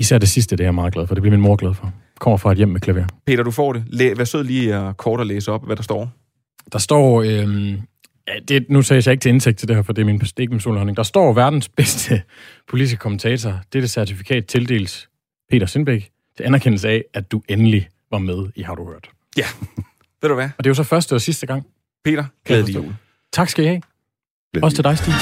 Især 0.00 0.18
det 0.18 0.28
sidste, 0.28 0.56
det 0.56 0.64
er 0.64 0.66
jeg 0.66 0.74
meget 0.74 0.92
glad 0.92 1.06
for. 1.06 1.14
Det 1.14 1.22
bliver 1.22 1.36
min 1.36 1.42
mor 1.42 1.56
glad 1.56 1.74
for. 1.74 1.92
Kommer 2.18 2.36
fra 2.36 2.50
et 2.52 2.56
hjem 2.58 2.68
med 2.68 2.80
klaver. 2.80 3.04
Peter, 3.26 3.42
du 3.42 3.50
får 3.50 3.72
det. 3.72 3.84
Læ- 3.86 4.14
vær 4.16 4.24
sød 4.24 4.44
lige 4.44 4.74
at 4.74 4.96
kort 4.96 5.20
at 5.20 5.26
læse 5.26 5.52
op, 5.52 5.66
hvad 5.66 5.76
der 5.76 5.82
står. 5.82 6.10
Der 6.72 6.78
står... 6.78 7.22
Øhm, 7.22 7.80
ja, 8.34 8.40
det, 8.48 8.70
nu 8.70 8.82
sagde 8.82 9.02
jeg 9.06 9.12
ikke 9.12 9.22
til 9.22 9.28
indtægt 9.28 9.58
til 9.58 9.68
det 9.68 9.76
her, 9.76 9.82
for 9.82 9.92
det 9.92 10.02
er 10.02 10.06
min, 10.06 10.18
det 10.18 10.32
er 10.36 10.40
ikke 10.40 10.84
min. 10.84 10.94
Der 10.96 11.02
står 11.02 11.32
verdens 11.32 11.68
bedste 11.68 12.22
politiske 12.70 12.98
kommentator. 12.98 13.60
Dette 13.72 13.88
certifikat 13.88 14.46
tildeles 14.46 15.08
Peter 15.50 15.66
Sindbæk 15.66 16.10
til 16.36 16.44
anerkendelse 16.44 16.88
af, 16.88 17.04
at 17.14 17.32
du 17.32 17.42
endelig 17.48 17.88
var 18.10 18.18
med 18.18 18.48
i 18.56 18.62
Har 18.62 18.74
du 18.74 18.88
hørt. 18.88 19.10
Ja. 19.36 19.46
Ved 20.22 20.28
du 20.28 20.34
hvad? 20.34 20.48
Og 20.58 20.64
det 20.64 20.66
er 20.66 20.70
jo 20.70 20.74
så 20.74 20.82
første 20.82 21.14
og 21.14 21.20
sidste 21.20 21.46
gang. 21.46 21.66
Peter, 22.04 22.24
glædelig 22.46 22.74
jul. 22.74 22.94
Tak 23.32 23.48
skal 23.48 23.64
I 23.64 23.66
have. 23.66 23.80
Glædelig 24.52 24.64
Også 24.64 24.76
til 24.76 24.84
dig, 24.84 24.98
Stig. 24.98 25.14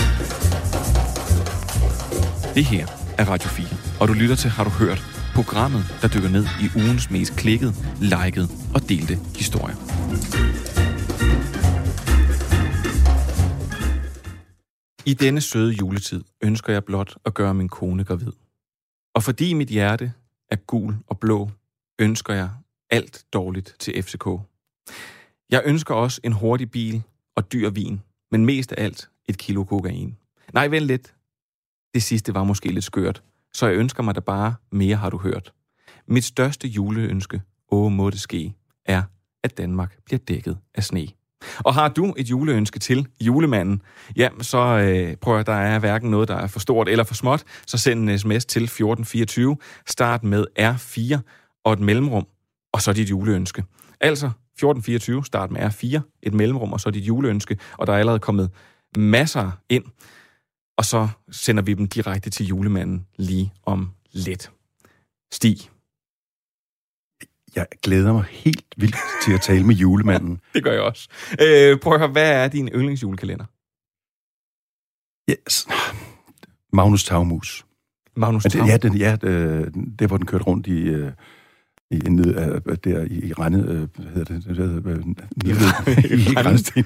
Det 2.55 2.65
her 2.65 2.87
er 3.19 3.25
Radio 3.25 3.49
4, 3.49 3.67
og 4.01 4.09
du 4.09 4.13
lytter 4.13 4.37
til 4.37 4.51
Har 4.51 4.65
du 4.65 4.71
hørt? 4.71 5.03
Programmet, 5.35 5.85
der 6.03 6.09
dykker 6.09 6.29
ned 6.29 6.45
i 6.45 6.79
ugens 6.79 7.11
mest 7.11 7.37
klikkede, 7.37 7.73
likede 8.01 8.49
og 8.75 8.89
delte 8.89 9.19
historier. 9.37 9.77
I 15.09 15.15
denne 15.15 15.41
søde 15.41 15.73
juletid 15.73 16.25
ønsker 16.43 16.73
jeg 16.73 16.85
blot 16.85 17.17
at 17.25 17.35
gøre 17.35 17.55
min 17.55 17.69
kone 17.69 18.05
gravid. 18.05 18.33
Og 19.15 19.23
fordi 19.23 19.53
mit 19.53 19.69
hjerte 19.69 20.13
er 20.51 20.57
gul 20.57 20.95
og 21.07 21.19
blå, 21.19 21.51
ønsker 21.99 22.35
jeg 22.35 22.51
alt 22.91 23.25
dårligt 23.33 23.77
til 23.79 24.03
FCK. 24.03 24.27
Jeg 25.51 25.63
ønsker 25.65 25.95
også 25.95 26.21
en 26.25 26.33
hurtig 26.33 26.71
bil 26.71 27.03
og 27.37 27.53
dyr 27.53 27.71
vin, 27.71 28.03
men 28.31 28.47
mest 28.47 28.73
af 28.73 28.85
alt 28.85 29.11
et 29.29 29.39
kilo 29.39 29.65
kokain. 29.65 30.17
Nej, 30.53 30.69
vent 30.69 30.87
lidt. 30.87 31.15
Det 31.95 32.03
sidste 32.03 32.35
var 32.35 32.45
måske 32.45 32.69
lidt 32.73 32.85
skørt, 32.85 33.23
så 33.53 33.67
jeg 33.67 33.77
ønsker 33.77 34.03
mig 34.03 34.15
da 34.15 34.21
bare 34.21 34.55
mere 34.73 34.97
har 34.97 35.11
du 35.11 35.19
hørt. 35.19 35.53
Mit 36.07 36.25
største 36.25 36.69
juleønske, 36.69 37.43
åh 37.71 37.93
må 37.93 38.11
det 38.11 38.21
ske, 38.21 38.55
er, 38.85 39.03
at 39.43 39.59
Danmark 39.59 39.99
bliver 40.05 40.19
dækket 40.19 40.59
af 40.75 40.85
sne. 40.85 41.09
Og 41.59 41.75
har 41.75 41.89
du 41.89 42.15
et 42.17 42.31
juleønske 42.31 42.79
til 42.79 43.07
julemanden, 43.21 43.83
ja, 44.17 44.29
så 44.41 44.59
øh, 44.59 45.17
prøv 45.17 45.39
at 45.39 45.47
der 45.47 45.53
er 45.53 45.79
hverken 45.79 46.11
noget, 46.11 46.29
der 46.29 46.37
er 46.37 46.47
for 46.47 46.61
stort 46.61 46.89
eller 46.89 47.05
for 47.05 47.15
småt, 47.15 47.45
så 47.67 47.79
send 47.79 48.11
en 48.11 48.19
sms 48.19 48.45
til 48.45 48.63
1424, 48.63 49.57
start 49.87 50.25
med 50.25 50.47
R4 50.59 51.19
og 51.65 51.73
et 51.73 51.81
mellemrum, 51.81 52.27
og 52.73 52.83
så 52.83 52.93
dit 52.93 53.11
juleønske. 53.11 53.65
Altså 54.01 54.27
1424, 54.27 55.25
start 55.25 55.51
med 55.51 55.61
R4, 55.61 56.01
et 56.23 56.35
mellemrum, 56.35 56.73
og 56.73 56.81
så 56.81 56.91
dit 56.91 57.05
juleønske, 57.05 57.59
og 57.79 57.87
der 57.87 57.93
er 57.93 57.99
allerede 57.99 58.21
kommet 58.21 58.51
masser 58.97 59.51
ind, 59.69 59.85
og 60.79 60.85
så 60.85 61.09
sender 61.31 61.63
vi 61.63 61.75
dem 61.75 61.89
direkte 61.89 62.31
til 62.31 62.47
julemanden 62.47 63.07
lige 63.17 63.53
om 63.67 63.91
lidt. 64.13 64.51
Stig. 65.33 65.59
Jeg 67.57 67.67
glæder 67.83 68.13
mig 68.13 68.25
helt 68.31 68.65
vildt 68.77 68.97
til 69.25 69.33
at 69.33 69.41
tale 69.41 69.65
med 69.65 69.75
julemanden. 69.75 70.41
Det 70.55 70.65
gør 70.65 70.73
jeg 70.73 70.81
også. 70.81 71.09
Øh, 71.43 71.79
prøv 71.79 71.93
at 71.93 72.01
høre, 72.01 72.09
hvad 72.09 72.45
er 72.45 72.49
din 72.49 72.69
yndlingsjulekalender? 72.69 73.45
Yes. 75.31 75.69
Magnus 76.73 77.05
Tagmus. 77.05 77.67
Magnus 78.17 78.45
Tavm. 78.45 78.67
ja, 78.67 78.77
den, 78.77 78.97
ja 78.97 79.17
det, 79.17 79.73
det, 79.99 80.09
hvor 80.09 80.17
den 80.17 80.27
kørte 80.27 80.45
rundt 80.45 80.67
i, 80.67 80.83
øh, 80.83 81.13
i, 81.91 81.97
ned, 81.97 82.27
øh, 82.67 82.77
der 82.85 83.05
i, 83.05 83.29
i 83.29 83.33
Rende, 83.33 83.59
øh, 83.59 84.03
hvad 84.03 84.13
hedder 84.15 84.35
det, 84.35 84.45
hvad 84.45 84.67
hedder 84.67 84.81
det, 84.81 86.11
øh, 86.11 86.21
i, 86.33 86.35
Randsten. 86.47 86.85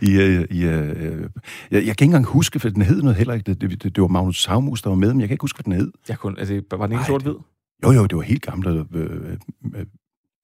I, 0.00 0.20
øh, 0.20 0.46
i, 0.50 0.64
øh, 0.64 1.28
jeg, 1.70 1.70
jeg 1.70 1.82
kan 1.82 1.88
ikke 1.90 2.04
engang 2.04 2.24
huske, 2.24 2.60
for 2.60 2.68
den 2.68 2.82
hed 2.82 3.02
noget 3.02 3.16
heller 3.16 3.34
ikke. 3.34 3.54
Det, 3.54 3.60
det, 3.60 3.82
det 3.82 4.02
var 4.02 4.08
Magnus 4.08 4.44
Tagmus, 4.44 4.82
der 4.82 4.90
var 4.90 4.96
med, 4.96 5.12
men 5.12 5.20
jeg 5.20 5.28
kan 5.28 5.34
ikke 5.34 5.42
huske, 5.42 5.56
hvad 5.56 5.64
den 5.64 5.72
hed. 5.72 5.92
Jeg 6.08 6.18
kunne, 6.18 6.38
altså, 6.38 6.62
var 6.70 6.86
den 6.86 6.92
ikke 6.92 7.04
sort-hvid? 7.04 7.34
Jo, 7.84 7.90
jo, 7.92 8.06
det 8.06 8.16
var 8.16 8.22
helt 8.22 8.42
gamle 8.42 8.84
øh, 8.94 9.06
øh, 9.76 9.86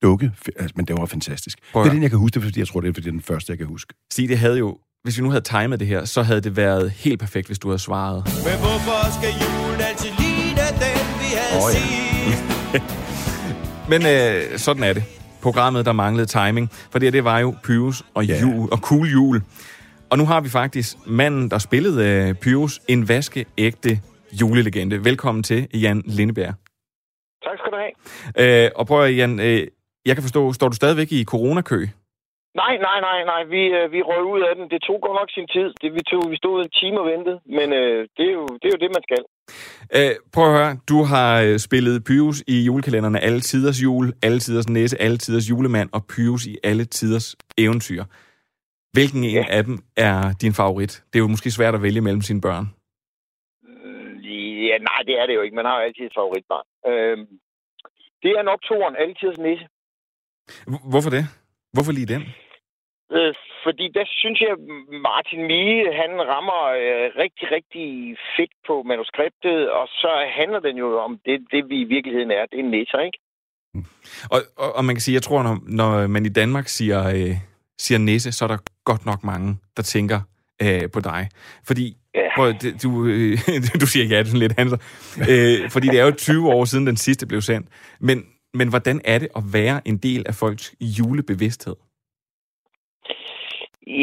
dukke, 0.03 0.31
altså, 0.55 0.73
men 0.75 0.85
det 0.85 0.97
var 0.97 1.05
fantastisk. 1.05 1.59
Prøv 1.73 1.83
det 1.83 1.89
er 1.89 1.93
den, 1.93 2.01
jeg 2.03 2.09
kan 2.09 2.19
huske, 2.19 2.35
det 2.35 2.43
fordi 2.43 2.59
jeg 2.59 2.67
tror, 2.67 2.81
det 2.81 2.89
er, 2.89 2.93
fordi 2.93 3.03
det 3.03 3.07
er 3.07 3.11
den 3.11 3.21
første, 3.21 3.51
jeg 3.51 3.57
kan 3.57 3.67
huske. 3.67 3.93
Stig, 4.13 4.29
det 4.29 4.37
havde 4.37 4.57
jo... 4.57 4.77
Hvis 5.03 5.17
vi 5.17 5.23
nu 5.23 5.29
havde 5.29 5.43
timet 5.43 5.79
det 5.79 5.87
her, 5.87 6.05
så 6.05 6.21
havde 6.21 6.41
det 6.41 6.55
været 6.57 6.91
helt 6.91 7.19
perfekt, 7.19 7.47
hvis 7.47 7.59
du 7.59 7.67
havde 7.67 7.79
svaret. 7.79 8.23
Men 8.25 8.57
hvorfor 8.59 9.19
skal 9.19 9.29
julen 9.29 9.81
altid 9.81 10.09
ligne 10.19 10.61
den, 10.83 11.05
vi 11.19 11.29
havde 11.37 11.63
oh, 11.65 11.71
ja. 12.73 12.81
Men 13.91 14.01
øh, 14.05 14.57
sådan 14.59 14.83
er 14.83 14.93
det. 14.93 15.03
Programmet, 15.41 15.85
der 15.85 15.91
manglede 15.91 16.25
timing. 16.25 16.69
For 16.91 16.99
det, 16.99 17.05
her, 17.05 17.11
det 17.11 17.23
var 17.23 17.39
jo 17.39 17.55
Pyrus 17.63 18.03
og, 18.13 18.25
Ja. 18.25 18.41
jul, 18.41 18.69
og 18.71 18.77
cool 18.77 19.07
jul. 19.07 19.41
Og 20.09 20.17
nu 20.17 20.25
har 20.25 20.41
vi 20.41 20.49
faktisk 20.49 20.97
manden, 21.07 21.49
der 21.51 21.57
spillede 21.57 22.05
øh, 22.05 22.33
Pyrus, 22.35 22.79
en 22.87 23.07
vaskeægte 23.07 23.99
julelegende. 24.31 25.03
Velkommen 25.03 25.43
til, 25.43 25.67
Jan 25.73 26.03
Lindeberg. 26.05 26.53
Tak 27.49 27.57
skal 27.59 27.71
du 27.75 27.79
have. 27.85 27.95
Øh, 28.41 28.69
og 28.75 28.83
prøv 28.87 28.99
at, 29.05 29.17
Jan, 29.17 29.39
øh, 29.39 29.61
jeg 30.07 30.13
kan 30.15 30.23
forstå, 30.27 30.53
står 30.53 30.67
du 30.69 30.75
stadigvæk 30.75 31.11
i 31.11 31.23
coronakø? 31.23 31.79
Nej, 32.61 32.73
nej, 32.87 32.99
nej, 33.07 33.19
nej. 33.31 33.41
Vi, 33.53 33.61
øh, 33.77 33.91
vi 33.93 33.99
røg 34.09 34.23
ud 34.33 34.41
af 34.49 34.53
den. 34.57 34.65
Det 34.73 34.81
tog 34.87 34.97
godt 35.05 35.17
nok 35.19 35.29
sin 35.37 35.47
tid. 35.55 35.69
Det, 35.81 35.89
vi, 35.97 36.01
tog, 36.11 36.23
vi 36.31 36.37
stod 36.37 36.55
en 36.63 36.69
time 36.79 36.99
og 37.03 37.07
ventede. 37.13 37.39
Men 37.57 37.67
øh, 37.79 37.99
det, 38.17 38.25
er 38.29 38.33
jo, 38.39 38.45
det 38.61 38.67
er 38.69 38.73
jo 38.75 38.81
det, 38.83 38.91
man 38.97 39.03
skal. 39.07 39.23
Øh, 39.97 40.15
prøv 40.33 40.45
at 40.47 40.57
høre, 40.57 40.77
du 40.89 41.03
har 41.03 41.41
øh, 41.41 41.59
spillet 41.59 42.03
Pyrus 42.03 42.43
i 42.47 42.57
julekalenderne 42.67 43.19
Alle 43.19 43.39
Tiders 43.39 43.83
Jul, 43.83 44.13
Alle 44.23 44.39
Tiders 44.39 44.69
Næse, 44.69 45.01
Alle 45.01 45.17
Tiders 45.17 45.49
Julemand 45.49 45.89
og 45.93 46.01
Pyrus 46.11 46.45
i 46.45 46.57
Alle 46.63 46.85
Tiders 46.85 47.35
Eventyr. 47.57 48.03
Hvilken 48.93 49.23
en 49.23 49.45
af 49.49 49.63
dem 49.63 49.77
er 49.97 50.33
din 50.41 50.53
favorit? 50.53 51.03
Det 51.13 51.19
er 51.19 51.23
jo 51.23 51.27
måske 51.27 51.51
svært 51.51 51.75
at 51.75 51.81
vælge 51.81 52.01
mellem 52.01 52.21
sine 52.21 52.41
børn. 52.41 52.65
Ja, 54.79 54.83
nej, 54.83 55.01
det 55.07 55.15
er 55.19 55.25
det 55.25 55.35
jo 55.35 55.41
ikke. 55.41 55.55
Man 55.55 55.65
har 55.65 55.75
jo 55.77 55.85
altid 55.87 56.05
et 56.05 56.17
favoritbarn. 56.19 56.67
Øh, 56.89 57.17
det 58.23 58.31
er 58.31 58.43
nok 58.43 58.61
toren, 58.61 58.95
altid 58.95 59.31
nisse. 59.47 59.65
Hvorfor 60.91 61.09
det? 61.09 61.23
Hvorfor 61.73 61.91
lige 61.91 62.13
den? 62.15 62.23
Øh, 63.11 63.33
fordi 63.65 63.85
der 63.97 64.05
synes 64.07 64.39
jeg, 64.41 64.53
Martin 65.07 65.41
Mie, 65.47 65.93
han 66.01 66.11
rammer 66.33 66.61
øh, 66.81 67.05
rigtig, 67.23 67.45
rigtig 67.51 68.17
fedt 68.37 68.55
på 68.67 68.83
manuskriptet, 68.83 69.71
og 69.71 69.87
så 69.87 70.11
handler 70.39 70.59
den 70.59 70.77
jo 70.77 70.99
om 70.99 71.19
det, 71.25 71.37
det 71.51 71.69
vi 71.69 71.77
i 71.81 71.91
virkeligheden 71.95 72.31
er. 72.31 72.45
Det 72.51 72.59
er 72.59 72.63
nisser, 72.63 72.99
ikke? 72.99 73.19
Og, 74.33 74.39
og, 74.57 74.75
og 74.77 74.85
man 74.85 74.95
kan 74.95 75.01
sige, 75.01 75.15
jeg 75.15 75.23
tror, 75.23 75.43
når, 75.43 75.57
når 75.67 76.07
man 76.07 76.25
i 76.25 76.29
Danmark 76.29 76.67
siger, 76.67 76.99
øh, 77.15 77.35
siger 77.77 77.97
nisse, 77.97 78.31
så 78.31 78.45
er 78.45 78.47
der 78.47 78.57
godt 78.83 79.05
nok 79.05 79.23
mange, 79.23 79.57
der 79.77 79.83
tænker 79.83 80.19
øh, 80.63 80.81
på 80.93 80.99
dig. 80.99 81.29
Fordi, 81.67 81.95
Ja. 82.15 82.29
prøv, 82.35 82.53
du, 82.83 82.89
øh, 83.05 83.37
du 83.81 83.87
siger 83.93 84.05
ja, 84.05 84.17
det 84.17 84.21
er 84.21 84.31
sådan 84.33 84.39
lidt 84.39 84.57
Hanser. 84.59 84.79
Øh, 85.31 85.69
fordi 85.69 85.87
det 85.87 85.99
er 85.99 86.05
jo 86.05 86.11
20 86.11 86.49
år 86.55 86.65
siden 86.65 86.87
den 86.87 86.97
sidste 86.97 87.27
blev 87.27 87.41
sendt. 87.41 87.67
Men, 87.99 88.17
men 88.53 88.69
hvordan 88.69 89.01
er 89.05 89.17
det 89.19 89.27
at 89.35 89.43
være 89.53 89.81
en 89.85 89.97
del 89.97 90.23
af 90.27 90.33
folks 90.33 90.75
julebevidsthed? 90.81 91.75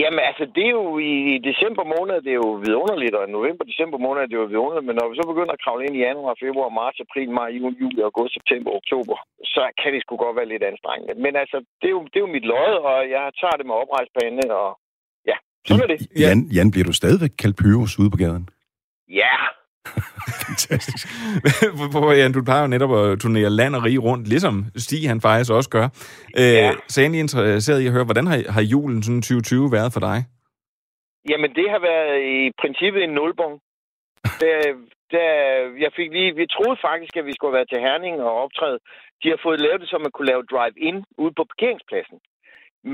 Jamen, 0.03 0.23
altså, 0.31 0.45
det 0.57 0.65
er 0.71 0.75
jo 0.81 0.87
i, 1.13 1.15
december 1.51 1.85
måned, 1.95 2.17
det 2.27 2.33
er 2.33 2.43
jo 2.47 2.53
vidunderligt, 2.67 3.15
og 3.19 3.23
i 3.29 3.35
november, 3.39 3.65
december 3.73 3.99
måned, 4.07 4.21
det 4.29 4.37
er 4.37 4.45
jo 4.45 4.53
vidunderligt, 4.55 4.87
men 4.89 4.97
når 4.99 5.09
vi 5.11 5.17
så 5.21 5.25
begynder 5.33 5.55
at 5.55 5.63
kravle 5.65 5.85
ind 5.87 5.97
i 5.97 6.05
januar, 6.09 6.35
februar, 6.45 6.69
marts, 6.81 6.99
april, 7.07 7.29
maj, 7.39 7.49
juni, 7.59 7.77
juli, 7.83 8.01
august, 8.09 8.33
september, 8.39 8.71
oktober, 8.81 9.17
så 9.55 9.63
kan 9.81 9.91
det 9.93 10.01
sgu 10.03 10.13
godt 10.17 10.37
være 10.39 10.53
lidt 10.53 10.65
anstrengende. 10.71 11.15
Men 11.25 11.33
altså, 11.43 11.57
det 11.81 11.89
er 11.91 11.97
jo, 11.99 12.03
det 12.11 12.17
er 12.19 12.25
jo 12.27 12.35
mit 12.37 12.47
lod, 12.53 12.73
og 12.91 12.99
jeg 13.15 13.25
tager 13.41 13.57
det 13.59 13.67
med 13.69 13.77
oprejspande, 13.83 14.45
og 14.63 14.69
sådan 15.67 15.83
er 15.83 15.97
det. 15.97 16.07
Jan, 16.21 16.49
Jan, 16.57 16.71
bliver 16.71 16.85
du 16.85 16.93
stadigvæk 16.93 17.31
kaldt 17.39 17.57
Pyrus 17.57 17.99
ude 17.99 18.11
på 18.11 18.17
gaden? 18.17 18.49
Ja, 19.09 19.35
Fantastisk. 20.47 21.07
Hvor, 21.93 22.13
Jan, 22.13 22.33
du 22.33 22.45
plejer 22.45 22.63
jo 22.63 22.67
netop 22.75 22.93
at 23.01 23.21
turnere 23.21 23.51
land 23.51 23.75
og 23.77 23.83
rige 23.85 23.99
rundt, 24.09 24.29
ligesom 24.29 24.55
Stig 24.77 25.09
han 25.09 25.21
faktisk 25.21 25.51
også 25.59 25.71
gør. 25.71 25.87
Øh, 26.41 26.55
Ja. 26.63 26.71
Så 26.89 26.95
jeg 27.01 27.03
er 27.03 27.07
egentlig 27.07 27.21
interesseret 27.27 27.81
i 27.81 27.87
at 27.87 27.93
høre, 27.93 28.05
hvordan 28.05 28.27
har, 28.27 28.39
har 28.57 28.65
julen 28.73 29.03
sådan 29.03 29.23
2020 29.23 29.73
været 29.73 29.93
for 29.93 30.01
dig? 30.01 30.19
Jamen, 31.31 31.51
det 31.59 31.67
har 31.75 31.81
været 31.91 32.15
i 32.37 32.39
princippet 32.63 33.01
en 33.05 33.15
nulbong. 33.19 33.55
Der, 34.43 34.57
der, 35.15 35.31
jeg 35.85 35.91
fik 35.99 36.09
lige, 36.17 36.31
vi 36.41 36.47
troede 36.57 36.79
faktisk, 36.89 37.15
at 37.17 37.27
vi 37.31 37.35
skulle 37.37 37.57
være 37.59 37.71
til 37.71 37.81
Herning 37.87 38.17
og 38.27 38.33
optræde. 38.45 38.79
De 39.23 39.29
har 39.33 39.41
fået 39.47 39.61
lavet 39.65 39.81
det, 39.81 39.89
så 39.89 39.97
man 39.99 40.13
kunne 40.13 40.31
lave 40.33 40.49
drive-in 40.53 40.97
ude 41.23 41.35
på 41.39 41.43
parkeringspladsen. 41.53 42.19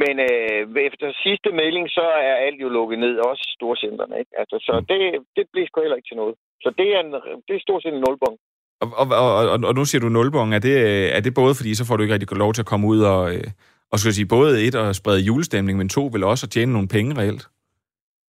Men 0.01 0.15
øh, 0.29 0.63
efter 0.89 1.07
sidste 1.25 1.49
mailing, 1.61 1.87
så 1.99 2.05
er 2.29 2.35
alt 2.47 2.61
jo 2.65 2.69
lukket 2.69 2.99
ned, 2.99 3.15
også 3.31 3.45
storcenterne. 3.57 4.15
Ikke? 4.23 4.33
Altså, 4.41 4.57
så 4.67 4.73
det, 4.91 5.01
det 5.37 5.45
blev 5.53 5.67
sgu 5.67 5.81
heller 5.81 5.97
ikke 6.01 6.11
til 6.11 6.21
noget. 6.23 6.35
Så 6.65 6.69
det 6.79 6.89
er, 6.95 7.01
en, 7.01 7.13
det 7.47 7.55
er 7.57 7.67
stort 7.67 7.83
set 7.83 7.95
en 7.95 8.05
nulbong. 8.07 8.37
Og, 8.83 8.89
og, 9.01 9.07
og, 9.25 9.33
og, 9.53 9.59
og 9.69 9.75
nu 9.79 9.85
siger 9.85 10.01
du 10.03 10.09
nulbong. 10.09 10.55
Er 10.55 10.63
det, 10.69 10.77
er 11.17 11.21
det 11.21 11.35
både, 11.41 11.55
fordi 11.59 11.75
så 11.75 11.85
får 11.87 11.97
du 11.97 12.03
ikke 12.03 12.15
rigtig 12.15 12.39
lov 12.45 12.53
til 12.53 12.65
at 12.65 12.71
komme 12.73 12.87
ud 12.93 13.01
og, 13.15 13.23
øh, 13.35 13.49
og 13.93 13.97
skal 13.99 14.13
sige, 14.13 14.35
både 14.37 14.51
et 14.67 14.75
og 14.75 14.95
sprede 14.95 15.27
julestemning, 15.29 15.79
men 15.79 15.89
to 15.89 16.03
vil 16.13 16.25
også 16.25 16.47
at 16.47 16.53
tjene 16.55 16.73
nogle 16.73 16.93
penge 16.97 17.11
reelt? 17.21 17.45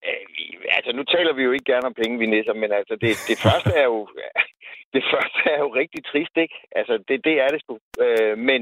Øh, 0.07 0.25
altså, 0.77 0.91
nu 0.97 1.03
taler 1.03 1.33
vi 1.33 1.43
jo 1.43 1.51
ikke 1.51 1.71
gerne 1.71 1.87
om 1.89 1.99
penge, 2.01 2.19
vi 2.19 2.25
nisser, 2.25 2.53
men 2.53 2.71
altså, 2.79 2.93
det, 3.03 3.11
det 3.29 3.37
første 3.45 3.71
er 3.83 3.87
jo... 3.93 3.99
Det 4.97 5.05
første 5.13 5.39
er 5.53 5.59
jo 5.65 5.69
rigtig 5.81 6.01
trist, 6.11 6.35
ikke? 6.43 6.57
Altså, 6.79 6.93
det, 7.07 7.17
det 7.27 7.35
er 7.43 7.47
det 7.47 7.59
sgu. 7.61 7.75
Øh, 8.03 8.37
men, 8.37 8.59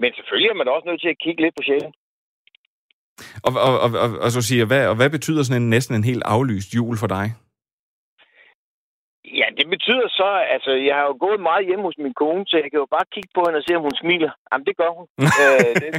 men 0.00 0.10
selvfølgelig 0.16 0.50
er 0.50 0.60
man 0.60 0.68
også 0.68 0.88
nødt 0.88 1.00
til 1.00 1.14
at 1.14 1.22
kigge 1.24 1.42
lidt 1.42 1.54
på 1.56 1.62
sjælen. 1.66 1.92
Og, 3.46 3.52
og, 3.68 3.74
og, 3.84 3.90
og, 4.04 4.08
og 4.24 4.30
så 4.30 4.42
siger, 4.42 4.64
hvad, 4.66 4.82
og 4.90 4.96
hvad 4.96 5.10
betyder 5.10 5.42
sådan 5.42 5.62
en, 5.62 5.70
næsten 5.70 5.94
en 5.94 6.04
helt 6.04 6.22
aflyst 6.34 6.74
jul 6.74 6.96
for 7.02 7.06
dig? 7.06 7.26
Ja, 9.40 9.46
det 9.58 9.66
betyder 9.74 10.06
så, 10.20 10.28
altså, 10.54 10.70
jeg 10.88 10.94
har 10.98 11.06
jo 11.10 11.16
gået 11.26 11.40
meget 11.40 11.66
hjemme 11.66 11.84
hos 11.88 11.98
min 11.98 12.14
kone, 12.22 12.44
så 12.46 12.56
jeg 12.62 12.68
kan 12.70 12.82
jo 12.84 12.88
bare 12.96 13.12
kigge 13.14 13.30
på 13.34 13.40
hende 13.44 13.60
og 13.60 13.64
se, 13.66 13.76
om 13.76 13.86
hun 13.88 14.00
smiler. 14.02 14.32
Jamen, 14.48 14.66
det 14.68 14.76
gør 14.80 14.90
hun. 14.98 15.06
øh, 15.42 15.72
det, 15.82 15.90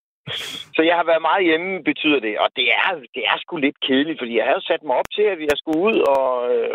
så 0.76 0.80
jeg 0.88 0.96
har 0.98 1.06
været 1.10 1.26
meget 1.28 1.44
hjemme, 1.48 1.70
betyder 1.90 2.20
det. 2.26 2.34
Og 2.42 2.48
det 2.58 2.66
er, 2.78 2.88
det 3.14 3.22
er 3.30 3.36
sgu 3.38 3.56
lidt 3.56 3.78
kedeligt, 3.86 4.20
fordi 4.20 4.32
jeg 4.38 4.46
havde 4.50 4.66
sat 4.70 4.82
mig 4.84 4.96
op 5.00 5.10
til, 5.16 5.26
at 5.32 5.38
jeg 5.50 5.56
skulle 5.60 5.80
ud 5.88 5.96
og, 6.14 6.26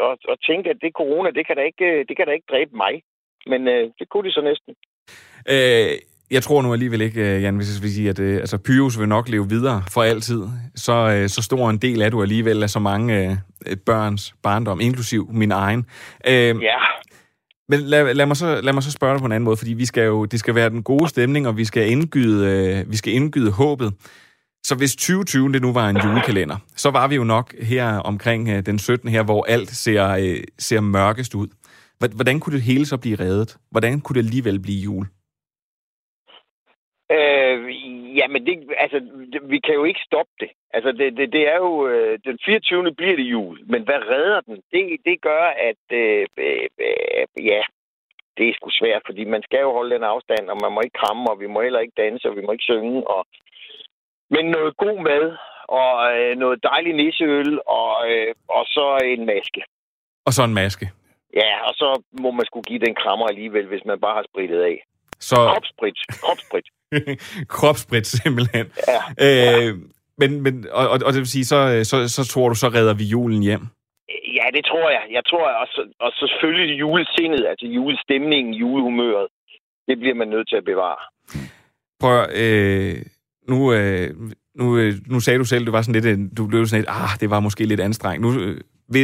og, 0.07 0.13
og 0.31 0.37
tænke, 0.47 0.69
at 0.69 0.79
det 0.83 0.97
corona, 1.01 1.29
det 1.37 1.47
kan 1.47 1.55
da 1.57 1.63
ikke, 1.71 1.87
det 2.07 2.15
kan 2.17 2.25
da 2.27 2.31
ikke 2.33 2.51
dræbe 2.51 2.73
mig. 2.83 2.93
Men 3.51 3.67
øh, 3.73 3.83
det 3.99 4.09
kunne 4.09 4.27
de 4.27 4.37
så 4.37 4.41
næsten. 4.49 4.71
Øh, 5.53 5.93
jeg 6.31 6.43
tror 6.43 6.61
nu 6.61 6.73
alligevel 6.73 7.01
ikke, 7.01 7.35
øh, 7.35 7.41
Jan, 7.43 7.55
hvis 7.55 7.75
jeg 7.75 7.83
vil 7.83 7.93
sige, 7.93 8.09
at 8.09 8.19
øh, 8.19 8.37
altså, 8.37 8.57
Pyrus 8.57 8.99
vil 8.99 9.07
nok 9.07 9.29
leve 9.29 9.49
videre 9.49 9.83
for 9.91 10.03
altid. 10.03 10.43
Så, 10.75 10.93
øh, 10.93 11.29
så 11.29 11.41
stor 11.41 11.69
en 11.69 11.77
del 11.77 12.01
af 12.01 12.11
du 12.11 12.21
alligevel 12.21 12.63
af 12.63 12.69
så 12.69 12.79
mange 12.79 13.29
øh, 13.65 13.77
børns 13.85 14.35
barndom, 14.43 14.79
inklusiv 14.81 15.29
min 15.33 15.51
egen. 15.51 15.85
Øh, 16.27 16.33
Ja, 16.61 16.77
Men 17.69 17.79
lad, 17.79 18.13
lad, 18.13 18.25
mig 18.25 18.37
så, 18.37 18.61
lad 18.61 18.73
mig 18.73 18.83
så 18.83 18.91
spørge 18.91 19.13
dig 19.13 19.19
på 19.19 19.25
en 19.25 19.31
anden 19.31 19.45
måde, 19.45 19.57
fordi 19.57 19.73
vi 19.73 19.85
skal 19.85 20.05
jo, 20.05 20.25
det 20.25 20.39
skal 20.39 20.55
være 20.55 20.69
den 20.69 20.83
gode 20.83 21.09
stemning, 21.09 21.47
og 21.47 21.57
vi 21.57 21.65
skal 21.65 21.91
indgyde, 21.91 22.47
øh, 22.47 22.91
vi 22.91 22.97
skal 22.97 23.13
indgyde 23.13 23.51
håbet. 23.51 23.93
Så 24.63 24.75
hvis 24.75 24.95
2020 24.95 25.53
det 25.53 25.61
nu 25.61 25.73
var 25.73 25.89
en 25.89 25.97
julekalender, 25.97 26.57
så 26.75 26.91
var 26.91 27.07
vi 27.07 27.15
jo 27.15 27.23
nok 27.23 27.53
her 27.61 27.97
omkring 27.97 28.49
øh, 28.49 28.65
den 28.65 28.79
17. 28.79 29.09
her, 29.09 29.23
hvor 29.23 29.45
alt 29.45 29.69
ser, 29.69 30.09
øh, 30.09 30.43
ser 30.59 30.81
mørkest 30.81 31.35
ud. 31.35 31.47
Hvordan 32.15 32.39
kunne 32.39 32.55
det 32.55 32.61
hele 32.61 32.85
så 32.85 32.97
blive 32.97 33.15
reddet? 33.19 33.57
Hvordan 33.71 33.99
kunne 33.99 34.13
det 34.13 34.19
alligevel 34.19 34.59
blive 34.59 34.81
jul? 34.81 35.05
Øh, 37.11 37.65
jamen, 38.19 38.45
det, 38.45 38.53
altså, 38.77 38.99
det, 39.31 39.39
vi 39.53 39.59
kan 39.59 39.75
jo 39.79 39.83
ikke 39.83 40.07
stoppe 40.09 40.33
det. 40.39 40.49
Altså, 40.73 40.91
det, 40.91 41.17
det, 41.17 41.31
det 41.31 41.43
er 41.53 41.57
jo... 41.65 41.87
Øh, 41.87 42.19
den 42.25 42.39
24. 42.45 42.93
bliver 42.93 43.15
det 43.15 43.31
jul, 43.35 43.59
men 43.71 43.81
hvad 43.83 43.99
redder 44.13 44.41
den? 44.41 44.57
Det, 44.71 44.83
det 45.05 45.21
gør, 45.21 45.43
at... 45.69 45.83
Øh, 45.91 46.27
øh, 46.37 46.67
ja, 47.51 47.61
det 48.37 48.49
er 48.49 48.53
sgu 48.53 48.69
svært, 48.69 49.01
fordi 49.05 49.23
man 49.25 49.43
skal 49.43 49.59
jo 49.59 49.71
holde 49.71 49.95
den 49.95 50.03
afstand, 50.03 50.49
og 50.49 50.57
man 50.63 50.71
må 50.71 50.79
ikke 50.81 50.99
kramme, 51.01 51.29
og 51.31 51.39
vi 51.39 51.47
må 51.47 51.61
heller 51.61 51.79
ikke 51.79 52.01
danse, 52.03 52.29
og 52.29 52.35
vi 52.35 52.41
må 52.41 52.51
ikke 52.51 52.69
synge. 52.71 53.07
Og... 53.07 53.25
Men 54.29 54.45
noget 54.45 54.77
god 54.77 54.97
mad, 55.09 55.25
og 55.67 55.91
øh, 56.17 56.37
noget 56.37 56.63
dejlig 56.63 56.93
nisseøl, 56.93 57.59
og, 57.67 58.11
øh, 58.11 58.33
og 58.47 58.65
så 58.65 58.99
en 59.03 59.25
maske. 59.25 59.61
Og 60.25 60.31
så 60.33 60.43
en 60.43 60.53
maske. 60.53 60.85
Ja, 61.33 61.51
og 61.67 61.73
så 61.73 62.01
må 62.21 62.31
man 62.31 62.45
skulle 62.45 62.63
give 62.63 62.85
den 62.85 62.95
krammer 62.95 63.27
alligevel, 63.27 63.67
hvis 63.67 63.85
man 63.85 63.99
bare 63.99 64.15
har 64.15 64.25
spritet 64.29 64.61
af. 64.61 64.77
Så 65.19 65.35
Kropsprit. 65.35 65.97
Kropsprit. 66.21 66.67
kropsprit 67.55 68.07
simpelthen. 68.07 68.65
Ja. 69.19 69.67
Øh, 69.67 69.75
men, 70.17 70.41
men, 70.41 70.65
og, 70.71 70.89
og, 70.89 70.99
og 71.05 71.13
det 71.13 71.19
vil 71.19 71.27
sige, 71.27 71.45
så, 71.45 71.55
øh, 71.75 71.85
så, 71.85 72.07
så 72.09 72.23
tror 72.31 72.49
du, 72.49 72.55
så 72.55 72.67
redder 72.67 72.93
vi 72.93 73.03
julen 73.03 73.41
hjem? 73.43 73.61
Ja, 74.09 74.45
det 74.53 74.65
tror 74.65 74.89
jeg. 74.89 75.03
Jeg 75.11 75.21
tror, 75.29 75.47
og, 75.61 75.67
så, 75.67 75.81
og 75.99 76.11
så 76.11 76.27
selvfølgelig 76.33 76.79
julesindet, 76.79 77.45
altså 77.45 77.65
julestemningen, 77.65 78.53
julehumøret. 78.53 79.27
Det 79.87 79.99
bliver 79.99 80.15
man 80.15 80.27
nødt 80.27 80.49
til 80.49 80.55
at 80.55 80.65
bevare. 80.65 81.01
Prøv 81.99 82.25
øh, 82.35 82.95
nu, 83.47 83.73
øh, 83.73 84.09
nu, 84.55 84.77
øh, 84.77 84.93
nu 85.07 85.19
sagde 85.19 85.39
du 85.39 85.45
selv, 85.45 85.65
det 85.65 85.73
var 85.73 85.81
sådan 85.81 86.01
lidt, 86.01 86.19
øh, 86.19 86.25
du 86.37 86.47
blev 86.47 86.65
sådan 86.65 86.81
lidt, 86.81 86.89
ah, 86.89 87.09
det 87.19 87.29
var 87.29 87.39
måske 87.39 87.63
lidt 87.65 87.79
anstrengt. 87.79 88.21
Nu, 88.21 88.41
øh, 88.41 88.61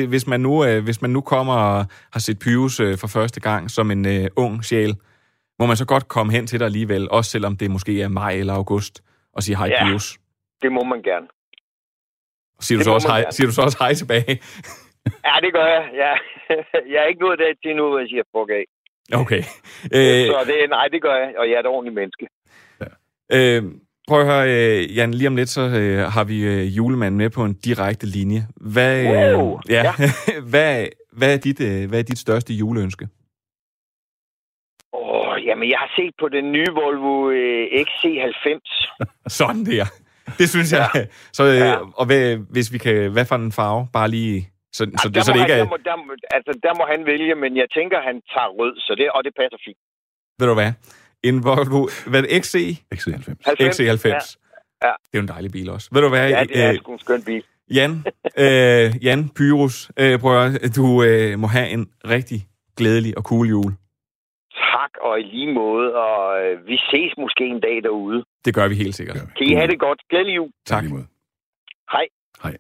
hvis- 0.08 0.28
man 0.28 0.39
nu, 0.41 0.65
øh, 0.65 0.84
hvis 0.84 1.02
man 1.02 1.12
nu 1.12 1.21
kommer 1.21 1.54
og 1.54 1.86
har 2.13 2.19
set 2.19 2.39
Pyrus 2.39 2.80
øh, 2.80 2.97
for 2.97 3.08
første 3.08 3.39
gang 3.39 3.71
som 3.71 3.91
en 3.91 4.06
øh, 4.08 4.28
ung 4.36 4.65
sjæl, 4.65 4.95
må 5.63 5.67
man 5.71 5.78
så 5.78 5.86
godt 5.93 6.08
komme 6.08 6.32
hen 6.36 6.47
til 6.47 6.60
dig 6.60 6.65
alligevel, 6.65 7.04
også 7.12 7.32
selvom 7.32 7.58
det 7.58 7.71
måske 7.71 8.02
er 8.02 8.08
maj 8.08 8.34
eller 8.41 8.54
august, 8.54 9.04
og 9.34 9.43
sige 9.43 9.58
hej 9.58 9.67
Ja. 9.67 9.86
Pyrus. 9.86 10.08
Det 10.62 10.71
må 10.71 10.84
man 10.84 11.02
gerne. 11.10 11.28
Siger 12.65 12.78
du, 12.78 12.80
Det 12.80 12.86
så 12.86 12.91
også 12.97 13.08
hej, 13.08 13.19
gerne. 13.21 13.32
siger 13.32 13.47
du 13.47 13.54
så 13.54 13.62
også 13.62 13.78
hej 13.84 13.93
tilbage? 13.93 14.34
Ja, 15.28 15.36
det 15.45 15.52
gør 15.58 15.65
jeg. 15.76 15.84
Ja. 16.04 16.13
jeg 16.93 16.99
er 17.04 17.08
ikke 17.12 17.21
nået 17.21 17.39
dertil 17.39 17.76
nu, 17.76 17.84
hvor 17.89 17.99
jeg 17.99 18.08
siger, 18.10 18.23
fuck 18.36 18.49
af. 18.60 18.65
Okay. 19.21 19.41
Øh, 19.97 20.28
Så 20.34 20.39
det, 20.47 20.69
nej, 20.69 20.88
det 20.93 21.02
gør 21.02 21.15
jeg, 21.15 21.30
og 21.39 21.45
jeg 21.49 21.56
er 21.56 21.60
et 21.60 21.65
ordentligt 21.65 21.95
menneske. 21.95 22.28
øh, 23.38 23.63
prøv 24.08 24.19
at 24.21 24.26
høre, 24.32 24.45
øh, 24.82 24.95
Jan, 24.97 25.13
lige 25.13 25.28
om 25.28 25.36
lidt, 25.36 25.49
så 25.49 25.62
øh, 25.62 25.99
har 26.15 26.23
vi 26.23 26.38
øh, 26.54 26.78
julemanden 26.78 27.17
med 27.17 27.30
på 27.30 27.45
en 27.45 27.54
direkte 27.54 28.06
linje. 28.08 28.47
Hvad, 28.73 28.95
øh, 29.06 29.39
Wow, 29.39 29.60
ja, 29.69 29.84
ja. 29.84 29.93
hvad, 30.52 30.88
hvad, 31.12 31.34
er 31.34 31.38
dit, 31.38 31.60
øh, 31.62 31.89
hvad 31.89 31.99
er 31.99 32.04
dit 32.04 32.17
største 32.19 32.54
juleønske? 32.54 33.08
Åh, 34.93 35.22
jamen, 35.47 35.69
jeg 35.69 35.77
har 35.84 35.91
set 35.95 36.13
på 36.21 36.27
den 36.29 36.51
nye 36.51 36.71
Volvo 36.79 37.29
øh, 37.29 37.63
XC90. 37.88 38.49
Sådan 39.39 39.65
der. 39.65 39.86
Det 40.39 40.50
synes 40.50 40.73
jeg. 40.73 40.89
Ja. 40.96 41.06
Så, 41.33 41.44
øh, 41.44 41.58
Ja. 41.58 41.75
Og 42.00 42.06
hvad, 42.06 42.37
hvis 42.56 42.73
vi 42.73 42.77
kan, 42.77 43.12
hvad 43.12 43.25
for 43.25 43.35
en 43.35 43.52
farve? 43.52 43.87
Bare 43.94 44.10
lige, 44.10 44.50
så, 44.73 44.83
så, 45.02 45.08
der, 45.08 45.13
det, 45.13 45.25
så 45.25 45.31
må 45.31 45.35
det 45.37 45.41
ikke 45.44 45.54
han, 45.54 45.62
er, 45.62 45.77
der, 45.77 45.96
må, 45.96 46.13
der, 46.21 46.27
altså, 46.37 46.60
der 46.63 46.73
må 46.79 46.83
han 46.94 47.06
vælge, 47.06 47.35
men 47.35 47.58
jeg 47.58 47.67
tænker, 47.77 47.98
han 48.10 48.21
tager 48.33 48.50
rød, 48.60 48.73
så 48.79 48.96
det, 48.98 49.12
og 49.15 49.23
det 49.23 49.33
passer 49.39 49.58
fint. 49.65 49.77
ved 50.39 50.48
du 50.48 50.54
hvad, 50.54 50.71
en 51.23 51.44
Volvo, 51.44 51.87
hvad 52.08 52.23
er 52.23 52.27
det, 52.27 52.46
XC? 52.46 52.56
XC90. 52.96 53.33
90. 53.46 53.79
XC90. 53.79 54.08
Ja. 54.10 54.19
Ja. 54.87 54.94
Det 55.12 55.13
er 55.13 55.17
jo 55.17 55.19
en 55.21 55.27
dejlig 55.27 55.52
bil 55.52 55.69
også. 55.69 55.89
Ved 55.91 56.02
du 56.02 56.10
hvad, 56.10 56.29
Ja, 56.29 56.44
det 56.44 56.63
er 56.63 56.71
øh, 56.71 56.77
sgu 56.77 56.94
en 56.94 57.00
skøn 57.00 57.23
bil. 57.23 57.44
Jan, 57.73 58.04
øh, 58.37 59.06
Jan 59.06 59.29
Pyrus, 59.29 59.91
øh, 60.00 60.19
prøv 60.19 60.46
at, 60.46 60.75
du 60.75 61.04
øh, 61.04 61.39
må 61.39 61.48
have 61.48 61.69
en 61.69 61.87
rigtig 62.08 62.48
glædelig 62.77 63.17
og 63.17 63.23
cool 63.23 63.48
jul 63.50 63.71
tak, 64.84 64.94
og 65.08 65.19
i 65.19 65.23
lige 65.23 65.54
måde, 65.54 65.88
og 66.06 66.21
øh, 66.44 66.67
vi 66.67 66.75
ses 66.92 67.12
måske 67.23 67.44
en 67.56 67.62
dag 67.67 67.77
derude. 67.84 68.19
Det 68.46 68.54
gør 68.58 68.67
vi 68.67 68.75
helt 68.75 68.96
sikkert. 68.96 69.15
Ja. 69.15 69.25
Kan 69.38 69.46
I 69.52 69.54
have 69.60 69.67
det 69.73 69.79
godt? 69.79 70.00
Glædelig 70.10 70.36
jul. 70.36 70.52
Tak. 70.65 70.84
tak. 70.84 70.92
Hej. 71.94 72.06
Hej. 72.44 72.56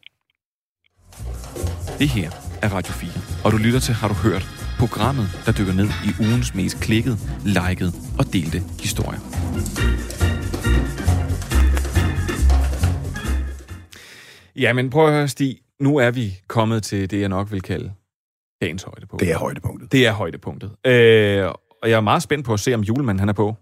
Det 2.01 2.09
her 2.17 2.29
er 2.63 2.69
Radio 2.77 2.93
4, 2.93 3.09
og 3.45 3.49
du 3.53 3.57
lytter 3.65 3.81
til 3.87 3.93
Har 4.01 4.07
du 4.13 4.17
hørt? 4.27 4.45
Programmet, 4.83 5.27
der 5.45 5.51
dykker 5.59 5.75
ned 5.81 5.89
i 6.09 6.11
ugens 6.25 6.49
mest 6.59 6.75
klikket, 6.85 7.15
liket 7.57 7.91
og 8.19 8.25
delte 8.35 8.59
historier. 8.85 9.21
Ja, 14.63 14.73
men 14.73 14.89
prøv 14.89 15.05
at 15.07 15.13
høre, 15.13 15.27
Stig. 15.27 15.53
Nu 15.79 15.91
er 15.97 16.11
vi 16.11 16.25
kommet 16.47 16.83
til 16.83 17.11
det, 17.11 17.19
jeg 17.21 17.29
nok 17.29 17.51
vil 17.51 17.61
kalde 17.61 17.89
dagens 18.61 18.83
højdepunkt. 18.83 19.21
Det 19.23 19.31
er 19.31 19.37
højdepunktet. 19.37 19.91
Det 19.91 20.07
er 20.07 20.11
højdepunktet. 20.11 20.71
Øh, 20.87 21.45
og 21.83 21.89
jeg 21.89 21.95
er 21.97 22.01
meget 22.01 22.23
spændt 22.23 22.45
på 22.45 22.53
at 22.53 22.59
se, 22.59 22.73
om 22.73 22.81
julemanden 22.81 23.19
han 23.19 23.29
er 23.29 23.33
på. 23.33 23.55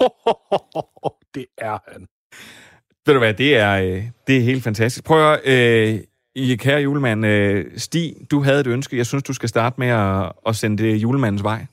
det 1.34 1.46
er 1.58 1.78
han. 1.92 2.06
Ved 3.06 3.14
du 3.14 3.18
hvad, 3.18 3.34
det 3.34 3.56
er, 3.56 3.72
øh, 3.72 4.04
det 4.26 4.36
er 4.36 4.40
helt 4.40 4.62
fantastisk. 4.64 5.04
Prøv 5.04 5.32
at 5.32 5.40
høre, 5.46 5.94
øh, 5.94 6.00
I 6.34 6.56
kære 6.56 6.80
julemand, 6.80 7.26
øh, 7.26 7.64
Stig, 7.76 8.14
du 8.30 8.42
havde 8.42 8.60
et 8.60 8.66
ønske. 8.66 8.96
Jeg 8.96 9.06
synes, 9.06 9.24
du 9.24 9.32
skal 9.32 9.48
starte 9.48 9.74
med 9.78 9.88
at, 9.88 10.32
at 10.46 10.56
sende 10.56 10.82
det 10.82 10.96
julemandens 10.96 11.42
vej. 11.42 11.66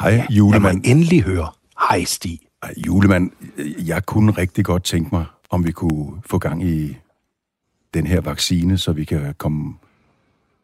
Hej, 0.00 0.10
Lad 0.10 0.26
julemand. 0.30 0.62
mig 0.62 0.90
endelig 0.90 1.22
høre. 1.22 1.48
Hej, 1.88 2.04
Stig. 2.04 2.38
Julemand, 2.86 3.30
jeg 3.86 4.06
kunne 4.06 4.32
rigtig 4.32 4.64
godt 4.64 4.84
tænke 4.84 5.14
mig, 5.14 5.24
om 5.50 5.66
vi 5.66 5.72
kunne 5.72 6.22
få 6.26 6.38
gang 6.38 6.64
i 6.64 6.96
den 7.94 8.06
her 8.06 8.20
vaccine, 8.20 8.78
så 8.78 8.92
vi 8.92 9.04
kan 9.04 9.34
komme, 9.38 9.74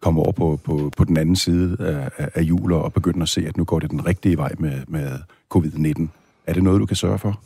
komme 0.00 0.20
over 0.20 0.32
på, 0.32 0.60
på, 0.64 0.90
på 0.96 1.04
den 1.04 1.16
anden 1.16 1.36
side 1.36 1.76
af, 2.18 2.30
af, 2.34 2.42
jul 2.42 2.72
og 2.72 2.92
begynde 2.92 3.22
at 3.22 3.28
se, 3.28 3.46
at 3.46 3.56
nu 3.56 3.64
går 3.64 3.78
det 3.78 3.90
den 3.90 4.06
rigtige 4.06 4.36
vej 4.36 4.52
med, 4.58 4.82
med 4.88 5.18
covid-19. 5.54 6.06
Er 6.46 6.52
det 6.52 6.62
noget, 6.62 6.80
du 6.80 6.86
kan 6.86 6.96
sørge 6.96 7.18
for? 7.18 7.40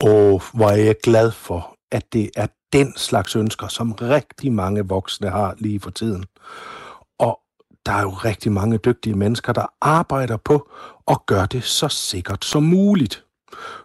Og 0.00 0.42
hvor 0.54 0.68
er 0.68 0.76
jeg 0.76 0.94
glad 1.02 1.30
for, 1.30 1.74
at 1.92 2.12
det 2.12 2.30
er 2.36 2.46
den 2.72 2.92
slags 2.96 3.36
ønsker, 3.36 3.68
som 3.68 3.92
rigtig 3.92 4.52
mange 4.52 4.88
voksne 4.88 5.30
har 5.30 5.54
lige 5.58 5.80
for 5.80 5.90
tiden. 5.90 6.24
Og 7.18 7.40
der 7.86 7.92
er 7.92 8.02
jo 8.02 8.10
rigtig 8.10 8.52
mange 8.52 8.78
dygtige 8.78 9.14
mennesker, 9.14 9.52
der 9.52 9.66
arbejder 9.80 10.36
på 10.36 10.70
at 11.08 11.18
gøre 11.26 11.46
det 11.46 11.64
så 11.64 11.88
sikkert 11.88 12.44
som 12.44 12.62
muligt. 12.62 13.24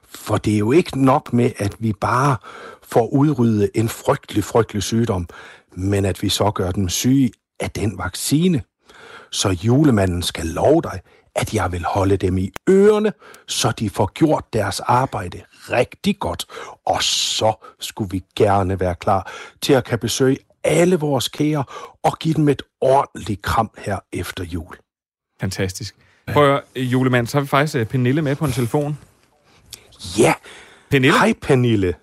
For 0.03 0.37
det 0.37 0.53
er 0.53 0.57
jo 0.57 0.71
ikke 0.71 1.03
nok 1.03 1.33
med, 1.33 1.51
at 1.57 1.75
vi 1.79 1.93
bare 1.93 2.37
får 2.83 3.07
udryddet 3.13 3.69
en 3.75 3.89
frygtelig, 3.89 4.43
frygtelig 4.43 4.83
sygdom, 4.83 5.27
men 5.75 6.05
at 6.05 6.21
vi 6.21 6.29
så 6.29 6.51
gør 6.51 6.71
dem 6.71 6.89
syge 6.89 7.31
af 7.59 7.71
den 7.71 7.97
vaccine. 7.97 8.61
Så 9.31 9.49
julemanden 9.49 10.21
skal 10.21 10.45
love 10.45 10.81
dig, 10.81 11.01
at 11.35 11.53
jeg 11.53 11.71
vil 11.71 11.85
holde 11.85 12.17
dem 12.17 12.37
i 12.37 12.51
ørerne, 12.69 13.13
så 13.47 13.71
de 13.71 13.89
får 13.89 14.11
gjort 14.13 14.53
deres 14.53 14.79
arbejde 14.79 15.41
rigtig 15.71 16.19
godt. 16.19 16.45
Og 16.85 17.03
så 17.03 17.53
skulle 17.79 18.11
vi 18.11 18.23
gerne 18.35 18.79
være 18.79 18.95
klar 18.95 19.31
til 19.61 19.73
at 19.73 19.83
kan 19.83 19.99
besøge 19.99 20.37
alle 20.63 20.95
vores 20.95 21.27
kære 21.27 21.63
og 22.03 22.19
give 22.19 22.33
dem 22.33 22.49
et 22.49 22.61
ordentligt 22.81 23.41
kram 23.41 23.69
her 23.77 23.99
efter 24.13 24.43
jul. 24.43 24.75
Fantastisk. 25.41 25.95
Prøv 26.33 26.55
at 26.55 26.63
julemand, 26.75 27.27
så 27.27 27.37
har 27.37 27.41
vi 27.41 27.47
faktisk 27.47 27.75
øh, 27.75 27.85
Pernille 27.85 28.21
med 28.21 28.35
på 28.35 28.45
en 28.45 28.51
telefon. 28.51 28.97
Ja, 30.17 30.33
Pernille, 30.89 31.17
hej 31.17 31.33
Pernille. 31.41 31.93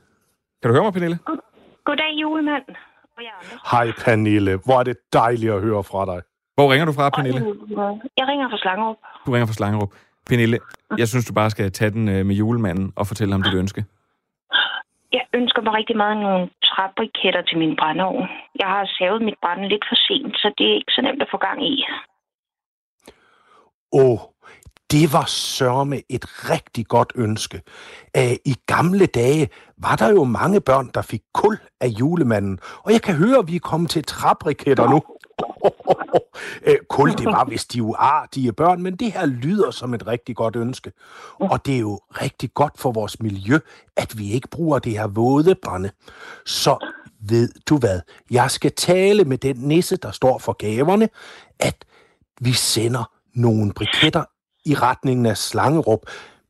kan 0.62 0.68
du 0.68 0.74
høre 0.74 0.82
mig, 0.84 0.92
Pernille? 0.92 1.18
Goddag, 1.84 2.20
julemand. 2.22 2.91
Hej 3.72 3.92
Pernille, 4.04 4.56
hvor 4.64 4.78
er 4.80 4.82
det 4.82 4.96
dejligt 5.12 5.52
at 5.52 5.60
høre 5.60 5.84
fra 5.84 6.06
dig. 6.06 6.22
Hvor 6.54 6.72
ringer 6.72 6.86
du 6.86 6.92
fra, 6.92 7.10
Pernille? 7.10 7.40
Jeg 8.18 8.26
ringer 8.28 8.50
fra 8.50 8.58
Slangerup. 8.58 8.96
Du 9.26 9.32
ringer 9.32 9.46
fra 9.46 9.52
Slangerup. 9.52 9.92
Pernille, 10.28 10.58
jeg 10.98 11.08
synes, 11.08 11.24
du 11.24 11.34
bare 11.34 11.50
skal 11.50 11.72
tage 11.72 11.90
den 11.90 12.08
øh, 12.08 12.26
med 12.26 12.34
julemanden 12.34 12.92
og 12.96 13.06
fortælle 13.06 13.32
ham 13.32 13.42
dit 13.42 13.54
ønske. 13.54 13.84
Jeg 15.12 15.24
ønsker 15.34 15.62
mig 15.62 15.72
rigtig 15.72 15.96
meget 15.96 16.16
nogle 16.16 16.50
træbriketter 16.64 17.42
til 17.42 17.58
min 17.58 17.76
brændeovn. 17.80 18.28
Jeg 18.60 18.68
har 18.74 18.84
savet 18.98 19.22
mit 19.22 19.38
brænde 19.42 19.68
lidt 19.68 19.84
for 19.90 19.96
sent, 20.06 20.34
så 20.36 20.54
det 20.58 20.66
er 20.70 20.74
ikke 20.74 20.92
så 20.96 21.02
nemt 21.02 21.22
at 21.22 21.28
få 21.30 21.38
gang 21.48 21.58
i. 21.72 21.84
Åh, 23.92 24.18
det 24.92 25.12
var 25.12 25.26
sørme 25.26 25.96
et 26.16 26.24
rigtig 26.50 26.86
godt 26.86 27.12
ønske. 27.16 27.60
Æh, 28.16 28.36
I 28.52 28.54
gamle 28.66 29.06
dage 29.06 29.48
var 29.78 29.96
der 29.96 30.10
jo 30.10 30.24
mange 30.24 30.60
børn, 30.60 30.90
der 30.94 31.02
fik 31.02 31.22
kul 31.34 31.56
af 31.82 31.88
julemanden, 31.88 32.58
og 32.82 32.92
jeg 32.92 33.02
kan 33.02 33.14
høre, 33.14 33.38
at 33.38 33.48
vi 33.48 33.56
er 33.56 33.60
kommet 33.60 33.90
til 33.90 34.04
træbriketter 34.04 34.90
nu. 34.90 35.02
Æh, 36.66 36.76
kul, 36.90 37.12
det 37.12 37.26
var 37.26 37.44
vist 37.44 37.72
de 37.72 37.82
uartige 37.82 38.52
børn, 38.52 38.82
men 38.82 38.96
det 38.96 39.12
her 39.12 39.26
lyder 39.26 39.70
som 39.70 39.94
et 39.94 40.06
rigtig 40.06 40.36
godt 40.36 40.56
ønske. 40.56 40.92
Og 41.40 41.66
det 41.66 41.74
er 41.74 41.80
jo 41.80 42.00
rigtig 42.10 42.54
godt 42.54 42.78
for 42.78 42.92
vores 42.92 43.20
miljø, 43.20 43.58
at 43.96 44.18
vi 44.18 44.32
ikke 44.32 44.48
bruger 44.48 44.78
det 44.78 44.92
her 44.92 45.06
våde 45.06 45.54
brænde. 45.54 45.90
Så 46.46 46.86
ved 47.20 47.48
du 47.68 47.78
hvad, 47.78 48.00
jeg 48.30 48.50
skal 48.50 48.72
tale 48.72 49.24
med 49.24 49.38
den 49.38 49.56
nisse, 49.56 49.96
der 49.96 50.10
står 50.10 50.38
for 50.38 50.52
gaverne, 50.52 51.08
at 51.60 51.84
vi 52.40 52.52
sender 52.52 53.10
nogle 53.34 53.72
briketter 53.72 54.24
i 54.64 54.74
retningen 54.74 55.26
af 55.26 55.36
Slangerup, 55.36 56.00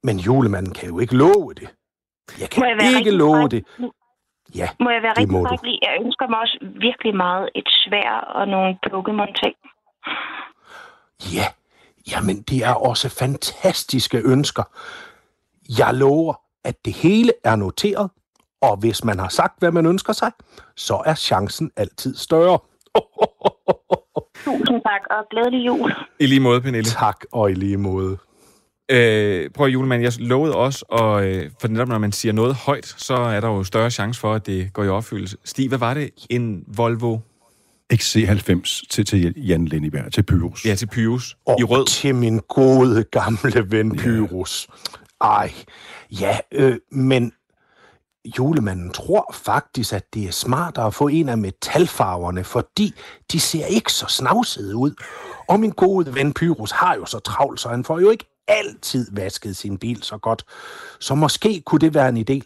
men 0.03 0.19
julemanden 0.19 0.75
kan 0.75 0.89
jo 0.89 0.99
ikke 0.99 1.17
love 1.17 1.55
det. 1.55 1.69
Jeg 2.41 2.51
kan 2.51 2.63
jeg 2.65 2.87
ikke 2.87 2.97
rigtig 2.97 3.13
love 3.13 3.41
fræk? 3.41 3.51
det. 3.51 3.65
Ja, 4.55 4.69
Må 4.81 4.91
jeg 4.91 5.03
være 5.03 5.11
det 5.11 5.19
rigtig 5.19 5.33
må 5.33 5.39
du. 5.39 5.49
fræklig? 5.49 5.79
Jeg 5.83 5.99
ønsker 6.05 6.27
mig 6.29 6.39
også 6.39 6.59
virkelig 6.81 7.17
meget 7.17 7.49
et 7.55 7.69
svær 7.69 8.11
og 8.35 8.49
nogle 8.49 8.79
Pokémon-ting. 8.87 9.55
Ja, 11.37 11.47
jamen 12.13 12.43
det 12.43 12.65
er 12.65 12.75
også 12.75 13.09
fantastiske 13.19 14.19
ønsker. 14.25 14.63
Jeg 15.79 15.95
lover, 15.95 16.35
at 16.65 16.85
det 16.85 16.93
hele 16.93 17.33
er 17.45 17.57
noteret, 17.57 18.11
og 18.61 18.77
hvis 18.77 19.05
man 19.05 19.19
har 19.19 19.29
sagt, 19.29 19.59
hvad 19.59 19.71
man 19.73 19.87
ønsker 19.87 20.13
sig, 20.13 20.33
så 20.77 21.03
er 21.07 21.15
chancen 21.15 21.71
altid 21.77 22.17
større. 22.17 22.59
Tusind 24.45 24.81
tak, 24.89 25.01
og 25.11 25.25
glædelig 25.31 25.67
jul. 25.67 25.93
I 26.21 26.27
lige 26.27 26.41
måde, 26.41 26.61
Pernille. 26.61 26.85
Tak, 26.85 27.21
og 27.33 27.51
i 27.51 27.55
lige 27.55 27.77
måde. 27.77 28.19
Øh, 28.93 29.51
prøv 29.51 29.67
at 29.67 29.73
julemand, 29.73 30.03
jeg 30.03 30.13
lovede 30.19 30.57
også, 30.57 30.85
og, 30.89 31.27
øh, 31.27 31.51
for 31.61 31.69
netop 31.69 31.89
når 31.89 31.99
man 31.99 32.13
siger 32.13 32.33
noget 32.33 32.55
højt, 32.55 32.95
så 32.97 33.15
er 33.15 33.41
der 33.41 33.49
jo 33.49 33.65
større 33.65 33.91
chance 33.91 34.21
for, 34.21 34.35
at 34.35 34.47
det 34.47 34.73
går 34.73 34.85
i 34.85 34.89
opfyldelse. 34.89 35.37
Stig, 35.45 35.69
hvad 35.69 35.79
var 35.79 35.95
det? 35.95 36.11
En 36.31 36.65
Volvo? 36.67 37.19
XC90 37.95 38.83
til, 38.91 39.05
til 39.05 39.35
Jan 39.37 39.65
Lenneberg, 39.65 40.13
til 40.13 40.23
Pyrus. 40.23 40.65
Ja, 40.65 40.75
til 40.75 40.87
Pyrus. 40.87 41.37
Og 41.47 41.57
I 41.61 41.65
rød. 41.65 41.87
til 41.87 42.15
min 42.15 42.41
gode 42.49 43.05
gamle 43.05 43.71
ven 43.71 43.97
Pyrus. 43.97 44.69
Ej, 45.21 45.53
ja, 46.11 46.39
øh, 46.53 46.77
men 46.91 47.33
julemanden 48.39 48.91
tror 48.91 49.35
faktisk, 49.35 49.93
at 49.93 50.15
det 50.15 50.25
er 50.25 50.33
smartere 50.33 50.87
at 50.87 50.95
få 50.95 51.09
en 51.09 51.29
af 51.29 51.39
metalfarverne, 51.39 52.45
fordi 52.45 52.95
de 53.33 53.41
ser 53.41 53.67
ikke 53.67 53.93
så 53.93 54.07
snavsede 54.09 54.77
ud. 54.77 54.95
Og 55.49 55.61
min 55.61 55.71
gode 55.71 56.15
ven 56.15 56.33
Pyrus 56.33 56.71
har 56.71 56.95
jo 56.95 57.05
så 57.05 57.19
travlt, 57.19 57.61
så 57.61 57.69
han 57.69 57.85
får 57.85 58.01
jo 58.01 58.11
ikke 58.11 58.32
altid 58.49 59.07
vasket 59.13 59.57
sin 59.57 59.79
bil 59.79 60.03
så 60.03 60.19
godt. 60.19 60.45
Så 61.01 61.15
måske 61.15 61.63
kunne 61.67 61.79
det 61.79 61.95
være 61.95 62.09
en 62.09 62.17
idé. 62.31 62.41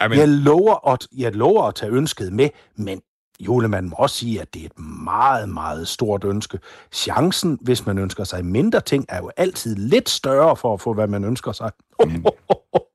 Jamen, 0.00 0.18
Jeg 0.18 0.28
lover, 0.28 0.88
at, 0.92 1.06
jeg 1.16 1.34
lover 1.34 1.62
at 1.62 1.74
tage 1.74 1.92
ønsket 1.92 2.32
med, 2.32 2.48
men 2.76 3.02
julemanden 3.40 3.90
må 3.90 3.96
også 3.98 4.16
sige, 4.16 4.40
at 4.40 4.54
det 4.54 4.62
er 4.62 4.66
et 4.66 4.78
meget, 5.04 5.48
meget 5.48 5.88
stort 5.88 6.24
ønske. 6.24 6.58
Chancen, 6.92 7.58
hvis 7.62 7.86
man 7.86 7.98
ønsker 7.98 8.24
sig 8.24 8.44
mindre 8.44 8.80
ting, 8.80 9.06
er 9.08 9.18
jo 9.18 9.30
altid 9.36 9.76
lidt 9.76 10.08
større 10.08 10.56
for 10.56 10.74
at 10.74 10.80
få, 10.80 10.92
hvad 10.94 11.06
man 11.06 11.24
ønsker 11.24 11.52
sig. 11.52 11.70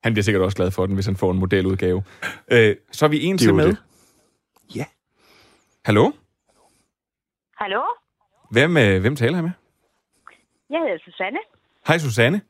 han 0.04 0.14
bliver 0.14 0.24
sikkert 0.24 0.44
også 0.44 0.58
glad 0.58 0.72
for 0.72 0.86
den, 0.86 0.96
hvis 0.96 1.06
han 1.06 1.16
får 1.16 1.32
en 1.32 1.40
modeludgave. 1.40 2.04
Øh, 2.52 2.76
så 2.92 3.06
er 3.06 3.10
vi 3.10 3.24
en 3.24 3.38
til 3.38 3.54
med. 3.56 3.68
det. 3.68 3.78
Ja. 4.76 4.86
Hallo? 5.86 6.12
Hallo? 7.58 7.82
Hvem, 8.52 8.78
øh, 8.78 9.02
hvem 9.02 9.16
taler 9.16 9.36
jeg 9.38 9.44
med? 9.44 9.52
Jeg 10.70 10.80
hedder 10.80 10.98
Susanne. 11.06 11.40
Hej, 11.88 11.98
Susanne. 11.98 12.42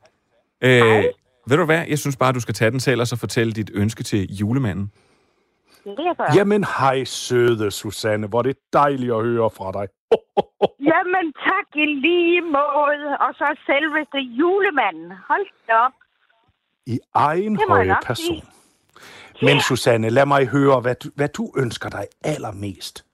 Øh, 0.60 0.70
Hej. 0.70 1.12
Ved 1.48 1.56
du 1.56 1.64
hvad? 1.64 1.84
Jeg 1.88 1.98
synes 1.98 2.16
bare, 2.16 2.32
du 2.32 2.40
skal 2.40 2.54
tage 2.54 2.70
den 2.70 2.80
selv, 2.80 3.00
og 3.00 3.06
så 3.06 3.16
fortælle 3.16 3.52
dit 3.52 3.70
ønske 3.74 4.02
til 4.02 4.36
julemanden. 4.36 4.92
Det 5.84 5.96
det, 5.98 6.04
jeg 6.04 6.14
gør. 6.16 6.24
Jamen, 6.34 6.64
hej 6.78 7.04
søde 7.04 7.70
Susanne, 7.70 8.26
hvor 8.26 8.42
det 8.42 8.50
er 8.50 8.60
dejligt 8.72 9.12
at 9.12 9.22
høre 9.22 9.50
fra 9.50 9.72
dig. 9.72 9.88
Jamen 10.90 11.32
tak 11.32 11.68
i 11.74 11.84
lige 11.86 12.40
måde. 12.40 13.18
Og 13.20 13.34
så 13.34 13.56
selveste 13.66 14.18
julemanden. 14.18 15.12
Hold 15.28 15.46
da 15.68 15.72
op. 15.72 15.92
I 16.86 16.98
egen 17.14 17.52
Det 17.52 17.64
må 17.68 17.76
jeg 17.76 17.84
høje 17.84 17.86
nok 17.88 18.04
person. 18.06 18.26
sige. 18.26 18.44
Men 19.42 19.60
Susanne, 19.60 20.08
lad 20.10 20.26
mig 20.26 20.46
høre, 20.46 20.80
hvad 20.80 20.94
du, 20.94 21.08
hvad 21.16 21.28
du 21.28 21.52
ønsker 21.56 21.88
dig 21.88 22.04
allermest. 22.24 23.04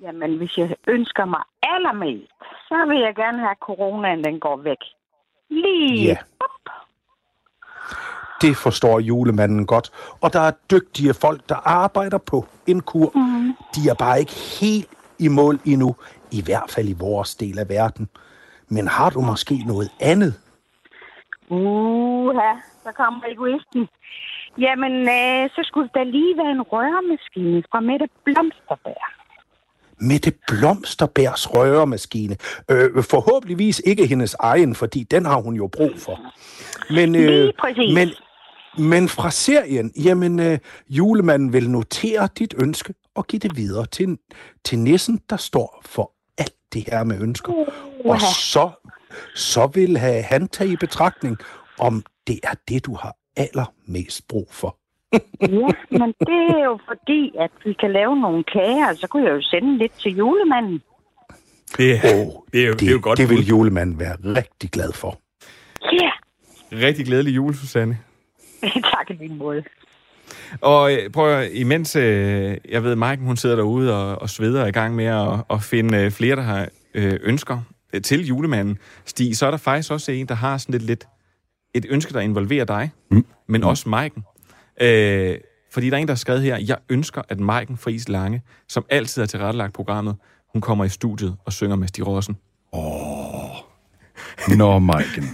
Jamen, 0.00 0.36
hvis 0.36 0.58
jeg 0.58 0.76
ønsker 0.88 1.24
mig 1.24 1.42
allermest, 1.62 2.32
så 2.68 2.86
vil 2.88 2.98
jeg 3.00 3.14
gerne 3.14 3.38
have, 3.38 3.50
at 3.50 3.56
coronaen 3.60 4.24
den 4.24 4.40
går 4.40 4.56
væk. 4.56 4.78
Lige. 5.62 6.04
Ja. 6.04 6.16
Det 8.40 8.56
forstår 8.56 9.00
julemanden 9.00 9.66
godt. 9.66 9.90
Og 10.20 10.32
der 10.32 10.40
er 10.40 10.52
dygtige 10.70 11.14
folk, 11.14 11.48
der 11.48 11.54
arbejder 11.54 12.18
på 12.18 12.46
en 12.66 12.80
kur. 12.80 13.10
Mm. 13.14 13.54
De 13.74 13.88
er 13.90 13.94
bare 13.94 14.20
ikke 14.20 14.32
helt 14.60 14.88
i 15.18 15.28
mål 15.28 15.60
endnu. 15.64 15.96
I 16.30 16.42
hvert 16.42 16.70
fald 16.70 16.88
i 16.88 16.96
vores 16.98 17.34
del 17.34 17.58
af 17.58 17.68
verden. 17.68 18.08
Men 18.68 18.88
har 18.88 19.10
du 19.10 19.20
måske 19.20 19.54
noget 19.66 19.90
andet? 20.00 20.34
Uha, 21.50 22.52
så 22.84 22.92
kommer 22.96 23.20
egoisten. 23.28 23.88
Jamen, 24.58 24.92
øh, 24.92 25.50
så 25.50 25.60
skulle 25.64 25.90
der 25.94 26.04
lige 26.04 26.36
være 26.36 26.50
en 26.50 26.62
rørmaskine 26.62 27.62
fra 27.70 27.80
Mette 27.80 28.08
Blomsterbær. 28.24 29.23
Mette 30.00 30.32
Blomsterbærs 30.48 31.54
røremaskine. 31.54 32.36
Øh, 32.70 33.02
forhåbentligvis 33.02 33.82
ikke 33.84 34.06
hendes 34.06 34.36
egen, 34.38 34.74
fordi 34.74 35.02
den 35.02 35.24
har 35.26 35.40
hun 35.40 35.54
jo 35.54 35.66
brug 35.66 35.90
for. 35.98 36.20
Men, 36.90 37.14
øh, 37.14 37.52
men 37.94 38.08
Men 38.78 39.08
fra 39.08 39.30
serien, 39.30 39.92
jamen, 40.04 40.40
øh, 40.40 40.58
julemanden 40.88 41.52
vil 41.52 41.70
notere 41.70 42.28
dit 42.38 42.54
ønske 42.58 42.94
og 43.14 43.26
give 43.26 43.40
det 43.40 43.56
videre 43.56 43.86
til, 43.86 44.18
til 44.64 44.78
nissen, 44.78 45.20
der 45.30 45.36
står 45.36 45.82
for 45.84 46.12
alt 46.38 46.54
det 46.72 46.84
her 46.90 47.04
med 47.04 47.20
ønsker. 47.20 47.52
Og 48.04 48.20
så, 48.20 48.70
så 49.34 49.66
vil 49.66 49.96
have, 49.98 50.22
han 50.22 50.48
tage 50.48 50.72
i 50.72 50.76
betragtning, 50.76 51.36
om 51.78 52.04
det 52.26 52.40
er 52.42 52.54
det, 52.68 52.86
du 52.86 52.94
har 52.94 53.16
allermest 53.36 54.28
brug 54.28 54.48
for. 54.50 54.78
Ja, 55.60 55.98
men 55.98 56.08
det 56.30 56.42
er 56.56 56.64
jo 56.64 56.78
fordi, 56.88 57.32
at 57.40 57.50
vi 57.64 57.72
kan 57.72 57.92
lave 57.92 58.20
nogle 58.20 58.44
kager, 58.44 58.94
så 58.94 59.06
kunne 59.08 59.24
jeg 59.24 59.32
jo 59.32 59.42
sende 59.42 59.78
lidt 59.78 59.92
til 59.92 60.16
julemanden. 60.16 60.82
Det, 61.76 62.00
oh, 62.04 62.26
det, 62.52 62.62
er 62.62 62.66
jo, 62.66 62.72
det, 62.72 62.80
det 62.80 62.88
er 62.88 62.92
jo 62.92 63.00
godt 63.02 63.18
Det 63.18 63.30
vil 63.30 63.46
julemanden 63.46 63.98
være 63.98 64.16
rigtig 64.24 64.70
glad 64.70 64.92
for. 64.92 65.18
Ja, 65.92 66.10
Rigtig 66.72 67.06
glædelig 67.06 67.36
jul, 67.36 67.54
Susanne. 67.54 67.98
tak 68.94 69.10
i 69.10 69.12
din 69.12 69.38
måde. 69.38 69.62
Og 70.60 70.92
øh, 70.92 71.10
prøv 71.10 71.38
at, 71.38 71.50
imens 71.52 71.96
øh, 71.96 72.56
jeg 72.68 72.84
ved, 72.84 72.96
Maiken 72.96 73.26
hun 73.26 73.36
sidder 73.36 73.56
derude 73.56 73.96
og, 73.96 74.22
og 74.22 74.30
sveder 74.30 74.60
og 74.60 74.64
er 74.64 74.68
i 74.68 74.72
gang 74.72 74.94
med 74.94 75.04
at, 75.04 75.44
at 75.50 75.62
finde 75.62 75.98
øh, 75.98 76.10
flere, 76.10 76.36
der 76.36 76.42
har 76.42 76.68
øh, 76.94 77.18
ønsker 77.22 77.60
øh, 77.92 78.02
til 78.02 78.26
julemanden, 78.26 78.78
Stig, 79.04 79.36
så 79.36 79.46
er 79.46 79.50
der 79.50 79.58
faktisk 79.58 79.92
også 79.92 80.12
en, 80.12 80.26
der 80.26 80.34
har 80.34 80.58
sådan 80.58 80.72
lidt, 80.72 80.82
lidt 80.82 81.06
et 81.74 81.86
ønske, 81.88 82.12
der 82.12 82.20
involverer 82.20 82.64
dig, 82.64 82.90
mm. 83.10 83.26
men 83.48 83.60
mm. 83.60 83.66
også 83.66 83.88
Maiken. 83.88 84.24
Øh, 84.80 85.38
fordi 85.70 85.90
der 85.90 85.96
er 85.96 86.00
en, 86.00 86.08
der 86.08 86.14
har 86.14 86.16
skrevet 86.16 86.42
her, 86.42 86.58
jeg 86.68 86.76
ønsker, 86.88 87.22
at 87.28 87.40
Maiken 87.40 87.76
Friis 87.76 88.08
Lange, 88.08 88.42
som 88.68 88.84
altid 88.88 89.22
har 89.22 89.26
tilrettelagt 89.26 89.74
programmet, 89.74 90.16
hun 90.52 90.60
kommer 90.60 90.84
i 90.84 90.88
studiet 90.88 91.36
og 91.44 91.52
synger 91.52 91.76
med 91.76 91.88
Stig 91.88 92.06
Rossen. 92.06 92.36
Nå, 94.56 94.78
Maiken. 94.78 95.24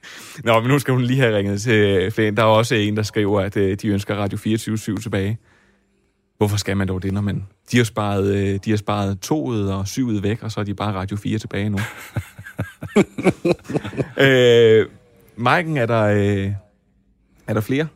Nå, 0.44 0.60
men 0.60 0.68
nu 0.68 0.78
skal 0.78 0.94
hun 0.94 1.02
lige 1.02 1.20
have 1.20 1.36
ringet 1.36 1.60
til 1.60 2.10
Fæn. 2.10 2.36
Der 2.36 2.42
er 2.42 2.46
også 2.46 2.74
en, 2.74 2.96
der 2.96 3.02
skriver, 3.02 3.40
at 3.40 3.56
øh, 3.56 3.76
de 3.82 3.88
ønsker 3.88 4.14
Radio 4.14 4.38
24-7 4.96 5.02
tilbage. 5.02 5.38
Hvorfor 6.36 6.56
skal 6.56 6.76
man 6.76 6.88
dog 6.88 7.02
det, 7.02 7.12
når 7.12 7.20
man... 7.20 7.46
De 7.72 7.76
har 7.76 7.84
sparet, 7.84 8.34
øh, 8.34 8.58
de 8.64 8.70
har 8.70 8.76
sparet 8.76 9.20
toet 9.20 9.72
og 9.72 9.88
syvet 9.88 10.22
væk, 10.22 10.42
og 10.42 10.52
så 10.52 10.60
er 10.60 10.64
de 10.64 10.74
bare 10.74 10.92
Radio 10.92 11.16
4 11.16 11.38
tilbage 11.38 11.68
nu. 11.68 11.78
øh, 14.24 14.86
Maiken, 15.36 15.76
er 15.76 15.86
der, 15.86 16.04
øh, 16.04 16.52
er 17.46 17.54
der 17.54 17.60
flere? 17.60 17.86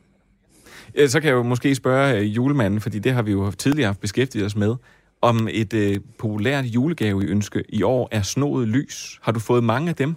Øh, 0.95 1.09
så 1.09 1.21
kan 1.21 1.29
jeg 1.29 1.35
jo 1.35 1.43
måske 1.43 1.75
spørge 1.75 2.19
øh, 2.19 2.37
julemanden, 2.37 2.81
fordi 2.81 2.99
det 2.99 3.13
har 3.13 3.23
vi 3.23 3.33
jo 3.33 3.51
tidligere 3.51 3.87
haft 3.87 4.01
beskæftiget 4.01 4.47
os 4.47 4.57
med, 4.57 4.75
om 5.23 5.49
et 5.51 5.75
øh, 5.75 6.01
populært 6.19 6.65
julegaveønske 6.65 7.65
i 7.69 7.83
år 7.83 8.09
er 8.13 8.23
snoet 8.23 8.69
lys. 8.69 9.19
Har 9.23 9.33
du 9.33 9.41
fået 9.41 9.65
mange 9.65 9.89
af 9.89 9.97
dem? 9.97 10.15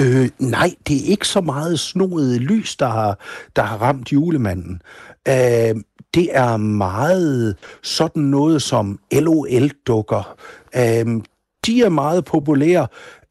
Øh, 0.00 0.28
nej, 0.38 0.74
det 0.88 0.96
er 0.96 1.10
ikke 1.10 1.28
så 1.28 1.40
meget 1.40 1.80
snoet 1.80 2.40
lys, 2.40 2.76
der 2.76 2.86
har, 2.86 3.18
der 3.56 3.62
har 3.62 3.76
ramt 3.76 4.12
julemanden. 4.12 4.82
Øh, 5.28 5.74
det 6.14 6.28
er 6.36 6.56
meget 6.56 7.56
sådan 7.82 8.22
noget 8.22 8.62
som 8.62 8.98
LOL-dukker. 9.12 10.36
Øh, 10.76 11.22
de 11.66 11.82
er 11.82 11.88
meget 11.88 12.24
populære. 12.24 12.86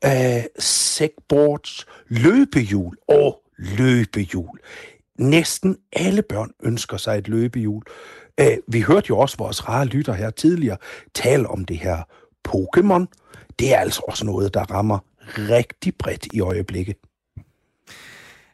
Øh, 0.05 0.43
Segboards, 0.59 1.85
løbehjul 2.07 2.95
og 3.07 3.41
løbehjul. 3.57 4.59
Næsten 5.19 5.77
alle 5.93 6.21
børn 6.21 6.51
ønsker 6.63 6.97
sig 6.97 7.17
et 7.17 7.27
løbehjul. 7.27 7.83
Øh, 8.39 8.57
vi 8.67 8.81
hørte 8.81 9.05
jo 9.09 9.17
også 9.19 9.37
vores 9.37 9.69
rare 9.69 9.85
lytter 9.85 10.13
her 10.13 10.29
tidligere 10.29 10.77
tale 11.13 11.47
om 11.47 11.65
det 11.65 11.77
her 11.77 12.03
Pokémon. 12.47 13.05
Det 13.59 13.73
er 13.73 13.77
altså 13.77 14.01
også 14.07 14.25
noget, 14.25 14.53
der 14.53 14.71
rammer 14.71 14.99
rigtig 15.37 15.95
bredt 15.99 16.27
i 16.33 16.39
øjeblikket. 16.39 16.95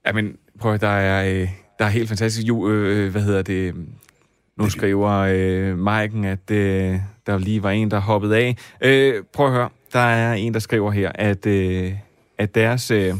Jamen, 0.05 0.37
prøv 0.59 0.73
at, 0.73 0.81
der 0.81 0.87
er, 0.87 1.41
øh, 1.41 1.49
der 1.79 1.85
er 1.85 1.89
helt 1.89 2.09
fantastisk. 2.09 2.47
Jo, 2.47 2.69
øh, 2.69 3.05
øh, 3.05 3.11
hvad 3.11 3.21
hedder 3.21 3.41
det? 3.41 3.75
Nu 4.57 4.69
skriver 4.69 5.09
øh, 5.11 5.77
Maiken, 5.77 6.25
at 6.25 6.51
øh, 6.51 6.99
der 7.25 7.37
lige 7.37 7.63
var 7.63 7.71
en, 7.71 7.91
der 7.91 7.99
hoppede 7.99 8.37
af. 8.37 8.57
Øh, 8.81 9.23
prøv 9.33 9.45
at 9.45 9.53
høre. 9.53 9.69
Der 9.93 9.99
er 9.99 10.33
en, 10.33 10.53
der 10.53 10.59
skriver 10.59 10.91
her, 10.91 11.11
at, 11.15 11.45
øh, 11.45 11.93
at 12.37 12.55
deres 12.55 12.91
øh, 12.91 13.13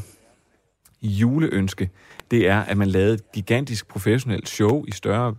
juleønske, 1.02 1.90
det 2.32 2.48
er, 2.48 2.60
at 2.60 2.78
man 2.78 2.88
lavede 2.88 3.14
et 3.14 3.32
gigantisk 3.34 3.88
professionelt 3.88 4.50
show 4.50 4.86
i 4.88 4.92
større... 4.92 5.36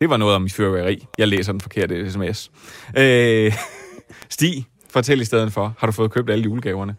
Det 0.00 0.10
var 0.10 0.16
noget 0.16 0.34
om 0.34 0.46
i 0.46 0.48
fyrværkeri. 0.48 1.06
Jeg 1.18 1.28
læser 1.28 1.52
den 1.52 1.60
forkerte 1.60 2.10
sms. 2.12 2.50
Øh, 2.98 3.52
Stig, 4.28 4.66
fortæl 4.90 5.20
i 5.20 5.24
stedet 5.24 5.52
for. 5.52 5.74
Har 5.78 5.86
du 5.86 5.92
fået 5.92 6.10
købt 6.10 6.30
alle 6.30 6.44
julegaverne? 6.44 6.96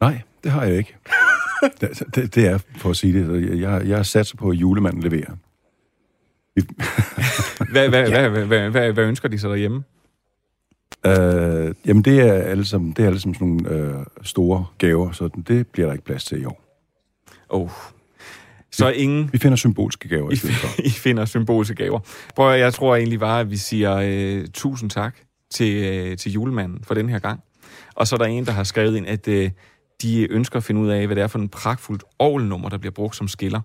Nej, 0.00 0.20
det 0.44 0.52
har 0.52 0.64
jeg 0.64 0.78
ikke. 0.78 0.96
det, 1.80 2.02
det, 2.14 2.34
det 2.34 2.46
er, 2.46 2.58
for 2.76 2.90
at 2.90 2.96
sige 2.96 3.20
det, 3.20 3.60
jeg, 3.60 3.82
jeg 3.86 4.06
satser 4.06 4.36
på, 4.36 4.50
at 4.50 4.56
julemanden 4.56 5.02
leverer. 5.02 5.36
Hvad, 7.72 7.88
hvad, 7.88 8.08
ja. 8.08 8.28
hvad, 8.28 8.30
hvad, 8.30 8.46
hvad, 8.46 8.70
hvad, 8.70 8.92
hvad 8.92 9.04
ønsker 9.04 9.28
de 9.28 9.38
så 9.38 9.48
derhjemme? 9.48 9.82
Øh, 11.06 11.74
jamen, 11.86 12.02
det 12.02 12.20
er 12.20 12.32
alle 12.32 12.64
sammen, 12.64 12.92
det 12.92 13.02
er 13.02 13.06
alle 13.06 13.20
sammen 13.20 13.34
sådan 13.34 13.48
nogle 13.48 13.98
øh, 13.98 14.06
store 14.22 14.66
gaver, 14.78 15.12
så 15.12 15.28
det 15.48 15.66
bliver 15.66 15.86
der 15.86 15.92
ikke 15.92 16.04
plads 16.04 16.24
til 16.24 16.42
i 16.42 16.44
år. 16.44 16.69
Oh. 17.50 17.70
Så 18.72 18.88
ingen... 18.90 19.30
Vi 19.32 19.38
finder 19.38 19.56
symbolske 19.56 20.08
gaver 20.08 20.30
i 20.30 20.34
I. 20.34 20.86
I 20.88 20.90
finder 20.90 21.24
symbolske 21.24 21.74
gaver. 21.74 22.00
Prøv 22.36 22.52
at, 22.52 22.60
jeg 22.60 22.74
tror 22.74 22.96
egentlig 22.96 23.20
bare, 23.20 23.40
at 23.40 23.50
vi 23.50 23.56
siger 23.56 23.96
øh, 24.04 24.46
tusind 24.54 24.90
tak 24.90 25.16
til, 25.54 25.84
øh, 25.84 26.16
til 26.16 26.32
julemanden 26.32 26.84
for 26.84 26.94
den 26.94 27.08
her 27.08 27.18
gang. 27.18 27.40
Og 27.94 28.06
så 28.06 28.16
er 28.16 28.18
der 28.18 28.24
en, 28.26 28.46
der 28.46 28.52
har 28.52 28.64
skrevet 28.64 28.96
ind, 28.96 29.06
at 29.06 29.28
øh, 29.28 29.50
de 30.02 30.32
ønsker 30.32 30.56
at 30.56 30.64
finde 30.64 30.80
ud 30.80 30.88
af, 30.88 31.06
hvad 31.06 31.16
det 31.16 31.22
er 31.22 31.26
for 31.26 31.38
en 31.38 31.48
pragtfuldt 31.48 32.04
orgelnummer, 32.18 32.68
der 32.68 32.78
bliver 32.78 32.92
brugt 32.92 33.16
som 33.16 33.28
skiller. 33.28 33.60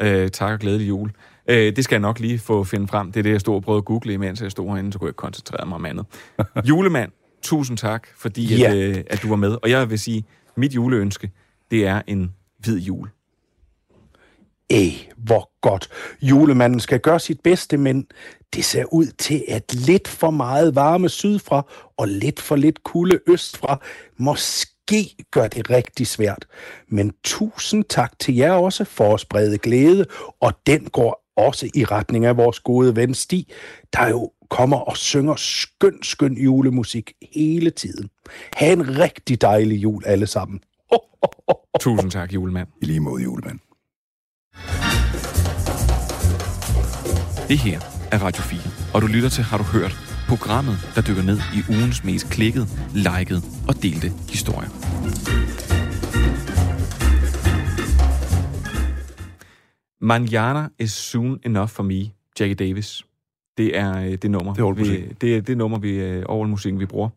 Øh, 0.00 0.30
tak 0.30 0.52
og 0.52 0.58
glædelig 0.58 0.88
jul. 0.88 1.10
Øh, 1.48 1.76
det 1.76 1.84
skal 1.84 1.94
jeg 1.94 2.00
nok 2.00 2.20
lige 2.20 2.38
få 2.38 2.64
finde 2.64 2.88
frem. 2.88 3.12
Det 3.12 3.20
er 3.20 3.22
det, 3.22 3.30
jeg 3.30 3.40
stod 3.40 3.54
og 3.54 3.62
prøvede 3.62 3.78
at 3.78 3.84
google, 3.84 4.12
imens 4.12 4.42
jeg 4.42 4.50
stod 4.50 4.68
herinde, 4.70 4.92
så 4.92 4.98
kunne 4.98 5.08
jeg 5.08 5.16
koncentrere 5.16 5.66
mig 5.66 5.74
om 5.74 5.84
andet. 5.86 6.06
Julemand, 6.68 7.12
tusind 7.42 7.78
tak, 7.78 8.08
fordi 8.16 8.56
Ja. 8.56 8.70
at, 8.70 8.76
øh, 8.76 9.04
at 9.10 9.22
du 9.22 9.28
var 9.28 9.36
med. 9.36 9.56
Og 9.62 9.70
jeg 9.70 9.90
vil 9.90 9.98
sige, 9.98 10.24
mit 10.56 10.74
juleønske, 10.74 11.30
det 11.70 11.86
er 11.86 12.02
en 12.06 12.34
hvid 12.58 12.78
jul. 12.78 13.08
Æh, 14.70 15.08
hvor 15.16 15.50
godt. 15.60 15.88
Julemanden 16.22 16.80
skal 16.80 17.00
gøre 17.00 17.20
sit 17.20 17.40
bedste, 17.40 17.76
men 17.76 18.06
det 18.54 18.64
ser 18.64 18.84
ud 18.92 19.06
til, 19.06 19.44
at 19.48 19.74
lidt 19.74 20.08
for 20.08 20.30
meget 20.30 20.74
varme 20.74 21.08
sydfra 21.08 21.66
og 21.96 22.08
lidt 22.08 22.40
for 22.40 22.56
lidt 22.56 22.84
kulde 22.84 23.18
østfra 23.26 23.80
måske 24.16 25.14
gør 25.30 25.48
det 25.48 25.70
rigtig 25.70 26.06
svært. 26.06 26.46
Men 26.88 27.12
tusind 27.24 27.84
tak 27.84 28.18
til 28.18 28.34
jer 28.34 28.52
også 28.52 28.84
for 28.84 29.14
at 29.14 29.20
sprede 29.20 29.58
glæde, 29.58 30.06
og 30.40 30.52
den 30.66 30.84
går 30.84 31.24
også 31.36 31.70
i 31.74 31.84
retning 31.84 32.24
af 32.24 32.36
vores 32.36 32.60
gode 32.60 32.96
ven 32.96 33.14
Stig, 33.14 33.46
der 33.92 34.08
jo 34.08 34.32
kommer 34.50 34.76
og 34.76 34.96
synger 34.96 35.34
skøn, 35.36 36.02
skøn 36.02 36.34
julemusik 36.34 37.12
hele 37.32 37.70
tiden. 37.70 38.10
Ha' 38.56 38.72
en 38.72 38.98
rigtig 38.98 39.40
dejlig 39.40 39.82
jul 39.82 40.02
alle 40.06 40.26
sammen. 40.26 40.60
Tusind 41.80 42.10
tak, 42.10 42.34
julemand. 42.34 42.68
I 42.82 42.84
lige 42.84 43.00
måde, 43.00 43.22
julemand. 43.22 43.60
Det 47.48 47.58
her 47.58 47.80
er 48.12 48.18
Radio 48.18 48.42
4, 48.42 48.60
og 48.94 49.02
du 49.02 49.06
lytter 49.06 49.28
til 49.28 49.44
Har 49.44 49.58
du 49.58 49.64
hørt? 49.64 49.96
Programmet, 50.28 50.76
der 50.94 51.02
dykker 51.02 51.22
ned 51.22 51.38
i 51.54 51.60
ugens 51.70 52.04
mest 52.04 52.30
klikkede, 52.30 52.66
likede 52.94 53.40
og 53.68 53.74
delte 53.82 54.08
historier. 54.30 54.68
Manjana 60.00 60.68
is 60.78 60.92
soon 60.92 61.40
enough 61.44 61.68
for 61.68 61.82
me, 61.82 62.10
Jackie 62.40 62.54
Davis. 62.54 63.02
Det 63.58 63.76
er 63.76 63.98
øh, 63.98 64.12
det 64.12 64.30
nummer, 64.30 64.54
Det 64.54 64.62
er 64.62 64.72
vi, 64.72 65.06
det, 65.20 65.36
er 65.36 65.40
det 65.40 65.58
nummer, 65.58 65.78
vi 65.78 65.90
øh, 65.90 66.24
orgelmusikken, 66.26 66.80
vi 66.80 66.86
bruger. 66.86 67.08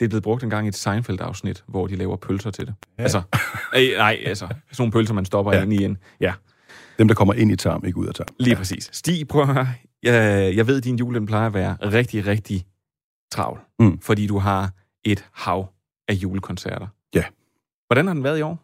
Det 0.00 0.06
er 0.06 0.08
blevet 0.08 0.22
brugt 0.22 0.42
en 0.42 0.50
gang 0.50 0.66
i 0.66 0.68
et 0.68 0.76
Seinfeld-afsnit, 0.76 1.64
hvor 1.66 1.86
de 1.86 1.96
laver 1.96 2.16
pølser 2.16 2.50
til 2.50 2.66
det. 2.66 2.74
Ja. 2.98 3.02
Altså, 3.02 3.22
øh, 3.76 3.88
nej, 3.96 4.18
altså, 4.26 4.46
sådan 4.46 4.56
nogle 4.78 4.92
pølser, 4.92 5.14
man 5.14 5.24
stopper. 5.24 5.52
Ja. 5.52 5.62
ind 5.62 5.72
i 5.72 5.84
en... 5.84 5.98
Ja, 6.20 6.32
Dem, 7.00 7.08
der 7.08 7.14
kommer 7.14 7.34
ind 7.34 7.52
i 7.52 7.56
tarm, 7.56 7.84
ikke 7.86 7.98
ud 7.98 8.06
af 8.06 8.14
tarm. 8.14 8.26
Lige 8.38 8.50
ja. 8.50 8.56
præcis. 8.56 8.90
Stig, 8.92 9.28
prøv 9.28 9.42
at 9.42 9.48
høre. 9.48 9.68
Jeg, 10.02 10.56
jeg 10.56 10.66
ved, 10.66 10.76
at 10.76 10.84
din 10.84 10.96
jul 10.96 11.14
den 11.14 11.26
plejer 11.26 11.46
at 11.46 11.54
være 11.54 11.76
rigtig, 11.82 12.26
rigtig 12.26 12.64
travl. 13.32 13.60
Mm. 13.78 14.00
Fordi 14.00 14.26
du 14.26 14.38
har 14.38 14.70
et 15.04 15.24
hav 15.32 15.68
af 16.08 16.14
julekoncerter. 16.14 16.86
Ja. 17.14 17.24
Hvordan 17.86 18.06
har 18.06 18.14
den 18.14 18.24
været 18.24 18.38
i 18.38 18.42
år? 18.42 18.58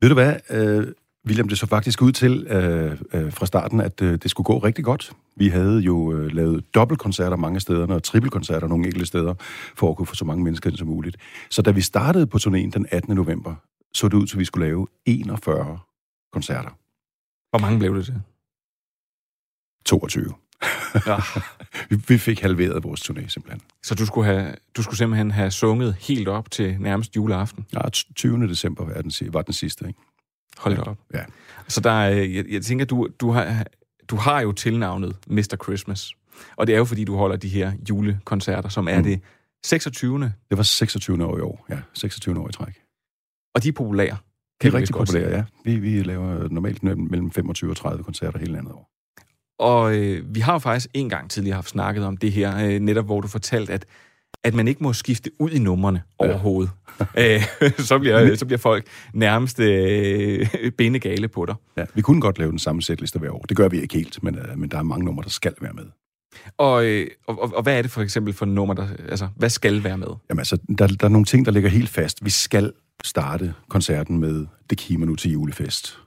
Ved 0.00 0.08
du 0.08 0.14
hvad, 0.14 0.36
øh, 0.50 0.86
William, 1.26 1.48
det 1.48 1.58
så 1.58 1.66
faktisk 1.66 2.02
ud 2.02 2.12
til 2.12 2.46
øh, 2.46 2.98
øh, 3.12 3.32
fra 3.32 3.46
starten, 3.46 3.80
at 3.80 4.02
øh, 4.02 4.18
det 4.22 4.30
skulle 4.30 4.44
gå 4.44 4.58
rigtig 4.58 4.84
godt. 4.84 5.12
Vi 5.36 5.48
havde 5.48 5.80
jo 5.80 6.12
øh, 6.12 6.32
lavet 6.32 6.74
dobbeltkoncerter 6.74 7.36
mange 7.36 7.60
steder, 7.60 7.86
og 7.86 8.02
trippelkoncerter 8.02 8.68
nogle 8.68 8.86
enkelte 8.86 9.06
steder, 9.06 9.34
for 9.76 9.90
at 9.90 9.96
kunne 9.96 10.06
få 10.06 10.14
så 10.14 10.24
mange 10.24 10.44
mennesker 10.44 10.70
ind 10.70 10.76
som 10.76 10.88
muligt. 10.88 11.16
Så 11.50 11.62
da 11.62 11.70
vi 11.70 11.80
startede 11.80 12.26
på 12.26 12.38
turnéen 12.38 12.70
den 12.70 12.86
18. 12.90 13.14
november, 13.14 13.54
så 13.94 14.08
det 14.08 14.14
ud 14.14 14.26
til, 14.26 14.36
at 14.36 14.40
vi 14.40 14.44
skulle 14.44 14.66
lave 14.66 14.86
41 15.06 15.78
koncerter. 16.34 16.70
Hvor 17.50 17.58
mange 17.58 17.78
blev 17.78 17.96
det 17.96 18.04
til? 18.04 18.22
22. 19.86 20.34
Ja. 21.06 21.16
vi, 22.08 22.18
fik 22.18 22.40
halveret 22.40 22.84
vores 22.84 23.00
turné 23.10 23.28
simpelthen. 23.28 23.60
Så 23.82 23.94
du 23.94 24.06
skulle, 24.06 24.26
have, 24.26 24.54
du 24.76 24.82
skulle 24.82 24.98
simpelthen 24.98 25.30
have 25.30 25.50
sunget 25.50 25.94
helt 25.94 26.28
op 26.28 26.50
til 26.50 26.80
nærmest 26.80 27.16
juleaften? 27.16 27.66
Ja, 27.72 27.88
20. 27.88 28.48
december 28.48 28.84
var 28.84 29.02
den, 29.02 29.12
var 29.32 29.42
den 29.42 29.52
sidste, 29.54 29.86
ikke? 29.88 30.00
Hold 30.58 30.76
da 30.76 30.82
op. 30.82 30.98
Ja. 31.14 31.24
Så 31.68 31.80
der 31.80 31.90
er, 31.90 32.08
jeg, 32.08 32.44
jeg 32.50 32.62
tænker, 32.62 32.84
du, 32.84 33.08
du, 33.20 33.30
har, 33.30 33.64
du 34.08 34.16
har 34.16 34.40
jo 34.40 34.52
tilnavnet 34.52 35.16
Mr. 35.26 35.56
Christmas. 35.64 36.12
Og 36.56 36.66
det 36.66 36.74
er 36.74 36.78
jo, 36.78 36.84
fordi 36.84 37.04
du 37.04 37.16
holder 37.16 37.36
de 37.36 37.48
her 37.48 37.72
julekoncerter, 37.88 38.68
som 38.68 38.88
er 38.88 38.96
Mm. 38.98 39.04
det 39.04 39.20
26. 39.64 40.20
Det 40.50 40.56
var 40.58 40.62
26. 40.62 41.24
år 41.26 41.38
i 41.38 41.40
år, 41.40 41.66
ja. 41.70 41.78
26. 41.94 42.38
år 42.40 42.48
i 42.48 42.52
træk. 42.52 42.74
Og 43.54 43.62
de 43.62 43.68
er 43.68 43.72
populære. 43.72 44.16
Det 44.62 44.70
kan 44.70 44.72
er 44.72 44.76
vi 44.76 44.80
vist 44.80 44.96
rigtig 44.96 45.08
sige. 45.08 45.28
ja. 45.28 45.44
Vi, 45.64 45.76
vi 45.76 46.02
laver 46.02 46.48
normalt 46.48 46.82
mellem 46.82 47.30
25 47.30 47.70
og 47.70 47.76
30 47.76 48.04
koncerter 48.04 48.38
hele 48.38 48.52
landet 48.52 48.72
år. 48.72 48.90
Og 49.58 49.96
øh, 49.96 50.34
vi 50.34 50.40
har 50.40 50.52
jo 50.52 50.58
faktisk 50.58 50.90
en 50.94 51.08
gang 51.08 51.30
tidligere 51.30 51.54
haft 51.54 51.68
snakket 51.68 52.04
om 52.04 52.16
det 52.16 52.32
her, 52.32 52.66
øh, 52.66 52.80
netop 52.80 53.04
hvor 53.04 53.20
du 53.20 53.28
fortalte, 53.28 53.72
at, 53.72 53.86
at 54.44 54.54
man 54.54 54.68
ikke 54.68 54.82
må 54.82 54.92
skifte 54.92 55.30
ud 55.38 55.50
i 55.50 55.58
numrene 55.58 56.02
ja. 56.20 56.28
overhovedet. 56.28 56.70
øh, 57.18 57.42
så, 57.88 57.98
bliver, 57.98 58.36
så 58.36 58.46
bliver 58.46 58.58
folk 58.58 58.86
nærmest 59.14 59.60
øh, 59.60 60.46
bindegale 60.78 61.28
på 61.28 61.46
dig. 61.46 61.54
Ja, 61.76 61.84
vi 61.94 62.02
kunne 62.02 62.20
godt 62.20 62.38
lave 62.38 62.50
den 62.50 62.58
samme 62.58 62.82
sætliste 62.82 63.18
hver 63.18 63.30
år. 63.30 63.44
Det 63.48 63.56
gør 63.56 63.68
vi 63.68 63.80
ikke 63.80 63.94
helt, 63.94 64.22
men, 64.22 64.38
øh, 64.38 64.58
men 64.58 64.70
der 64.70 64.78
er 64.78 64.82
mange 64.82 65.04
numre, 65.04 65.24
der 65.24 65.30
skal 65.30 65.54
være 65.60 65.72
med. 65.72 65.84
Og, 66.58 66.86
øh, 66.86 67.06
og, 67.26 67.42
og, 67.42 67.52
og 67.56 67.62
hvad 67.62 67.78
er 67.78 67.82
det 67.82 67.90
for 67.90 68.02
eksempel 68.02 68.34
for 68.34 68.46
nummer, 68.46 68.74
der, 68.74 68.88
altså, 69.08 69.28
hvad 69.36 69.50
skal 69.50 69.84
være 69.84 69.98
med? 69.98 70.06
Jamen 70.30 70.38
altså, 70.38 70.58
der, 70.78 70.86
der 70.86 71.04
er 71.04 71.08
nogle 71.08 71.24
ting, 71.24 71.46
der 71.46 71.52
ligger 71.52 71.70
helt 71.70 71.88
fast. 71.88 72.24
Vi 72.24 72.30
skal 72.30 72.72
starte 73.04 73.54
koncerten 73.68 74.18
med 74.18 74.46
Det 74.70 74.78
kimer 74.78 75.06
nu 75.06 75.16
til 75.16 75.32
julefest. 75.32 75.98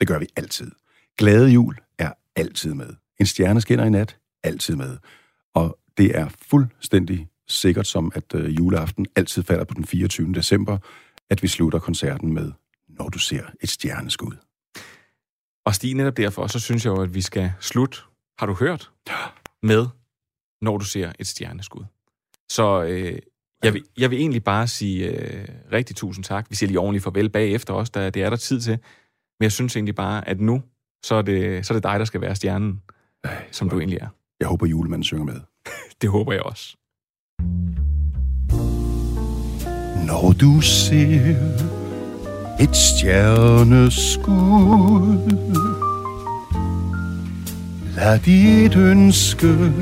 Det 0.00 0.08
gør 0.08 0.18
vi 0.18 0.26
altid. 0.36 0.70
Glade 1.18 1.48
jul 1.48 1.76
er 1.98 2.12
altid 2.36 2.74
med. 2.74 2.94
En 3.20 3.26
stjerne 3.26 3.60
skinner 3.60 3.84
i 3.84 3.90
nat, 3.90 4.16
altid 4.42 4.76
med. 4.76 4.98
Og 5.54 5.78
det 5.98 6.18
er 6.18 6.28
fuldstændig 6.48 7.28
sikkert 7.48 7.86
som, 7.86 8.12
at 8.14 8.34
øh, 8.34 8.56
juleaften 8.56 9.06
altid 9.16 9.42
falder 9.42 9.64
på 9.64 9.74
den 9.74 9.84
24. 9.84 10.34
december, 10.34 10.78
at 11.30 11.42
vi 11.42 11.48
slutter 11.48 11.78
koncerten 11.78 12.34
med 12.34 12.52
Når 12.88 13.08
du 13.08 13.18
ser 13.18 13.44
et 13.60 13.68
stjerneskud. 13.68 14.32
Og 15.66 15.74
Stig, 15.74 15.94
netop 15.94 16.16
derfor, 16.16 16.46
så 16.46 16.60
synes 16.60 16.84
jeg 16.84 16.90
jo, 16.90 17.02
at 17.02 17.14
vi 17.14 17.20
skal 17.20 17.52
slutte, 17.60 17.98
har 18.38 18.46
du 18.46 18.54
hørt, 18.54 18.90
med 19.62 19.86
Når 20.62 20.78
du 20.78 20.84
ser 20.84 21.12
et 21.18 21.26
stjerneskud. 21.26 21.84
Så 22.48 22.82
øh, 22.82 23.18
jeg, 23.66 23.74
vil, 23.74 23.82
jeg 23.98 24.10
vil 24.10 24.18
egentlig 24.18 24.44
bare 24.44 24.66
sige 24.66 25.06
øh, 25.06 25.48
rigtig 25.72 25.96
tusind 25.96 26.24
tak. 26.24 26.46
Vi 26.50 26.56
siger 26.56 26.68
lige 26.68 26.78
ordentligt 26.78 27.04
farvel 27.04 27.28
bagefter 27.28 27.74
også, 27.74 27.92
da 27.94 28.10
det 28.10 28.22
er 28.22 28.30
der 28.30 28.36
tid 28.36 28.60
til. 28.60 28.78
Men 29.40 29.42
jeg 29.42 29.52
synes 29.52 29.76
egentlig 29.76 29.94
bare, 29.94 30.28
at 30.28 30.40
nu, 30.40 30.62
så 31.04 31.14
er 31.14 31.22
det, 31.22 31.66
så 31.66 31.72
er 31.72 31.76
det 31.76 31.84
dig, 31.84 31.98
der 31.98 32.04
skal 32.04 32.20
være 32.20 32.34
stjernen, 32.34 32.82
som 33.50 33.68
du 33.68 33.78
egentlig 33.78 33.98
er. 33.98 34.08
Jeg 34.40 34.48
håber, 34.48 34.66
julemanden 34.66 35.04
synger 35.04 35.24
med. 35.24 35.40
Det 36.00 36.10
håber 36.10 36.32
jeg 36.32 36.42
også. 36.42 36.76
Når 40.06 40.32
du 40.40 40.60
ser 40.60 41.36
et 42.60 42.76
stjerneskud, 42.76 44.26
lad 47.96 48.18
dit 48.18 48.76
ønske 48.76 49.72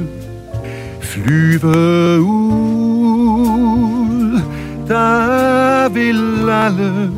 flyve 1.01 2.21
ud. 2.21 2.64
Der 4.89 5.89
vil 5.89 6.51
alle 6.51 7.11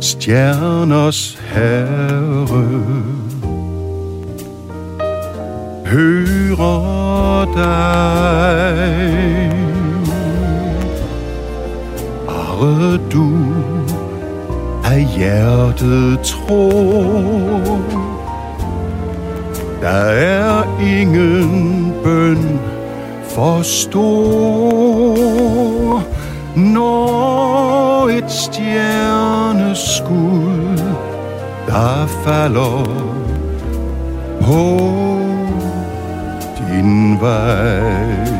stjerners 0.00 1.38
herre. 1.54 2.64
Høre 5.86 7.46
dig. 7.54 8.88
Bare 12.26 12.98
du 13.12 13.30
af 14.84 15.06
hjertet 15.16 16.20
tror, 16.20 17.80
der 19.82 19.88
er 19.88 20.78
ingen 20.80 21.92
bøn 22.04 22.60
for 23.28 23.62
stor, 23.62 25.16
når 26.58 28.08
et 28.08 28.30
stjerneskud, 28.30 29.78
der 31.66 32.06
falder 32.24 32.84
på 34.40 34.78
din 36.58 37.20
vej. 37.20 38.37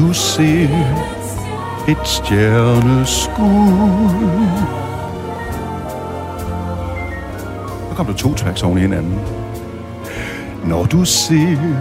Du 0.00 0.12
ser 0.12 0.68
et 1.88 2.06
stjerneskud. 2.08 3.36
Så 7.90 7.94
kom 7.96 8.06
der 8.06 8.12
to 8.14 8.34
tracks 8.34 8.62
oven 8.62 8.78
i 8.78 8.80
hinanden. 8.80 9.18
Når 10.68 10.84
du 10.84 11.04
ser... 11.04 11.76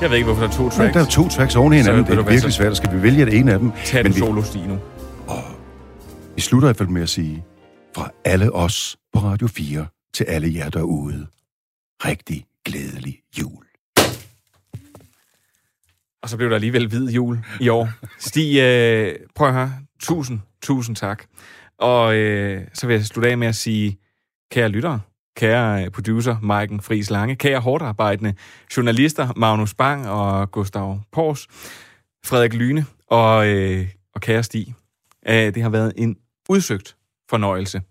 Jeg 0.00 0.10
ved 0.10 0.16
ikke, 0.16 0.24
hvorfor 0.32 0.42
der 0.42 0.48
er 0.48 0.52
to 0.56 0.62
Ja, 0.64 0.68
tracks. 0.70 0.92
der 0.94 1.00
er 1.00 1.04
to 1.06 1.28
tracks 1.28 1.56
oven 1.56 1.72
i 1.72 1.76
Så 1.76 1.82
hinanden. 1.82 2.08
ved 2.08 2.16
Det 2.16 2.26
er 2.26 2.30
virkelig 2.30 2.52
så- 2.52 2.56
svært. 2.56 2.76
Skal 2.76 2.92
vi 2.96 3.02
vælge 3.02 3.24
det 3.26 3.38
ene 3.38 3.52
af 3.52 3.58
dem? 3.58 3.72
Tag 3.84 4.02
Men 4.02 4.12
den 4.12 4.14
vi, 4.14 4.26
solo, 4.26 4.42
Stig, 4.42 4.66
nu. 4.68 4.78
vi 6.36 6.40
slutter 6.40 6.68
i 6.68 6.70
hvert 6.70 6.76
fald 6.76 6.88
med 6.88 7.02
at 7.02 7.08
sige, 7.08 7.44
fra 7.96 8.10
alle 8.24 8.52
os 8.54 8.96
på 9.12 9.18
Radio 9.20 9.48
4 9.48 9.86
til 10.14 10.24
alle 10.24 10.54
jer 10.54 10.70
derude. 10.70 11.26
Rigtig 12.04 12.44
glædelig 12.64 13.18
jul. 13.40 13.64
Og 16.24 16.30
så 16.30 16.36
blev 16.36 16.48
der 16.48 16.54
alligevel 16.54 16.88
hvid 16.88 17.10
jul 17.10 17.38
i 17.60 17.68
år. 17.68 17.88
Stig, 18.18 18.58
øh, 18.60 19.16
prøv 19.34 19.48
at 19.48 19.54
høre. 19.54 19.72
Tusind, 20.00 20.40
tusind 20.62 20.96
tak. 20.96 21.24
Og 21.78 22.16
øh, 22.16 22.62
så 22.74 22.86
vil 22.86 22.94
jeg 22.94 23.04
slutte 23.04 23.30
af 23.30 23.38
med 23.38 23.48
at 23.48 23.54
sige, 23.54 23.98
kære 24.50 24.68
lyttere, 24.68 25.00
kære 25.36 25.84
øh, 25.84 25.90
producer 25.90 26.36
Maiken 26.42 26.80
Friis 26.80 27.10
Lange, 27.10 27.36
kære 27.36 27.60
hårdarbejdende 27.60 28.34
journalister 28.76 29.28
Magnus 29.36 29.74
Bang 29.74 30.08
og 30.08 30.50
Gustav 30.50 31.00
Pors, 31.12 31.46
Frederik 32.24 32.54
Lyne 32.54 32.86
og, 33.10 33.48
øh, 33.48 33.88
og 34.14 34.20
kære 34.20 34.42
Stig. 34.42 34.74
Øh, 35.28 35.54
det 35.54 35.62
har 35.62 35.70
været 35.70 35.92
en 35.96 36.16
udsøgt 36.48 36.96
fornøjelse 37.30 37.82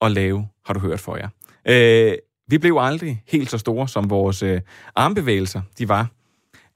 at 0.00 0.12
lave, 0.12 0.48
har 0.66 0.74
du 0.74 0.80
hørt 0.80 1.00
for 1.00 1.16
jer. 1.16 1.28
Øh, 1.68 2.14
vi 2.48 2.58
blev 2.58 2.78
aldrig 2.80 3.22
helt 3.28 3.50
så 3.50 3.58
store, 3.58 3.88
som 3.88 4.10
vores 4.10 4.42
øh, 4.42 4.60
armbevægelser 4.94 5.62
de 5.78 5.88
var. 5.88 6.08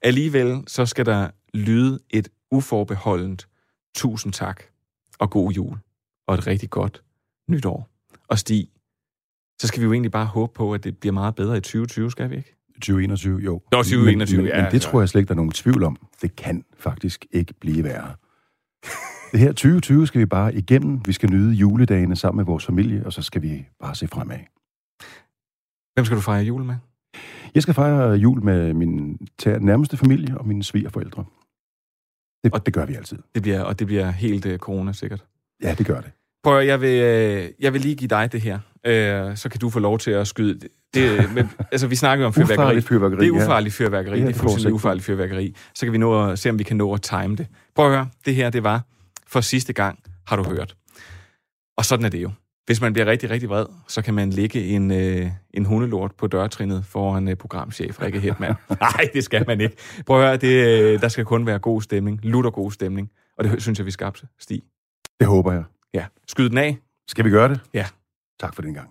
Alligevel 0.01 0.63
så 0.67 0.85
skal 0.85 1.05
der 1.05 1.29
lyde 1.53 1.99
et 2.09 2.29
uforbeholdent 2.51 3.47
tusind 3.95 4.33
tak 4.33 4.63
og 5.19 5.29
god 5.29 5.51
jul 5.51 5.77
og 6.27 6.35
et 6.35 6.47
rigtig 6.47 6.69
godt 6.69 7.03
nytår. 7.49 7.89
Og 8.27 8.39
Stig, 8.39 8.69
så 9.61 9.67
skal 9.67 9.79
vi 9.79 9.85
jo 9.85 9.93
egentlig 9.93 10.11
bare 10.11 10.25
håbe 10.25 10.53
på, 10.53 10.73
at 10.73 10.83
det 10.83 10.97
bliver 10.97 11.13
meget 11.13 11.35
bedre 11.35 11.57
i 11.57 11.61
2020, 11.61 12.11
skal 12.11 12.29
vi 12.29 12.35
ikke? 12.35 12.55
2021, 12.73 13.39
jo. 13.39 13.61
Nå, 13.71 13.77
2021, 13.77 14.37
men, 14.37 14.43
men, 14.43 14.55
ja, 14.55 14.61
men 14.61 14.71
det 14.71 14.85
ja. 14.85 14.89
tror 14.91 15.01
jeg 15.01 15.09
slet 15.09 15.21
ikke, 15.21 15.27
der 15.27 15.33
er 15.33 15.35
nogen 15.35 15.51
tvivl 15.51 15.83
om. 15.83 15.97
Det 16.21 16.35
kan 16.35 16.65
faktisk 16.77 17.25
ikke 17.31 17.53
blive 17.53 17.83
værre. 17.83 18.15
Det 19.31 19.39
her 19.39 19.47
2020 19.47 20.07
skal 20.07 20.19
vi 20.21 20.25
bare 20.25 20.55
igennem. 20.55 21.01
Vi 21.05 21.13
skal 21.13 21.29
nyde 21.29 21.53
juledagene 21.53 22.15
sammen 22.15 22.37
med 22.37 22.45
vores 22.45 22.65
familie, 22.65 23.05
og 23.05 23.13
så 23.13 23.21
skal 23.21 23.41
vi 23.41 23.65
bare 23.79 23.95
se 23.95 24.07
fremad. 24.07 24.39
Hvem 25.93 26.05
skal 26.05 26.15
du 26.15 26.21
fejre 26.21 26.43
jul 26.43 26.63
med? 26.63 26.75
Jeg 27.55 27.63
skal 27.63 27.73
fejre 27.73 28.11
jul 28.11 28.43
med 28.43 28.73
min 28.73 29.17
nærmeste 29.59 29.97
familie 29.97 30.37
og 30.37 30.47
mine 30.47 30.63
svigerforældre. 30.63 31.25
Det, 32.43 32.53
og 32.53 32.65
det 32.65 32.73
gør 32.73 32.85
vi 32.85 32.95
altid. 32.95 33.17
Det 33.35 33.41
bliver, 33.41 33.61
og 33.61 33.79
det 33.79 33.87
bliver 33.87 34.11
helt 34.11 34.45
øh, 34.45 34.59
corona 34.59 34.93
sikkert. 34.93 35.25
Ja, 35.63 35.75
det 35.77 35.85
gør 35.85 36.01
det. 36.01 36.11
Prøv 36.43 36.65
jeg 36.65 36.81
vil, 36.81 37.01
øh, 37.01 37.49
jeg 37.59 37.73
vil 37.73 37.81
lige 37.81 37.95
give 37.95 38.07
dig 38.07 38.31
det 38.31 38.41
her. 38.41 38.59
Øh, 38.85 39.37
så 39.37 39.49
kan 39.49 39.59
du 39.59 39.69
få 39.69 39.79
lov 39.79 39.99
til 39.99 40.11
at 40.11 40.27
skyde 40.27 40.59
det. 40.59 40.69
det 40.93 41.33
men, 41.33 41.49
altså, 41.71 41.87
vi 41.87 41.95
snakker 41.95 42.25
om 42.25 42.33
fyrværkeri. 42.33 42.65
Ufarligt 42.65 42.85
fyrværkeri, 42.85 43.19
Det 43.19 43.27
er 43.27 43.43
ufarligt 43.43 43.75
fyrværkeri. 43.75 44.11
Ja, 44.11 44.15
det 44.15 44.23
er 44.23 44.27
det 44.27 44.35
får 44.35 44.41
fuldstændig 44.41 44.73
ufarligt 44.73 45.05
fyrværkeri. 45.05 45.55
Så 45.75 45.85
kan 45.85 45.93
vi 45.93 45.97
nå 45.97 46.29
at 46.29 46.39
se, 46.39 46.49
om 46.49 46.59
vi 46.59 46.63
kan 46.63 46.77
nå 46.77 46.93
at 46.93 47.01
time 47.01 47.35
det. 47.35 47.47
Prøv 47.75 47.85
at 47.85 47.91
høre. 47.91 48.07
Det 48.25 48.35
her, 48.35 48.49
det 48.49 48.63
var 48.63 48.81
for 49.27 49.41
sidste 49.41 49.73
gang, 49.73 49.99
har 50.27 50.35
du 50.35 50.43
hørt. 50.43 50.75
Og 51.77 51.85
sådan 51.85 52.05
er 52.05 52.09
det 52.09 52.21
jo. 52.21 52.31
Hvis 52.69 52.81
man 52.81 52.93
bliver 52.93 53.05
rigtig, 53.05 53.29
rigtig 53.29 53.49
vred, 53.49 53.65
så 53.87 54.01
kan 54.01 54.13
man 54.13 54.29
lægge 54.29 54.65
en, 54.65 54.91
øh, 54.91 55.31
en 55.53 55.65
hundelort 55.65 56.11
på 56.17 56.27
dørtrinnet 56.27 56.85
foran 56.85 57.27
øh, 57.27 57.35
programchef 57.35 58.01
Rikke 58.01 58.19
Hetman. 58.19 58.53
Nej, 58.81 59.09
det 59.13 59.23
skal 59.23 59.43
man 59.47 59.61
ikke. 59.61 59.75
Prøv 60.05 60.21
at 60.21 60.27
høre, 60.27 60.37
det, 60.37 60.93
øh, 60.93 61.01
der 61.01 61.07
skal 61.07 61.25
kun 61.25 61.45
være 61.45 61.59
god 61.59 61.81
stemning. 61.81 62.19
Lutter 62.23 62.51
god 62.51 62.71
stemning. 62.71 63.11
Og 63.37 63.43
det 63.43 63.61
synes 63.61 63.79
jeg, 63.79 63.85
vi 63.85 63.91
skabte, 63.91 64.27
Stig. 64.39 64.61
Det 65.19 65.27
håber 65.27 65.51
jeg. 65.51 65.63
Ja. 65.93 66.05
Skyd 66.27 66.49
den 66.49 66.57
af. 66.57 66.77
Skal 67.07 67.25
vi 67.25 67.29
gøre 67.29 67.49
det? 67.49 67.59
Ja. 67.73 67.85
Tak 68.39 68.55
for 68.55 68.61
den 68.61 68.73
gang. 68.73 68.89